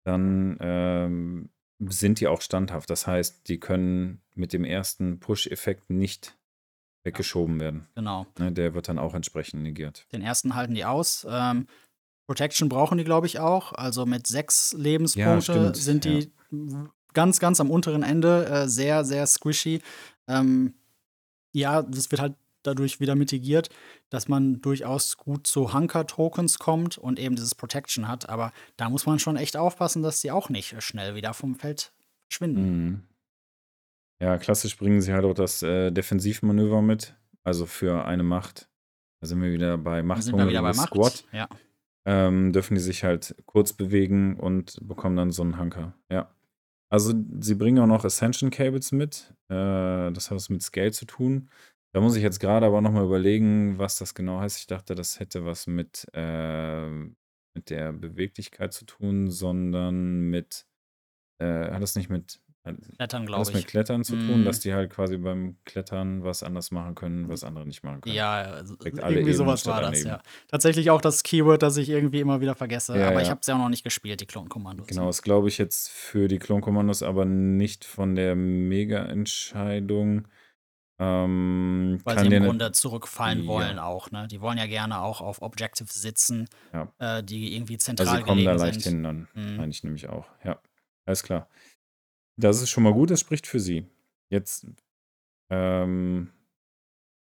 dann 0.06 0.58
ähm, 0.62 1.50
sind 1.80 2.20
die 2.20 2.28
auch 2.28 2.42
standhaft. 2.42 2.90
Das 2.90 3.08
heißt, 3.08 3.48
die 3.48 3.60
können 3.60 4.22
mit 4.34 4.54
dem 4.54 4.64
ersten 4.64 5.20
Push-Effekt 5.20 5.90
nicht 5.90 6.38
weggeschoben 7.04 7.60
werden. 7.60 7.88
Genau. 7.96 8.26
Ne, 8.40 8.52
der 8.52 8.74
wird 8.74 8.88
dann 8.88 9.00
auch 9.00 9.14
entsprechend 9.14 9.64
negiert. 9.64 10.08
Den 10.12 10.22
ersten 10.22 10.56
halten 10.56 10.74
die 10.74 10.86
aus. 10.86 11.26
Ähm, 11.30 11.68
Protection 12.28 12.70
brauchen 12.70 12.98
die, 12.98 13.04
glaube 13.04 13.28
ich, 13.28 13.40
auch. 13.40 13.74
Also 13.74 14.06
mit 14.06 14.26
sechs 14.28 14.74
Lebenspunkte 14.74 15.54
ja, 15.54 15.74
sind 15.74 16.06
die 16.06 16.32
ja. 16.52 16.90
ganz, 17.14 17.40
ganz 17.40 17.60
am 17.60 17.70
unteren 17.70 18.04
Ende 18.04 18.46
äh, 18.48 18.68
sehr, 18.68 19.06
sehr 19.06 19.28
squishy. 19.28 19.82
Ähm, 20.28 20.74
ja, 21.54 21.84
das 21.84 22.10
wird 22.12 22.22
halt 22.22 22.36
dadurch 22.64 23.00
wieder 23.00 23.16
mitigiert, 23.16 23.70
dass 24.10 24.28
man 24.28 24.62
durchaus 24.62 25.18
gut 25.18 25.48
zu 25.48 25.74
Hunker-Tokens 25.74 26.60
kommt 26.60 26.98
und 26.98 27.20
eben 27.20 27.36
dieses 27.36 27.56
Protection 27.56 28.08
hat. 28.08 28.30
Aber 28.30 28.52
da 28.78 28.90
muss 28.90 29.06
man 29.06 29.20
schon 29.20 29.38
echt 29.38 29.58
aufpassen, 29.58 30.04
dass 30.04 30.22
sie 30.22 30.32
auch 30.32 30.50
nicht 30.50 30.82
schnell 30.82 31.16
wieder 31.16 31.34
vom 31.34 31.56
Feld 31.56 31.94
verschwinden. 32.28 32.62
Mhm. 32.62 33.04
Ja, 34.22 34.38
klassisch 34.38 34.78
bringen 34.78 35.02
sie 35.02 35.14
halt 35.14 35.26
auch 35.26 35.34
das 35.34 35.62
äh, 35.62 35.92
Defensivmanöver 35.92 36.82
mit. 36.82 37.16
Also 37.44 37.66
für 37.66 38.06
eine 38.06 38.24
Macht. 38.24 38.70
Da 39.22 39.28
sind 39.28 39.42
wir 39.42 39.52
wieder 39.52 39.78
bei 39.78 40.02
Machthunger 40.04 40.48
wieder 40.48 40.62
bei 40.62 40.74
Macht. 40.74 40.90
Squad. 40.90 41.26
Ja 41.32 41.48
ähm, 42.06 42.54
dürfen 42.54 42.76
die 42.76 42.82
sich 42.82 43.04
halt 43.04 43.36
kurz 43.46 43.74
bewegen 43.74 44.38
und 44.38 44.78
bekommen 44.88 45.16
dann 45.16 45.32
so 45.32 45.42
einen 45.42 45.58
Hanker. 45.58 45.94
Ja. 46.10 46.30
Also 46.90 47.14
sie 47.40 47.56
bringen 47.56 47.80
auch 47.80 47.88
noch 47.88 48.06
Ascension 48.06 48.52
Cables 48.52 48.92
mit. 48.92 49.34
Äh, 49.50 50.12
das 50.12 50.30
hat 50.30 50.36
was 50.36 50.50
mit 50.50 50.62
Scale 50.62 50.92
zu 50.92 51.06
tun. 51.06 51.50
Da 51.96 52.02
muss 52.02 52.18
ich 52.18 52.24
jetzt 52.24 52.42
gerade 52.42 52.66
aber 52.66 52.82
nochmal 52.82 53.06
überlegen, 53.06 53.80
was 53.80 53.98
das 53.98 54.14
genau 54.14 54.42
heißt. 54.42 54.58
Ich 54.60 54.68
dachte, 54.68 54.96
das 54.96 55.22
hätte 55.22 55.46
was 55.46 55.66
mit, 55.66 56.06
äh, 56.12 56.90
mit 56.90 57.70
der 57.70 57.94
Beweglichkeit 57.94 58.74
zu 58.74 58.84
tun, 58.84 59.30
sondern 59.30 60.30
mit, 60.30 60.66
äh, 61.38 61.72
hat 61.72 61.82
das 61.82 61.96
nicht 61.96 62.10
mit 62.10 62.42
Klettern, 62.98 63.26
glaube 63.26 63.50
ich. 63.50 63.56
mit 63.56 63.68
Klettern 63.68 64.04
zu 64.04 64.18
tun, 64.18 64.42
mm. 64.42 64.44
dass 64.44 64.60
die 64.60 64.74
halt 64.74 64.90
quasi 64.92 65.16
beim 65.16 65.56
Klettern 65.64 66.22
was 66.26 66.44
anders 66.44 66.70
machen 66.72 66.96
können, 66.96 67.30
was 67.30 67.46
andere 67.46 67.66
nicht 67.66 67.82
machen 67.84 68.02
können. 68.02 68.16
Ja, 68.16 68.42
also 68.42 68.76
irgendwie 68.84 69.32
sowas 69.32 69.66
war 69.66 69.80
das, 69.80 70.04
ja. 70.04 70.22
Tatsächlich 70.50 70.90
auch 70.90 71.00
das 71.00 71.24
Keyword, 71.24 71.64
das 71.64 71.78
ich 71.78 71.88
irgendwie 71.88 72.20
immer 72.20 72.42
wieder 72.42 72.56
vergesse. 72.56 73.00
Ja, 73.00 73.08
aber 73.08 73.20
ja. 73.20 73.22
ich 73.22 73.30
habe 73.30 73.40
es 73.40 73.48
ja 73.48 73.56
auch 73.56 73.60
noch 73.60 73.70
nicht 73.70 73.86
gespielt, 73.86 74.20
die 74.20 74.26
Klonkommandos. 74.26 74.88
Genau, 74.88 75.06
das 75.06 75.22
glaube 75.22 75.48
ich 75.48 75.58
jetzt 75.58 75.90
für 75.92 76.28
die 76.28 76.40
Klonkommandos, 76.40 77.04
aber 77.04 77.24
nicht 77.24 77.86
von 77.86 78.16
der 78.16 78.36
Mega-Entscheidung. 78.36 80.28
Ähm, 80.98 82.00
Weil 82.06 82.20
sie 82.20 82.34
im 82.34 82.44
Grunde 82.44 82.72
zurückfallen 82.72 83.42
ja. 83.42 83.48
wollen 83.48 83.80
auch, 83.80 84.12
ne? 84.12 84.28
Die 84.30 84.40
wollen 84.40 84.58
ja 84.58 84.66
gerne 84.66 85.02
auch 85.02 85.20
auf 85.20 85.42
Objective 85.42 85.92
sitzen, 85.92 86.48
äh, 87.00 87.22
die 87.22 87.56
irgendwie 87.56 87.78
zentral 87.78 88.08
also 88.08 88.26
kommen 88.26 88.46
da 88.46 88.54
leicht 88.54 88.82
sind. 88.82 88.94
hin, 88.94 89.04
dann 89.04 89.28
mhm. 89.34 89.58
meine 89.58 89.72
ich 89.72 89.84
nämlich 89.84 90.08
auch. 90.08 90.28
Ja, 90.44 90.62
alles 91.06 91.24
klar. 91.24 91.50
Das 92.38 92.62
ist 92.62 92.70
schon 92.70 92.84
mal 92.84 92.94
gut, 92.94 93.12
das 93.12 93.20
spricht 93.20 93.46
für 93.46 93.60
sie. 93.60 93.88
Jetzt, 94.30 94.68
ähm 95.50 96.32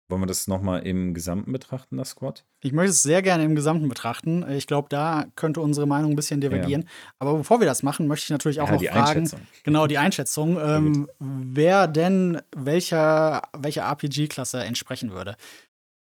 wollen 0.08 0.22
wir 0.22 0.26
das 0.26 0.46
nochmal 0.46 0.86
im 0.86 1.12
Gesamten 1.12 1.52
betrachten, 1.52 1.98
das 1.98 2.10
Squad? 2.10 2.44
Ich 2.62 2.72
möchte 2.72 2.90
es 2.90 3.02
sehr 3.02 3.20
gerne 3.20 3.44
im 3.44 3.54
Gesamten 3.54 3.88
betrachten. 3.88 4.44
Ich 4.50 4.66
glaube, 4.66 4.88
da 4.88 5.26
könnte 5.36 5.60
unsere 5.60 5.86
Meinung 5.86 6.12
ein 6.12 6.16
bisschen 6.16 6.40
divergieren. 6.40 6.82
Ja. 6.82 6.88
Aber 7.18 7.34
bevor 7.34 7.60
wir 7.60 7.66
das 7.66 7.82
machen, 7.82 8.06
möchte 8.06 8.24
ich 8.24 8.30
natürlich 8.30 8.60
auch 8.60 8.68
ja, 8.68 8.72
noch 8.72 8.80
die 8.80 8.86
fragen. 8.86 9.20
Einschätzung. 9.20 9.40
Genau, 9.64 9.86
die 9.86 9.98
Einschätzung. 9.98 10.58
Ähm, 10.60 11.08
wer 11.18 11.86
denn 11.86 12.40
welcher, 12.56 13.42
welcher 13.56 13.82
RPG-Klasse 13.82 14.64
entsprechen 14.64 15.10
würde. 15.10 15.36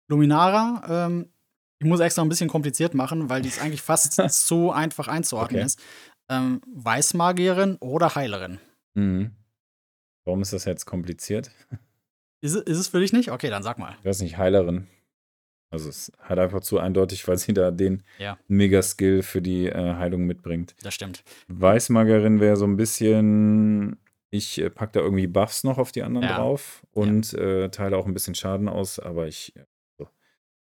Luminara, 0.09 1.07
ähm, 1.07 1.31
ich 1.81 1.87
muss 1.87 2.01
extra 2.01 2.23
ein 2.23 2.29
bisschen 2.29 2.49
kompliziert 2.49 2.95
machen, 2.95 3.29
weil 3.29 3.43
die 3.43 3.49
ist 3.49 3.61
eigentlich 3.61 3.83
fast 3.83 4.15
so 4.31 4.71
einfach 4.71 5.09
einzuordnen 5.09 5.61
okay. 5.61 5.67
ist. 5.67 5.81
Ähm, 6.31 6.61
Weißmagierin 6.73 7.77
oder 7.81 8.15
Heilerin? 8.15 8.59
Mhm. 8.95 9.33
Warum 10.25 10.43
ist 10.43 10.53
das 10.53 10.67
jetzt 10.67 10.85
kompliziert? 10.85 11.51
Ist, 12.41 12.57
ist 12.57 12.79
es 12.79 12.89
für 12.89 13.01
dich 13.01 13.13
nicht? 13.13 13.31
Okay, 13.31 13.51
dann 13.51 13.63
sag 13.63 13.79
mal. 13.79 13.97
Ich 14.01 14.05
weiß 14.05 14.21
nicht, 14.23 14.39
Heilerin. 14.39 14.87
Also 15.71 15.89
es 15.91 16.09
ist 16.09 16.19
halt 16.21 16.39
einfach 16.39 16.61
zu 16.61 16.79
eindeutig, 16.79 17.27
weil 17.29 17.37
sie 17.37 17.53
da 17.53 17.71
den 17.71 18.03
ja. 18.19 18.39
Mega-Skill 18.49 19.23
für 19.23 19.43
die 19.43 19.67
äh, 19.67 19.95
Heilung 19.95 20.25
mitbringt. 20.25 20.75
Das 20.83 20.95
stimmt. 20.95 21.25
Weißmagerin 21.49 22.41
wäre 22.41 22.57
so 22.57 22.65
ein 22.65 22.77
bisschen, 22.77 23.99
ich 24.31 24.59
äh, 24.59 24.71
packe 24.71 24.93
da 24.93 25.01
irgendwie 25.01 25.27
Buffs 25.27 25.65
noch 25.65 25.77
auf 25.77 25.93
die 25.93 26.03
anderen 26.03 26.27
ja. 26.27 26.37
drauf 26.37 26.87
und 26.93 27.33
ja. 27.33 27.39
äh, 27.39 27.71
teile 27.71 27.99
auch 27.99 28.07
ein 28.07 28.15
bisschen 28.15 28.35
Schaden 28.35 28.69
aus, 28.69 28.99
aber 28.99 29.27
ich, 29.27 29.53
so, 29.99 30.09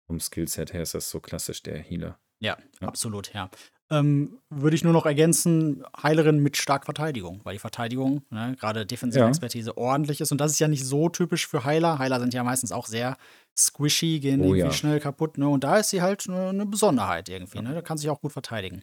vom 0.06 0.20
Skillset 0.20 0.72
her 0.72 0.82
ist 0.82 0.94
das 0.94 1.10
so 1.10 1.20
klassisch 1.20 1.62
der 1.62 1.78
Healer. 1.78 2.18
Ja, 2.40 2.56
absolut, 2.80 3.32
ja. 3.34 3.50
Ähm, 3.94 4.40
würde 4.50 4.74
ich 4.74 4.82
nur 4.82 4.92
noch 4.92 5.06
ergänzen, 5.06 5.84
Heilerin 6.02 6.40
mit 6.40 6.56
stark 6.56 6.84
Verteidigung, 6.84 7.40
weil 7.44 7.52
die 7.52 7.60
Verteidigung, 7.60 8.22
ne, 8.30 8.56
gerade 8.58 8.86
defensive 8.86 9.22
ja. 9.22 9.28
Expertise, 9.28 9.76
ordentlich 9.76 10.20
ist. 10.20 10.32
Und 10.32 10.40
das 10.40 10.52
ist 10.52 10.58
ja 10.58 10.68
nicht 10.68 10.84
so 10.84 11.08
typisch 11.08 11.46
für 11.46 11.64
Heiler. 11.64 11.98
Heiler 11.98 12.18
sind 12.18 12.34
ja 12.34 12.42
meistens 12.42 12.72
auch 12.72 12.86
sehr 12.86 13.16
squishy, 13.56 14.18
gehen 14.18 14.40
oh, 14.40 14.46
irgendwie 14.46 14.58
ja. 14.58 14.72
schnell 14.72 15.00
kaputt. 15.00 15.38
Ne? 15.38 15.48
Und 15.48 15.62
da 15.62 15.76
ist 15.76 15.90
sie 15.90 16.02
halt 16.02 16.28
eine 16.28 16.52
ne 16.52 16.66
Besonderheit 16.66 17.28
irgendwie. 17.28 17.60
Ne? 17.60 17.72
Da 17.72 17.82
kann 17.82 17.98
sie 17.98 18.10
auch 18.10 18.20
gut 18.20 18.32
verteidigen. 18.32 18.82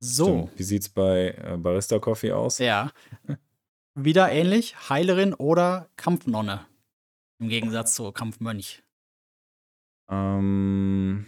So. 0.00 0.24
Stimmt. 0.24 0.58
Wie 0.58 0.62
sieht's 0.64 0.88
bei 0.88 1.36
äh, 1.44 1.56
Barista 1.56 1.98
Coffee 1.98 2.32
aus? 2.32 2.58
Ja. 2.58 2.90
Wieder 3.94 4.32
ähnlich, 4.32 4.88
Heilerin 4.88 5.34
oder 5.34 5.88
Kampfnonne. 5.96 6.66
Im 7.38 7.48
Gegensatz 7.48 7.94
zu 7.94 8.10
Kampfmönch. 8.10 8.82
Ähm. 10.10 11.26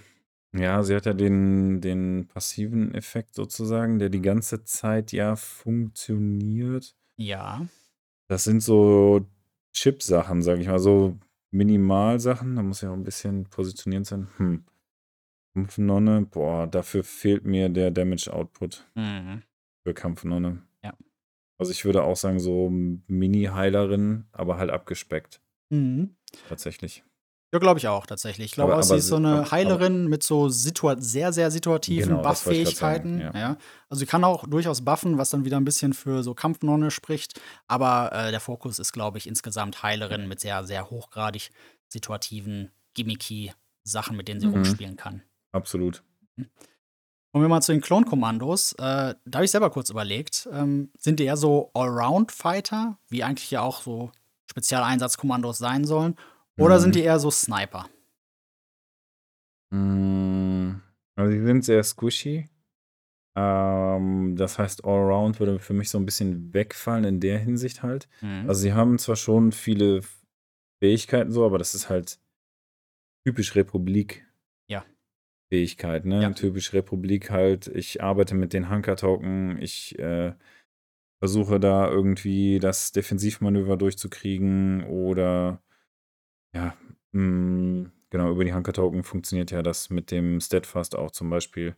Ja, 0.55 0.83
sie 0.83 0.95
hat 0.95 1.07
ja 1.07 1.15
den 1.15 1.81
den 1.81 2.27
passiven 2.29 2.95
Effekt 2.95 3.35
sozusagen, 3.35 3.99
der 3.99 4.11
die 4.11 4.21
ganze 4.21 4.65
Zeit 4.65 5.13
ja 5.13 5.35
funktioniert. 5.37 6.95
Ja. 7.17 7.67
Das 8.29 8.45
sind 8.45 8.63
so 8.63 9.27
Chip-Sachen, 9.75 10.43
sage 10.43 10.61
ich 10.61 10.69
mal, 10.69 10.79
so 10.79 11.19
Minimalsachen. 11.51 12.57
Da 12.57 12.63
muss 12.63 12.81
ja 12.83 12.91
auch 12.91 12.95
ein 12.95 13.05
bisschen 13.05 13.45
positioniert 13.45 14.07
sein. 14.07 14.29
Hm. 14.37 14.65
Kampfnonne, 15.55 16.23
boah, 16.31 16.67
dafür 16.67 17.05
fehlt 17.05 17.45
mir 17.45 17.69
der 17.69 17.91
Damage 17.91 18.33
Output 18.33 18.87
Mhm. 18.95 19.43
für 19.85 19.93
Kampfnonne. 19.95 20.63
Ja. 20.83 20.95
Also 21.59 21.73
ich 21.73 21.85
würde 21.85 22.03
auch 22.05 22.17
sagen, 22.17 22.41
so 22.41 22.71
Mini-Heilerin, 22.71 24.25
aber 24.33 24.57
halt 24.57 24.71
abgespeckt, 24.71 25.43
Mhm. 25.71 26.17
tatsächlich. 26.49 27.05
Ja, 27.53 27.59
glaube 27.59 27.79
ich 27.79 27.87
auch 27.87 28.07
tatsächlich. 28.07 28.47
Ich 28.47 28.53
glaube 28.53 28.75
auch, 28.75 28.83
sie 28.83 28.97
ist 28.97 29.09
so 29.09 29.17
eine 29.17 29.51
Heilerin 29.51 30.07
mit 30.07 30.23
so 30.23 30.49
sehr, 30.49 31.33
sehr 31.35 31.51
situativen 31.51 32.17
genau, 32.17 32.23
Buff-Fähigkeiten. 32.23 33.21
Ja. 33.21 33.33
ja. 33.35 33.57
Also 33.91 34.01
sie 34.01 34.07
kann 34.07 34.25
auch 34.25 34.47
durchaus 34.47 34.83
buffen, 34.83 35.19
was 35.19 35.29
dann 35.29 35.45
wieder 35.45 35.59
ein 35.59 35.65
bisschen 35.67 35.93
für 35.93 36.23
so 36.23 36.33
Kampfnonne 36.33 36.91
spricht. 36.91 37.39
Aber 37.69 38.11
äh, 38.13 38.31
der 38.31 38.41
Fokus 38.41 38.79
ist, 38.79 38.93
glaube 38.93 39.19
ich, 39.19 39.27
insgesamt 39.27 39.83
Heilerin 39.83 40.29
mit 40.29 40.41
sehr, 40.41 40.65
sehr 40.65 40.89
hochgradig 40.89 41.51
situativen, 41.89 42.71
gimmicky 42.95 43.53
Sachen, 43.85 44.17
mit 44.17 44.29
denen 44.29 44.41
sie 44.41 44.47
mhm. 44.47 44.55
rumspielen 44.55 44.97
kann. 44.97 45.23
Absolut. 45.53 46.03
Mhm. 46.37 46.49
Kommen 47.33 47.45
wir 47.45 47.49
mal 47.49 47.61
zu 47.61 47.73
den 47.73 47.83
Klon-Kommandos. 47.83 48.73
Äh, 48.75 49.15
da 49.25 49.35
habe 49.35 49.45
ich 49.45 49.51
selber 49.51 49.69
kurz 49.69 49.91
überlegt. 49.91 50.49
Ähm, 50.53 50.91
sind 50.99 51.21
die 51.21 51.25
eher 51.25 51.37
so 51.37 51.71
Allround-Fighter, 51.75 52.99
wie 53.09 53.23
eigentlich 53.25 53.51
ja 53.51 53.61
auch 53.61 53.83
so 53.83 54.11
Spezialeinsatzkommandos 54.51 55.59
sein 55.59 55.85
sollen? 55.85 56.17
Oder 56.59 56.79
sind 56.79 56.91
mhm. 56.91 56.93
die 56.93 57.03
eher 57.03 57.19
so 57.19 57.31
Sniper? 57.31 57.89
Hm, 59.73 60.83
also 61.17 61.33
die 61.33 61.41
sind 61.41 61.65
sehr 61.65 61.83
squishy. 61.83 62.49
Ähm, 63.35 64.37
das 64.37 64.59
heißt, 64.59 64.85
Allround 64.85 65.41
würde 65.41 65.59
für 65.59 65.73
mich 65.73 65.89
so 65.89 65.99
ein 65.99 66.05
bisschen 66.05 66.53
wegfallen 66.53 67.05
in 67.05 67.21
der 67.21 67.39
Hinsicht 67.39 67.83
halt. 67.83 68.09
Mhm. 68.21 68.49
Also 68.49 68.61
sie 68.61 68.75
haben 68.75 68.99
zwar 68.99 69.17
schon 69.17 69.53
viele 69.53 70.03
Fähigkeiten 70.83 71.33
so, 71.33 71.47
aber 71.47 71.59
das 71.59 71.75
ist 71.75 71.89
halt 71.89 72.21
typisch 73.27 73.55
Republik. 73.55 74.27
Ja. 74.69 74.85
Fähigkeit, 75.51 76.05
ne? 76.05 76.23
Ja. 76.23 76.31
Typisch 76.31 76.75
Republik 76.75 77.31
halt. 77.31 77.69
Ich 77.69 78.03
arbeite 78.03 78.35
mit 78.35 78.53
den 78.53 78.69
Hunker-Token, 78.69 79.61
ich 79.63 79.99
äh, 79.99 80.35
versuche 81.21 81.61
da 81.61 81.89
irgendwie 81.89 82.59
das 82.59 82.93
Defensivmanöver 82.93 83.77
durchzukriegen 83.77 84.85
oder 84.85 85.63
ja, 86.55 86.77
hm, 87.13 87.91
genau, 88.11 88.31
über 88.31 88.45
die 88.45 88.53
Hunker-Token 88.55 89.05
funktioniert 89.05 89.51
ja 89.51 89.63
das 89.63 89.91
mit 89.91 90.11
dem 90.11 90.41
Steadfast 90.41 90.97
auch 90.97 91.11
zum 91.11 91.31
Beispiel. 91.31 91.77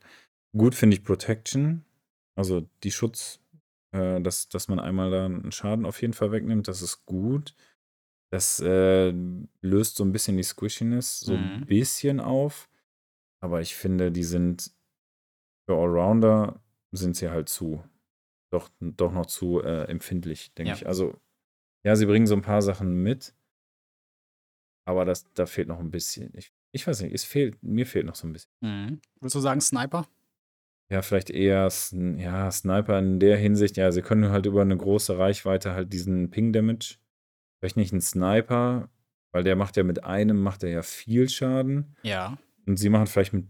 Gut 0.56 0.74
finde 0.74 0.96
ich 0.96 1.04
Protection, 1.04 1.84
also 2.37 2.68
die 2.84 2.92
Schutz, 2.92 3.40
äh, 3.92 4.20
dass, 4.20 4.48
dass 4.48 4.68
man 4.68 4.80
einmal 4.80 5.10
da 5.10 5.26
einen 5.26 5.52
Schaden 5.52 5.87
auf 5.87 6.00
jeden 6.02 6.14
Fall 6.14 6.32
wegnimmt, 6.32 6.68
das 6.68 6.82
ist 6.82 7.06
gut. 7.06 7.54
Das 8.32 8.60
äh, 8.60 9.12
löst 9.62 9.96
so 9.96 10.04
ein 10.04 10.12
bisschen 10.12 10.37
die 10.37 10.42
Squishiness 10.44 11.20
so 11.20 11.37
ein 11.37 11.52
Mhm. 11.52 11.66
bisschen 11.66 12.20
auf. 12.20 12.68
Aber 13.42 13.60
ich 13.60 13.76
finde, 13.76 14.12
die 14.12 14.24
sind 14.24 14.72
für 15.66 15.76
Allrounder 15.76 16.62
sind 16.92 17.16
sie 17.16 17.30
halt 17.30 17.48
zu, 17.48 17.82
doch, 18.52 18.70
doch 18.80 19.12
noch 19.12 19.26
zu 19.26 19.62
äh, 19.62 19.84
empfindlich, 19.87 20.54
denke 20.54 20.70
Ja. 20.70 20.74
ich. 20.74 20.87
Also, 20.87 21.20
ja, 21.84 21.96
sie 21.96 22.06
bringen 22.06 22.26
so 22.26 22.34
ein 22.37 22.42
paar 22.42 22.62
Sachen 22.62 23.02
mit, 23.02 23.34
aber 24.85 25.05
das, 25.05 25.33
da 25.35 25.47
fehlt 25.47 25.68
noch 25.68 25.81
ein 25.81 25.90
bisschen. 25.90 26.33
Ich, 26.35 26.53
ich 26.73 26.87
weiß 26.87 27.03
nicht, 27.03 27.14
es 27.14 27.25
fehlt, 27.25 27.62
mir 27.62 27.87
fehlt 27.87 28.07
noch 28.07 28.14
so 28.14 28.27
ein 28.27 28.33
bisschen. 28.33 28.51
Mhm. 28.61 29.01
Würdest 29.20 29.35
du 29.35 29.40
sagen 29.40 29.61
Sniper? 29.61 30.07
Ja, 30.90 31.03
vielleicht 31.03 31.31
eher 31.31 31.68
ja, 32.18 32.51
Sniper 32.51 32.99
in 32.99 33.18
der 33.18 33.37
Hinsicht, 33.37 33.77
ja, 33.77 33.90
sie 33.90 34.03
können 34.03 34.31
halt 34.31 34.47
über 34.47 34.62
eine 34.62 34.77
große 34.77 35.18
Reichweite 35.18 35.73
halt 35.73 35.92
diesen 35.92 36.31
Ping-Damage. 36.31 36.97
Vielleicht 37.59 37.77
nicht 37.77 37.92
ein 37.92 38.03
Sniper, 38.03 38.90
weil 39.33 39.44
der 39.44 39.57
macht 39.57 39.77
ja 39.77 39.85
mit 39.85 40.05
einem, 40.05 40.42
macht 40.42 40.62
er 40.62 40.70
ja 40.70 40.83
viel 40.83 41.29
Schaden. 41.29 41.97
Ja. 42.03 42.38
Und 42.66 42.77
sie 42.77 42.90
machen 42.90 43.07
vielleicht 43.07 43.33
mit 43.33 43.47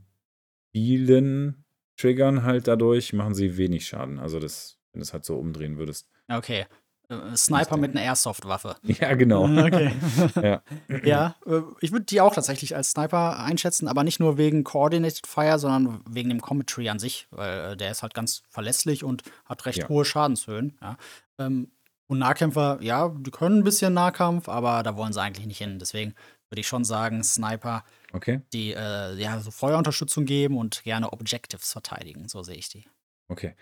vielen 0.72 1.64
Triggern 1.96 2.44
halt 2.44 2.68
dadurch, 2.68 3.12
machen 3.12 3.34
sie 3.34 3.56
wenig 3.56 3.86
Schaden. 3.86 4.18
Also 4.18 4.38
das, 4.38 4.78
wenn 4.92 5.00
du 5.00 5.02
es 5.02 5.12
halt 5.12 5.24
so 5.24 5.36
umdrehen 5.36 5.76
würdest. 5.76 6.08
Okay. 6.28 6.66
Äh, 7.08 7.36
Sniper 7.36 7.76
mit 7.76 7.92
einer 7.92 8.02
Airsoft-Waffe. 8.02 8.76
Ja, 8.84 9.14
genau. 9.14 9.46
Okay. 9.64 9.92
ja. 10.36 10.62
ja, 11.04 11.34
äh, 11.46 11.60
ich 11.80 11.92
würde 11.92 12.04
die 12.06 12.20
auch 12.20 12.34
tatsächlich 12.34 12.76
als 12.76 12.90
Sniper 12.90 13.38
einschätzen, 13.38 13.88
aber 13.88 14.04
nicht 14.04 14.20
nur 14.20 14.36
wegen 14.38 14.64
Coordinated 14.64 15.26
Fire, 15.26 15.58
sondern 15.58 16.00
wegen 16.08 16.28
dem 16.28 16.40
Commentary 16.40 16.88
an 16.88 16.98
sich, 16.98 17.26
weil 17.30 17.72
äh, 17.72 17.76
der 17.76 17.90
ist 17.90 18.02
halt 18.02 18.14
ganz 18.14 18.42
verlässlich 18.48 19.04
und 19.04 19.22
hat 19.44 19.66
recht 19.66 19.78
ja. 19.78 19.88
hohe 19.88 20.04
Schadenshöhen. 20.04 20.76
Ja. 20.80 20.96
Ähm, 21.38 21.70
und 22.06 22.18
Nahkämpfer, 22.18 22.78
ja, 22.80 23.08
die 23.08 23.30
können 23.30 23.58
ein 23.58 23.64
bisschen 23.64 23.94
Nahkampf, 23.94 24.48
aber 24.48 24.82
da 24.82 24.96
wollen 24.96 25.12
sie 25.12 25.22
eigentlich 25.22 25.46
nicht 25.46 25.58
hin. 25.58 25.78
Deswegen 25.78 26.14
würde 26.50 26.60
ich 26.60 26.68
schon 26.68 26.84
sagen, 26.84 27.24
Sniper, 27.24 27.84
okay. 28.12 28.42
die 28.52 28.72
äh, 28.72 29.14
ja 29.14 29.40
so 29.40 29.50
Feuerunterstützung 29.50 30.26
geben 30.26 30.58
und 30.58 30.84
gerne 30.84 31.12
Objectives 31.12 31.72
verteidigen. 31.72 32.28
So 32.28 32.42
sehe 32.42 32.56
ich 32.56 32.68
die. 32.68 32.84
Okay. 33.28 33.54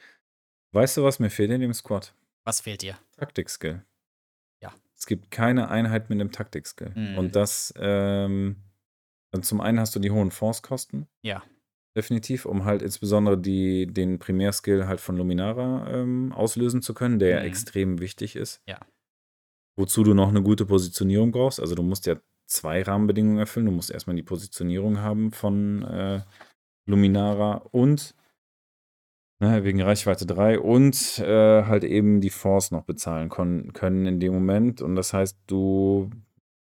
Weißt 0.72 0.96
du, 0.96 1.04
was 1.04 1.18
mir 1.18 1.30
fehlt 1.30 1.50
in 1.50 1.60
dem 1.60 1.74
Squad? 1.74 2.14
Was 2.44 2.60
fehlt 2.60 2.82
dir? 2.82 2.98
Taktik-Skill. 3.16 3.84
Ja. 4.60 4.72
Es 4.96 5.06
gibt 5.06 5.30
keine 5.30 5.68
Einheit 5.68 6.10
mit 6.10 6.20
einem 6.20 6.32
Taktik-Skill. 6.32 6.92
Mhm. 6.94 7.18
Und 7.18 7.36
das, 7.36 7.72
ähm, 7.76 8.56
also 9.30 9.42
zum 9.42 9.60
einen 9.60 9.80
hast 9.80 9.94
du 9.94 10.00
die 10.00 10.10
hohen 10.10 10.30
Force-Kosten. 10.30 11.06
Ja. 11.22 11.42
Definitiv, 11.94 12.46
um 12.46 12.64
halt 12.64 12.82
insbesondere 12.82 13.38
die, 13.38 13.86
den 13.86 14.18
Primärskill 14.18 14.86
halt 14.86 15.00
von 15.00 15.16
Luminara 15.16 15.88
ähm, 15.90 16.32
auslösen 16.32 16.82
zu 16.82 16.94
können, 16.94 17.18
der 17.18 17.36
mhm. 17.36 17.42
ja 17.42 17.48
extrem 17.48 18.00
wichtig 18.00 18.34
ist. 18.34 18.62
Ja. 18.66 18.80
Wozu 19.76 20.02
du 20.02 20.14
noch 20.14 20.28
eine 20.28 20.42
gute 20.42 20.66
Positionierung 20.66 21.32
brauchst. 21.32 21.60
Also 21.60 21.74
du 21.74 21.82
musst 21.82 22.06
ja 22.06 22.16
zwei 22.46 22.82
Rahmenbedingungen 22.82 23.38
erfüllen. 23.38 23.66
Du 23.66 23.72
musst 23.72 23.90
erstmal 23.90 24.16
die 24.16 24.22
Positionierung 24.22 24.98
haben 24.98 25.32
von 25.32 25.82
äh, 25.82 26.22
Luminara 26.86 27.54
und 27.70 28.14
Ne, 29.42 29.64
wegen 29.64 29.82
Reichweite 29.82 30.24
3 30.24 30.60
und 30.60 31.18
äh, 31.18 31.64
halt 31.64 31.82
eben 31.82 32.20
die 32.20 32.30
Force 32.30 32.70
noch 32.70 32.84
bezahlen 32.84 33.28
können 33.28 34.06
in 34.06 34.20
dem 34.20 34.32
Moment. 34.32 34.80
Und 34.80 34.94
das 34.94 35.12
heißt, 35.12 35.36
du 35.48 36.10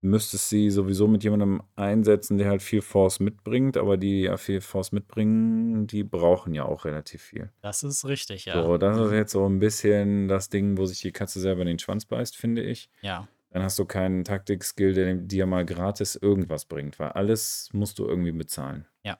müsstest 0.02 0.50
sie 0.50 0.68
sowieso 0.68 1.08
mit 1.08 1.24
jemandem 1.24 1.62
einsetzen, 1.74 2.36
der 2.36 2.50
halt 2.50 2.60
viel 2.60 2.82
Force 2.82 3.18
mitbringt, 3.18 3.78
aber 3.78 3.96
die 3.96 4.24
ja 4.24 4.36
viel 4.36 4.60
Force 4.60 4.92
mitbringen, 4.92 5.86
die 5.86 6.04
brauchen 6.04 6.52
ja 6.52 6.66
auch 6.66 6.84
relativ 6.84 7.22
viel. 7.22 7.50
Das 7.62 7.82
ist 7.82 8.04
richtig, 8.04 8.44
ja. 8.44 8.62
So, 8.62 8.76
das 8.76 8.98
ist 8.98 9.12
jetzt 9.12 9.32
so 9.32 9.48
ein 9.48 9.58
bisschen 9.58 10.28
das 10.28 10.50
Ding, 10.50 10.76
wo 10.76 10.84
sich 10.84 11.00
die 11.00 11.12
Katze 11.12 11.40
selber 11.40 11.62
in 11.62 11.68
den 11.68 11.78
Schwanz 11.78 12.04
beißt, 12.04 12.36
finde 12.36 12.62
ich. 12.62 12.90
Ja. 13.00 13.26
dann 13.48 13.62
hast 13.62 13.78
du 13.78 13.86
keinen 13.86 14.22
Taktik-Skill, 14.22 14.92
der 14.92 15.14
dir 15.14 15.46
mal 15.46 15.64
gratis 15.64 16.14
irgendwas 16.14 16.66
bringt, 16.66 16.98
weil 16.98 17.12
alles 17.12 17.70
musst 17.72 17.98
du 17.98 18.06
irgendwie 18.06 18.32
bezahlen. 18.32 18.84
Ja. 19.02 19.16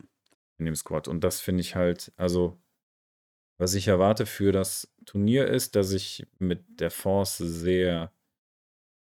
In 0.58 0.66
dem 0.66 0.74
Squad. 0.74 1.08
Und 1.08 1.24
das 1.24 1.40
finde 1.40 1.62
ich 1.62 1.74
halt, 1.74 2.12
also, 2.18 2.58
was 3.58 3.74
ich 3.74 3.88
erwarte 3.88 4.26
für 4.26 4.52
das 4.52 4.92
Turnier 5.04 5.46
ist, 5.46 5.76
dass 5.76 5.92
ich 5.92 6.26
mit 6.38 6.80
der 6.80 6.90
Force 6.90 7.38
sehr, 7.38 8.12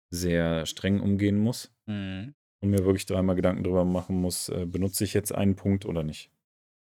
sehr 0.09 0.65
streng 0.65 0.99
umgehen 0.99 1.37
muss. 1.37 1.71
Mhm. 1.85 2.33
Und 2.59 2.69
mir 2.69 2.85
wirklich 2.85 3.07
dreimal 3.07 3.35
Gedanken 3.35 3.63
drüber 3.63 3.85
machen 3.85 4.21
muss, 4.21 4.49
äh, 4.49 4.65
benutze 4.65 5.03
ich 5.03 5.13
jetzt 5.13 5.33
einen 5.33 5.55
Punkt 5.55 5.85
oder 5.85 6.03
nicht. 6.03 6.29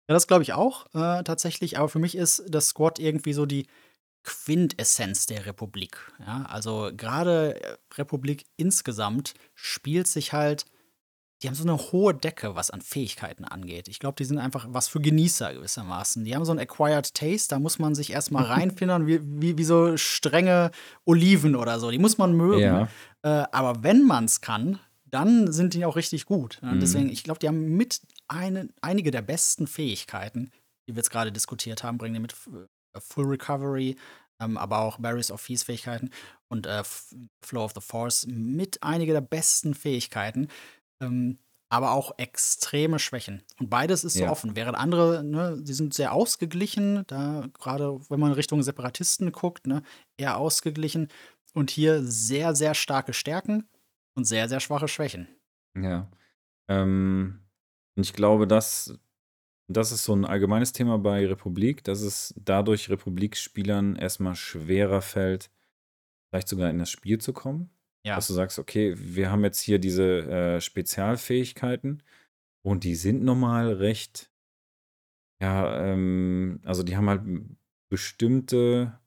Ja, 0.10 0.14
das 0.14 0.28
glaube 0.28 0.44
ich 0.44 0.54
auch 0.54 0.88
äh, 0.96 1.24
tatsächlich. 1.24 1.78
Aber 1.78 1.90
für 1.90 2.00
mich 2.00 2.16
ist 2.16 2.44
das 2.48 2.70
Squad 2.70 2.98
irgendwie 2.98 3.34
so 3.34 3.46
die 3.46 3.68
Quintessenz 4.24 5.26
der 5.26 5.46
Republik. 5.46 6.12
Ja, 6.20 6.46
also 6.50 6.92
gerade 6.96 7.62
äh, 7.62 7.78
Republik 7.96 8.46
insgesamt 8.58 9.36
spielt 9.54 10.08
sich 10.08 10.34
halt, 10.34 10.66
die 11.42 11.48
haben 11.48 11.56
so 11.56 11.64
eine 11.64 11.78
hohe 11.78 12.16
Decke, 12.16 12.56
was 12.56 12.72
an 12.72 12.82
Fähigkeiten 12.82 13.46
angeht. 13.46 13.88
Ich 13.88 14.00
glaube, 14.00 14.16
die 14.16 14.26
sind 14.26 14.40
einfach 14.40 14.66
was 14.70 14.88
für 14.88 15.00
Genießer 15.00 15.54
gewissermaßen. 15.54 16.24
Die 16.24 16.36
haben 16.36 16.46
so 16.46 16.52
ein 16.52 16.60
Acquired 16.60 17.14
Taste, 17.14 17.50
da 17.50 17.60
muss 17.60 17.78
man 17.78 17.94
sich 17.94 18.12
erstmal 18.12 18.44
reinfinden, 18.46 19.06
wie, 19.06 19.20
wie, 19.22 19.58
wie 19.58 19.64
so 19.64 19.98
strenge 19.98 20.72
Oliven 21.06 21.56
oder 21.56 21.80
so. 21.80 21.92
Die 21.92 22.00
muss 22.00 22.18
man 22.18 22.34
mögen. 22.34 22.62
Ja. 22.62 22.88
Äh, 23.22 23.46
aber 23.52 23.84
wenn 23.84 24.04
man 24.04 24.26
es 24.26 24.42
kann, 24.42 24.80
dann 25.06 25.52
sind 25.52 25.74
die 25.74 25.86
auch 25.86 25.96
richtig 25.96 26.26
gut. 26.26 26.60
Mhm. 26.62 26.80
Deswegen, 26.80 27.10
ich 27.10 27.24
glaube, 27.24 27.40
die 27.40 27.48
haben 27.48 27.78
mit 27.78 28.02
eine, 28.28 28.70
einige 28.82 29.12
der 29.12 29.22
besten 29.22 29.68
Fähigkeiten, 29.68 30.52
die 30.88 30.96
wir 30.96 30.98
jetzt 30.98 31.12
gerade 31.12 31.32
diskutiert 31.32 31.84
haben, 31.84 31.98
bringen 31.98 32.16
die 32.16 32.20
mit 32.20 32.34
äh, 32.34 33.00
Full 33.00 33.26
Recovery, 33.26 33.96
ähm, 34.42 34.58
aber 34.58 34.80
auch 34.80 34.98
Barriers 35.00 35.32
of 35.32 35.42
Fees 35.42 35.64
Fähigkeiten 35.64 36.10
und 36.50 36.66
äh, 36.66 36.84
Flow 37.42 37.64
of 37.64 37.74
the 37.74 37.82
Force 37.82 38.26
mit 38.28 38.82
einige 38.82 39.14
der 39.14 39.22
besten 39.22 39.74
Fähigkeiten, 39.74 40.48
ähm, 41.02 41.38
aber 41.70 41.92
auch 41.92 42.18
extreme 42.18 42.98
Schwächen. 43.00 43.44
Und 43.60 43.70
beides 43.70 44.04
ist 44.04 44.14
so 44.16 44.24
Ja. 44.24 44.32
offen. 44.32 44.56
Während 44.56 44.78
andere, 44.78 45.24
ne, 45.24 45.58
die 45.62 45.74
sind 45.74 45.94
sehr 45.94 46.14
ausgeglichen, 46.14 47.04
da 47.08 47.48
gerade 47.54 48.00
wenn 48.10 48.20
man 48.20 48.32
Richtung 48.32 48.64
Separatisten 48.64 49.32
guckt, 49.32 49.68
ne, 49.68 49.84
eher 50.18 50.38
ausgeglichen. 50.38 51.10
Und 51.54 51.72
hier 51.72 52.04
sehr, 52.04 52.56
sehr 52.56 52.74
starke 52.76 53.14
Stärken 53.14 53.68
und 54.16 54.26
sehr, 54.26 54.48
sehr 54.48 54.60
schwache 54.60 54.88
Schwächen. 54.88 55.28
Ja. 55.76 56.10
Ähm, 56.70 57.42
und 57.96 58.06
ich 58.06 58.14
glaube, 58.14 58.48
das, 58.48 58.98
das 59.68 59.92
ist 59.92 60.04
so 60.04 60.16
ein 60.16 60.26
allgemeines 60.26 60.74
Thema 60.74 60.98
bei 61.00 61.26
Republik, 61.28 61.84
dass 61.84 62.02
es 62.02 62.34
dadurch 62.38 62.90
Republik-Spielern 62.90 63.96
erstmal 63.96 64.36
schwerer 64.36 65.02
fällt, 65.02 65.50
vielleicht 66.30 66.48
sogar 66.50 66.70
in 66.70 66.80
das 66.80 66.90
Spiel 66.92 67.20
zu 67.20 67.34
kommen. 67.34 67.70
Ja. 68.08 68.16
Dass 68.16 68.28
du 68.28 68.34
sagst, 68.34 68.58
okay, 68.60 68.96
wir 68.98 69.30
haben 69.32 69.44
jetzt 69.44 69.60
hier 69.60 69.80
diese 69.80 70.22
äh, 70.30 70.62
Spezialfähigkeiten 70.62 72.04
und 72.66 72.84
die 72.84 72.96
sind 72.96 73.24
normal 73.24 73.74
recht, 73.74 74.32
ja, 75.42 75.84
ähm, 75.86 76.60
also 76.64 76.84
die 76.84 76.96
haben 76.98 77.10
halt 77.10 77.22
bestimmte 77.92 79.00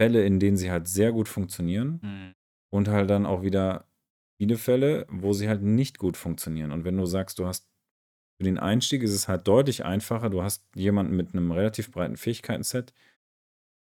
Fälle, 0.00 0.24
in 0.24 0.40
denen 0.40 0.56
sie 0.56 0.70
halt 0.70 0.88
sehr 0.88 1.12
gut 1.12 1.28
funktionieren 1.28 2.00
Mhm. 2.02 2.34
und 2.72 2.88
halt 2.88 3.08
dann 3.10 3.26
auch 3.26 3.42
wieder 3.42 3.86
viele 4.40 4.58
Fälle, 4.58 5.06
wo 5.08 5.32
sie 5.32 5.48
halt 5.48 5.62
nicht 5.62 5.98
gut 5.98 6.16
funktionieren. 6.16 6.72
Und 6.72 6.84
wenn 6.84 6.96
du 6.96 7.06
sagst, 7.06 7.38
du 7.38 7.46
hast 7.46 7.68
für 8.40 8.44
den 8.44 8.58
Einstieg 8.58 9.02
ist 9.04 9.12
es 9.12 9.28
halt 9.28 9.46
deutlich 9.46 9.84
einfacher. 9.84 10.28
Du 10.28 10.42
hast 10.42 10.66
jemanden 10.74 11.14
mit 11.16 11.32
einem 11.32 11.52
relativ 11.52 11.92
breiten 11.92 12.16
Fähigkeiten-Set. 12.16 12.92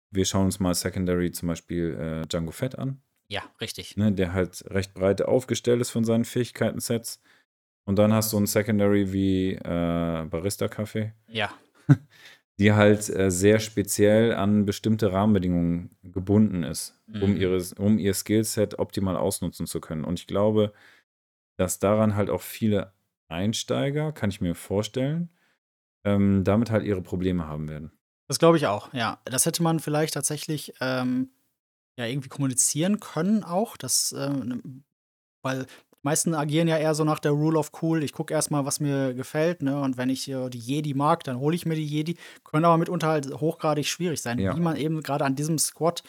Wir 0.09 0.24
schauen 0.24 0.45
uns 0.45 0.61
mal 0.61 0.74
Secondary 0.74 1.32
zum 1.34 1.49
Beispiel 1.49 1.93
äh, 1.99 2.28
Django 2.28 2.51
Fett 2.51 2.78
an, 2.80 3.01
Ja, 3.30 3.43
richtig. 3.61 3.97
ne, 3.97 4.11
der 4.11 4.34
halt 4.34 4.63
recht 4.69 4.93
breit 4.93 5.21
aufgestellt 5.21 5.82
ist 5.82 5.89
von 5.89 6.03
seinen 6.05 6.25
Fähigkeiten-Sets. 6.25 7.21
Und 7.86 7.97
dann 7.97 8.11
hast 8.13 8.34
du 8.34 8.38
einen 8.38 8.47
Secondary 8.47 9.13
wie 9.13 9.53
äh, 9.53 10.25
Barista 10.30 10.65
Café, 10.65 11.11
Ja. 11.28 11.51
die 12.59 12.73
halt 12.73 13.07
äh, 13.09 13.30
sehr 13.32 13.59
speziell 13.59 14.34
an 14.34 14.65
bestimmte 14.65 15.11
Rahmenbedingungen 15.11 15.95
gebunden 16.03 16.63
ist, 16.63 16.99
um, 17.07 17.32
Mhm. 17.32 17.38
ihres, 17.38 17.73
um 17.73 17.97
ihr 17.99 18.13
Skillset 18.13 18.80
optimal 18.80 19.15
ausnutzen 19.15 19.67
zu 19.67 19.80
können. 19.80 20.03
Und 20.03 20.19
ich 20.19 20.28
glaube, 20.28 20.73
dass 21.57 21.80
daran 21.80 22.15
halt 22.15 22.30
auch 22.30 22.41
viele 22.41 22.93
Einsteiger, 23.30 24.11
kann 24.11 24.30
ich 24.30 24.41
mir 24.41 24.55
vorstellen, 24.55 25.30
ähm, 26.05 26.43
damit 26.43 26.71
halt 26.71 26.84
ihre 26.84 27.01
Probleme 27.01 27.47
haben 27.47 27.67
werden. 27.69 27.91
Das 28.28 28.39
glaube 28.39 28.57
ich 28.57 28.67
auch, 28.67 28.93
ja. 28.93 29.21
Das 29.25 29.45
hätte 29.45 29.63
man 29.63 29.80
vielleicht 29.80 30.13
tatsächlich 30.13 30.73
ähm, 30.82 31.30
ja 31.97 32.05
irgendwie 32.05 32.29
kommunizieren 32.29 32.99
können 32.99 33.43
auch, 33.43 33.77
dass, 33.77 34.13
ähm, 34.17 34.83
weil 35.43 35.63
die 35.65 36.03
meisten 36.03 36.35
agieren 36.35 36.67
ja 36.67 36.77
eher 36.77 36.95
so 36.95 37.03
nach 37.03 37.19
der 37.19 37.31
Rule 37.31 37.57
of 37.57 37.71
Cool. 37.81 38.03
Ich 38.03 38.13
gucke 38.13 38.33
erstmal, 38.33 38.65
was 38.65 38.79
mir 38.79 39.13
gefällt, 39.13 39.61
ne? 39.61 39.79
Und 39.81 39.97
wenn 39.97 40.09
ich 40.09 40.29
äh, 40.29 40.49
die 40.49 40.59
Jedi 40.59 40.93
mag, 40.93 41.23
dann 41.23 41.39
hole 41.39 41.55
ich 41.55 41.65
mir 41.65 41.75
die 41.75 41.85
Jedi. 41.85 42.17
Können 42.43 42.65
aber 42.65 42.77
mitunter 42.77 43.07
halt 43.07 43.33
hochgradig 43.33 43.87
schwierig 43.87 44.21
sein, 44.21 44.39
Ja. 44.39 44.55
wie 44.55 44.61
man 44.61 44.77
eben 44.77 45.01
gerade 45.01 45.25
an 45.25 45.35
diesem 45.35 45.57
Squad 45.57 46.03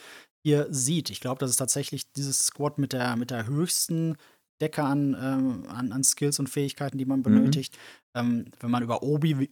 hier 0.44 0.66
sieht. 0.70 1.10
Ich 1.10 1.20
glaube, 1.20 1.40
das 1.40 1.50
ist 1.50 1.56
tatsächlich 1.56 2.12
dieses 2.12 2.46
Squad 2.46 2.78
mit 2.78 2.92
der, 2.92 3.16
mit 3.16 3.30
der 3.30 3.46
höchsten 3.46 4.16
Decke 4.60 4.82
an, 4.82 5.16
ähm, 5.20 5.64
an, 5.68 5.92
an 5.92 6.04
Skills 6.04 6.38
und 6.38 6.48
Fähigkeiten, 6.48 6.98
die 6.98 7.04
man 7.06 7.22
benötigt. 7.22 7.76
Ähm, 8.18 8.46
wenn 8.60 8.70
man 8.70 8.82
über 8.82 9.02
Obi- 9.02 9.50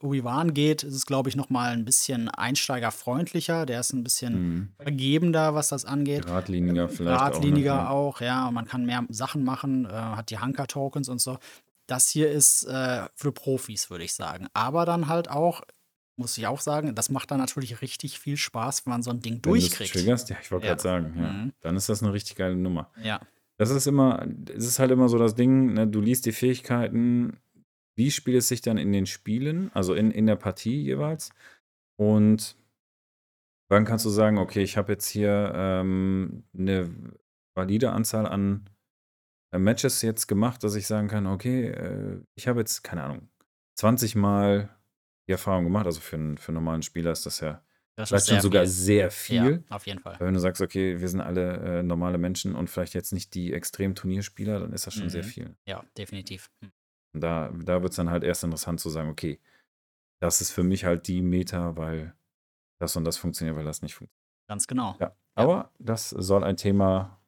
Obi-Wan 0.00 0.54
geht, 0.54 0.82
ist 0.82 0.94
es, 0.94 1.06
glaube 1.06 1.28
ich, 1.28 1.36
noch 1.36 1.50
mal 1.50 1.72
ein 1.72 1.84
bisschen 1.84 2.28
einsteigerfreundlicher. 2.28 3.66
Der 3.66 3.80
ist 3.80 3.92
ein 3.92 4.04
bisschen 4.04 4.34
Mhm. 4.34 4.68
vergebender, 4.80 5.54
was 5.54 5.68
das 5.68 5.84
angeht. 5.84 6.26
Geradliniger 6.26 6.88
vielleicht 6.88 7.18
Geradliniger 7.18 7.90
auch. 7.90 8.16
auch, 8.16 8.20
ja. 8.20 8.50
Man 8.50 8.66
kann 8.66 8.84
mehr 8.86 9.04
Sachen 9.08 9.44
machen, 9.44 9.86
äh, 9.86 9.88
hat 9.90 10.30
die 10.30 10.38
Hunker-Tokens 10.38 11.08
und 11.08 11.20
so. 11.20 11.38
Das 11.86 12.08
hier 12.08 12.30
ist 12.30 12.64
äh, 12.64 13.06
für 13.14 13.32
Profis, 13.32 13.90
würde 13.90 14.04
ich 14.04 14.14
sagen. 14.14 14.46
Aber 14.54 14.86
dann 14.86 15.08
halt 15.08 15.28
auch, 15.30 15.62
muss 16.16 16.38
ich 16.38 16.46
auch 16.46 16.60
sagen, 16.60 16.94
das 16.94 17.10
macht 17.10 17.30
dann 17.30 17.38
natürlich 17.40 17.82
richtig 17.82 18.18
viel 18.18 18.36
Spaß, 18.36 18.86
wenn 18.86 18.92
man 18.92 19.02
so 19.02 19.10
ein 19.10 19.20
Ding 19.20 19.34
Wenn 19.34 19.42
durchkriegt. 19.42 19.92
triggerst, 19.92 20.30
ja, 20.30 20.36
ich 20.40 20.50
wollte 20.50 20.66
Ja. 20.66 20.72
gerade 20.74 20.82
sagen, 20.82 21.14
ja, 21.20 21.28
Mhm. 21.32 21.52
dann 21.60 21.76
ist 21.76 21.88
das 21.88 22.02
eine 22.02 22.12
richtig 22.12 22.36
geile 22.36 22.56
Nummer. 22.56 22.90
Ja, 23.02 23.20
Das 23.56 23.70
ist 23.70 23.86
immer, 23.86 24.26
es 24.52 24.64
ist 24.66 24.80
halt 24.80 24.90
immer 24.90 25.08
so 25.08 25.16
das 25.16 25.36
Ding, 25.36 25.74
ne, 25.74 25.86
du 25.86 26.00
liest 26.00 26.26
die 26.26 26.32
Fähigkeiten, 26.32 27.36
wie 27.96 28.10
spielt 28.10 28.38
es 28.38 28.48
sich 28.48 28.60
dann 28.60 28.78
in 28.78 28.92
den 28.92 29.06
Spielen, 29.06 29.70
also 29.74 29.94
in, 29.94 30.10
in 30.10 30.26
der 30.26 30.36
Partie 30.36 30.82
jeweils. 30.82 31.30
Und 31.96 32.56
dann 33.70 33.84
kannst 33.84 34.04
du 34.04 34.10
sagen, 34.10 34.38
okay, 34.38 34.62
ich 34.62 34.76
habe 34.76 34.92
jetzt 34.92 35.08
hier 35.08 35.52
ähm, 35.54 36.44
eine 36.56 36.90
valide 37.56 37.90
Anzahl 37.92 38.26
an 38.26 38.68
äh, 39.52 39.58
Matches 39.58 40.02
jetzt 40.02 40.26
gemacht, 40.26 40.62
dass 40.64 40.74
ich 40.74 40.86
sagen 40.86 41.08
kann, 41.08 41.26
okay, 41.26 41.68
äh, 41.68 42.20
ich 42.34 42.46
habe 42.48 42.60
jetzt, 42.60 42.82
keine 42.84 43.02
Ahnung, 43.04 43.28
20 43.78 44.16
Mal 44.16 44.68
die 45.28 45.32
Erfahrung 45.32 45.64
gemacht. 45.64 45.86
Also 45.86 46.00
für, 46.00 46.16
einen- 46.16 46.38
für 46.38 46.48
einen 46.48 46.56
normalen 46.56 46.82
Spieler 46.82 47.12
ist 47.12 47.26
das 47.26 47.40
ja 47.40 47.64
das 47.96 48.08
vielleicht 48.08 48.26
schon 48.26 48.34
sehr 48.36 48.42
sogar 48.42 48.62
viel. 48.64 48.70
sehr 48.70 49.10
viel. 49.10 49.64
Ja, 49.68 49.76
auf 49.76 49.86
jeden 49.86 50.00
Fall. 50.00 50.16
Wenn 50.20 50.34
du 50.34 50.40
sagst, 50.40 50.60
okay, 50.60 51.00
wir 51.00 51.08
sind 51.08 51.20
alle 51.20 51.78
äh, 51.78 51.82
normale 51.82 52.18
Menschen 52.18 52.54
und 52.54 52.68
vielleicht 52.68 52.94
jetzt 52.94 53.12
nicht 53.12 53.34
die 53.34 53.52
extrem 53.52 53.94
Turnierspieler, 53.94 54.60
dann 54.60 54.72
ist 54.72 54.86
das 54.86 54.94
schon 54.94 55.08
sehr 55.10 55.22
Mhm. 55.22 55.28
viel. 55.28 55.56
Ja, 55.66 55.84
definitiv. 55.96 56.50
Hm. 56.60 56.72
Und 57.14 57.20
da, 57.20 57.50
da 57.64 57.80
wird 57.82 57.92
es 57.92 57.96
dann 57.96 58.10
halt 58.10 58.24
erst 58.24 58.44
interessant 58.44 58.80
zu 58.80 58.90
sagen, 58.90 59.08
okay, 59.08 59.38
das 60.20 60.40
ist 60.40 60.50
für 60.50 60.62
mich 60.64 60.84
halt 60.84 61.06
die 61.08 61.22
Meta, 61.22 61.76
weil 61.76 62.14
das 62.78 62.96
und 62.96 63.04
das 63.04 63.16
funktioniert, 63.16 63.56
weil 63.56 63.64
das 63.64 63.82
nicht 63.82 63.94
funktioniert. 63.94 64.20
Ganz 64.48 64.66
genau. 64.66 64.96
Ja. 65.00 65.14
Aber 65.34 65.70
das 65.78 66.10
soll 66.10 66.44
ein 66.44 66.56
Thema 66.56 67.18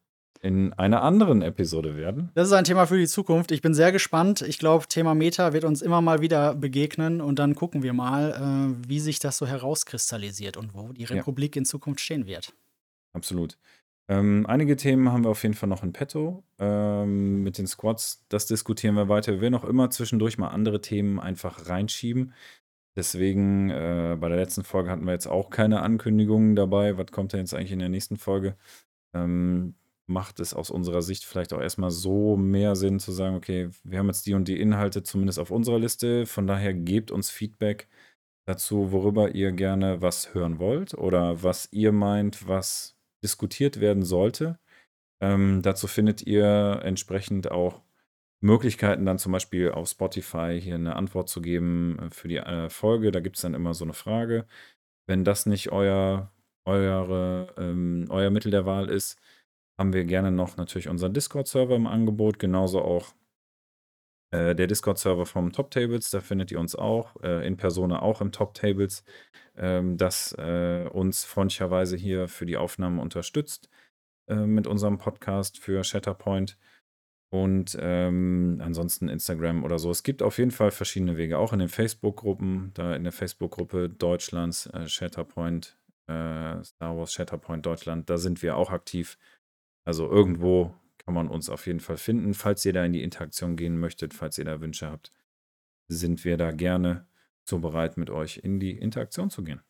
in 0.41 0.71
einer 0.73 1.01
anderen 1.01 1.41
Episode 1.41 1.95
werden. 1.95 2.29
Das 2.35 2.47
ist 2.47 2.53
ein 2.53 2.63
Thema 2.63 2.85
für 2.85 2.97
die 2.97 3.07
Zukunft. 3.07 3.51
Ich 3.51 3.61
bin 3.61 3.73
sehr 3.73 3.91
gespannt. 3.91 4.41
Ich 4.41 4.59
glaube, 4.59 4.85
Thema 4.87 5.15
Meta 5.15 5.51
wird 5.53 5.63
uns 5.63 5.81
immer 5.81 6.01
mal 6.01 6.21
wieder 6.21 6.53
begegnen 6.53 7.21
und 7.21 7.39
dann 7.39 7.55
gucken 7.55 7.81
wir 7.81 7.93
mal, 7.93 8.75
äh, 8.79 8.87
wie 8.87 8.99
sich 8.99 9.19
das 9.19 9.37
so 9.37 9.47
herauskristallisiert 9.47 10.55
und 10.57 10.73
wo 10.75 10.93
die 10.93 11.03
Ja. 11.03 11.09
Republik 11.09 11.55
in 11.55 11.65
Zukunft 11.65 12.01
stehen 12.01 12.27
wird. 12.27 12.53
Absolut. 13.13 13.57
Ähm, 14.09 14.45
einige 14.47 14.77
Themen 14.77 15.11
haben 15.11 15.23
wir 15.25 15.31
auf 15.31 15.43
jeden 15.43 15.55
Fall 15.55 15.67
noch 15.69 15.83
in 15.83 15.91
petto. 15.93 16.43
Ähm, 16.59 17.43
mit 17.43 17.57
den 17.57 17.67
Squads, 17.67 18.25
das 18.29 18.45
diskutieren 18.47 18.95
wir 18.95 19.09
weiter. 19.09 19.33
Wir 19.33 19.41
werden 19.41 19.55
auch 19.55 19.65
immer 19.65 19.89
zwischendurch 19.89 20.37
mal 20.37 20.49
andere 20.49 20.79
Themen 20.81 21.19
einfach 21.19 21.67
reinschieben. 21.67 22.33
Deswegen, 22.95 23.69
äh, 23.69 24.17
bei 24.19 24.29
der 24.29 24.37
letzten 24.37 24.63
Folge 24.63 24.89
hatten 24.89 25.05
wir 25.05 25.13
jetzt 25.13 25.27
auch 25.27 25.49
keine 25.49 25.81
Ankündigungen 25.81 26.55
dabei. 26.55 26.97
Was 26.97 27.11
kommt 27.11 27.33
denn 27.33 27.41
jetzt 27.41 27.53
eigentlich 27.53 27.71
in 27.73 27.79
der 27.79 27.89
nächsten 27.89 28.17
Folge? 28.17 28.57
Ähm, 29.13 29.75
macht 30.07 30.39
es 30.39 30.53
aus 30.53 30.71
unserer 30.71 31.01
Sicht 31.01 31.25
vielleicht 31.25 31.53
auch 31.53 31.61
erstmal 31.61 31.91
so 31.91 32.37
mehr 32.37 32.75
Sinn 32.75 32.99
zu 32.99 33.11
sagen, 33.11 33.35
okay, 33.35 33.69
wir 33.83 33.99
haben 33.99 34.07
jetzt 34.07 34.25
die 34.25 34.33
und 34.33 34.47
die 34.47 34.59
Inhalte 34.59 35.03
zumindest 35.03 35.39
auf 35.39 35.51
unserer 35.51 35.79
Liste. 35.79 36.25
Von 36.25 36.47
daher 36.47 36.73
gebt 36.73 37.11
uns 37.11 37.29
Feedback 37.29 37.87
dazu, 38.45 38.91
worüber 38.93 39.35
ihr 39.35 39.51
gerne 39.51 40.01
was 40.01 40.33
hören 40.33 40.59
wollt 40.59 40.93
oder 40.93 41.43
was 41.43 41.69
ihr 41.71 41.91
meint, 41.91 42.47
was 42.47 42.96
diskutiert 43.23 43.79
werden 43.79 44.03
sollte. 44.03 44.59
Ähm, 45.21 45.61
dazu 45.61 45.87
findet 45.87 46.21
ihr 46.23 46.81
entsprechend 46.83 47.51
auch 47.51 47.81
Möglichkeiten, 48.41 49.05
dann 49.05 49.17
zum 49.17 49.31
Beispiel 49.31 49.71
auf 49.71 49.89
Spotify 49.89 50.59
hier 50.61 50.75
eine 50.75 50.95
Antwort 50.95 51.29
zu 51.29 51.41
geben 51.41 51.97
äh, 51.99 52.09
für 52.11 52.27
die 52.27 52.37
äh, 52.37 52.69
Folge. 52.69 53.11
Da 53.11 53.19
gibt 53.19 53.37
es 53.37 53.41
dann 53.41 53.53
immer 53.53 53.73
so 53.73 53.83
eine 53.85 53.93
Frage. 53.93 54.45
Wenn 55.07 55.23
das 55.23 55.45
nicht 55.45 55.71
euer, 55.71 56.31
eure, 56.65 57.53
ähm, 57.57 58.05
euer 58.09 58.29
Mittel 58.29 58.51
der 58.51 58.65
Wahl 58.65 58.89
ist, 58.89 59.19
haben 59.79 59.93
wir 59.93 60.05
gerne 60.05 60.31
noch 60.31 60.57
natürlich 60.57 60.89
unseren 60.89 61.13
Discord-Server 61.13 61.75
im 61.75 61.87
Angebot, 61.87 62.39
genauso 62.39 62.81
auch 62.81 63.13
äh, 64.31 64.55
der 64.55 64.67
Discord-Server 64.67 65.25
vom 65.25 65.51
Top 65.51 65.71
Tables, 65.71 66.09
da 66.09 66.21
findet 66.21 66.51
ihr 66.51 66.59
uns 66.59 66.75
auch, 66.75 67.15
äh, 67.23 67.45
in 67.47 67.57
Persona 67.57 68.01
auch 68.01 68.21
im 68.21 68.31
Top 68.31 68.53
Tables, 68.53 69.03
ähm, 69.55 69.97
das 69.97 70.33
äh, 70.33 70.87
uns 70.91 71.23
freundlicherweise 71.23 71.95
hier 71.95 72.27
für 72.27 72.45
die 72.45 72.57
Aufnahme 72.57 73.01
unterstützt 73.01 73.69
äh, 74.27 74.35
mit 74.35 74.67
unserem 74.67 74.97
Podcast 74.97 75.59
für 75.59 75.83
Shatterpoint. 75.83 76.57
Und 77.29 77.77
ähm, 77.81 78.61
ansonsten 78.63 79.09
Instagram 79.09 79.65
oder 79.65 79.79
so. 79.79 79.91
Es 79.91 80.03
gibt 80.03 80.23
auf 80.23 80.37
jeden 80.37 80.51
Fall 80.51 80.71
verschiedene 80.71 81.17
Wege, 81.17 81.37
auch 81.37 81.51
in 81.51 81.59
den 81.59 81.67
Facebook-Gruppen, 81.67 82.71
da 82.73 82.95
in 82.95 83.03
der 83.03 83.11
Facebook-Gruppe 83.11 83.89
Deutschlands, 83.89 84.67
äh, 84.67 84.87
Shatterpoint, 84.87 85.77
äh, 86.07 86.63
Star 86.63 86.97
Wars 86.97 87.11
Shatterpoint 87.11 87.65
Deutschland, 87.65 88.09
da 88.09 88.17
sind 88.17 88.41
wir 88.41 88.55
auch 88.55 88.71
aktiv. 88.71 89.17
Also 89.85 90.09
irgendwo 90.09 90.73
kann 91.07 91.13
man 91.13 91.29
uns 91.29 91.49
auf 91.49 91.67
jeden 91.67 91.79
Fall 91.79 91.95
finden. 91.95 92.33
Falls 92.33 92.65
ihr 92.65 92.73
da 92.73 92.83
in 92.83 92.91
die 92.91 93.01
Interaktion 93.01 93.55
gehen 93.55 93.79
möchtet, 93.79 94.13
falls 94.13 94.37
ihr 94.37 94.43
da 94.43 94.59
Wünsche 94.59 94.91
habt, 94.91 95.13
sind 95.87 96.25
wir 96.25 96.35
da 96.35 96.51
gerne 96.51 97.07
so 97.45 97.59
bereit, 97.59 97.95
mit 97.95 98.09
euch 98.09 98.41
in 98.43 98.59
die 98.59 98.77
Interaktion 98.77 99.29
zu 99.29 99.41
gehen. 99.41 99.61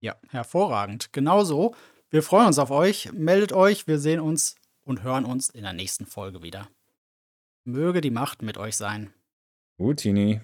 Ja, 0.00 0.16
hervorragend. 0.30 1.12
Genauso. 1.12 1.74
Wir 2.08 2.22
freuen 2.22 2.46
uns 2.46 2.58
auf 2.58 2.70
euch. 2.70 3.12
Meldet 3.12 3.52
euch. 3.52 3.86
Wir 3.86 3.98
sehen 3.98 4.20
uns 4.20 4.56
und 4.82 5.02
hören 5.02 5.26
uns 5.26 5.50
in 5.50 5.62
der 5.62 5.74
nächsten 5.74 6.06
Folge 6.06 6.42
wieder. 6.42 6.70
Möge 7.64 8.00
die 8.00 8.10
Macht 8.10 8.40
mit 8.40 8.56
euch 8.56 8.78
sein. 8.78 9.12
Gut, 9.76 9.98
Tini. 9.98 10.40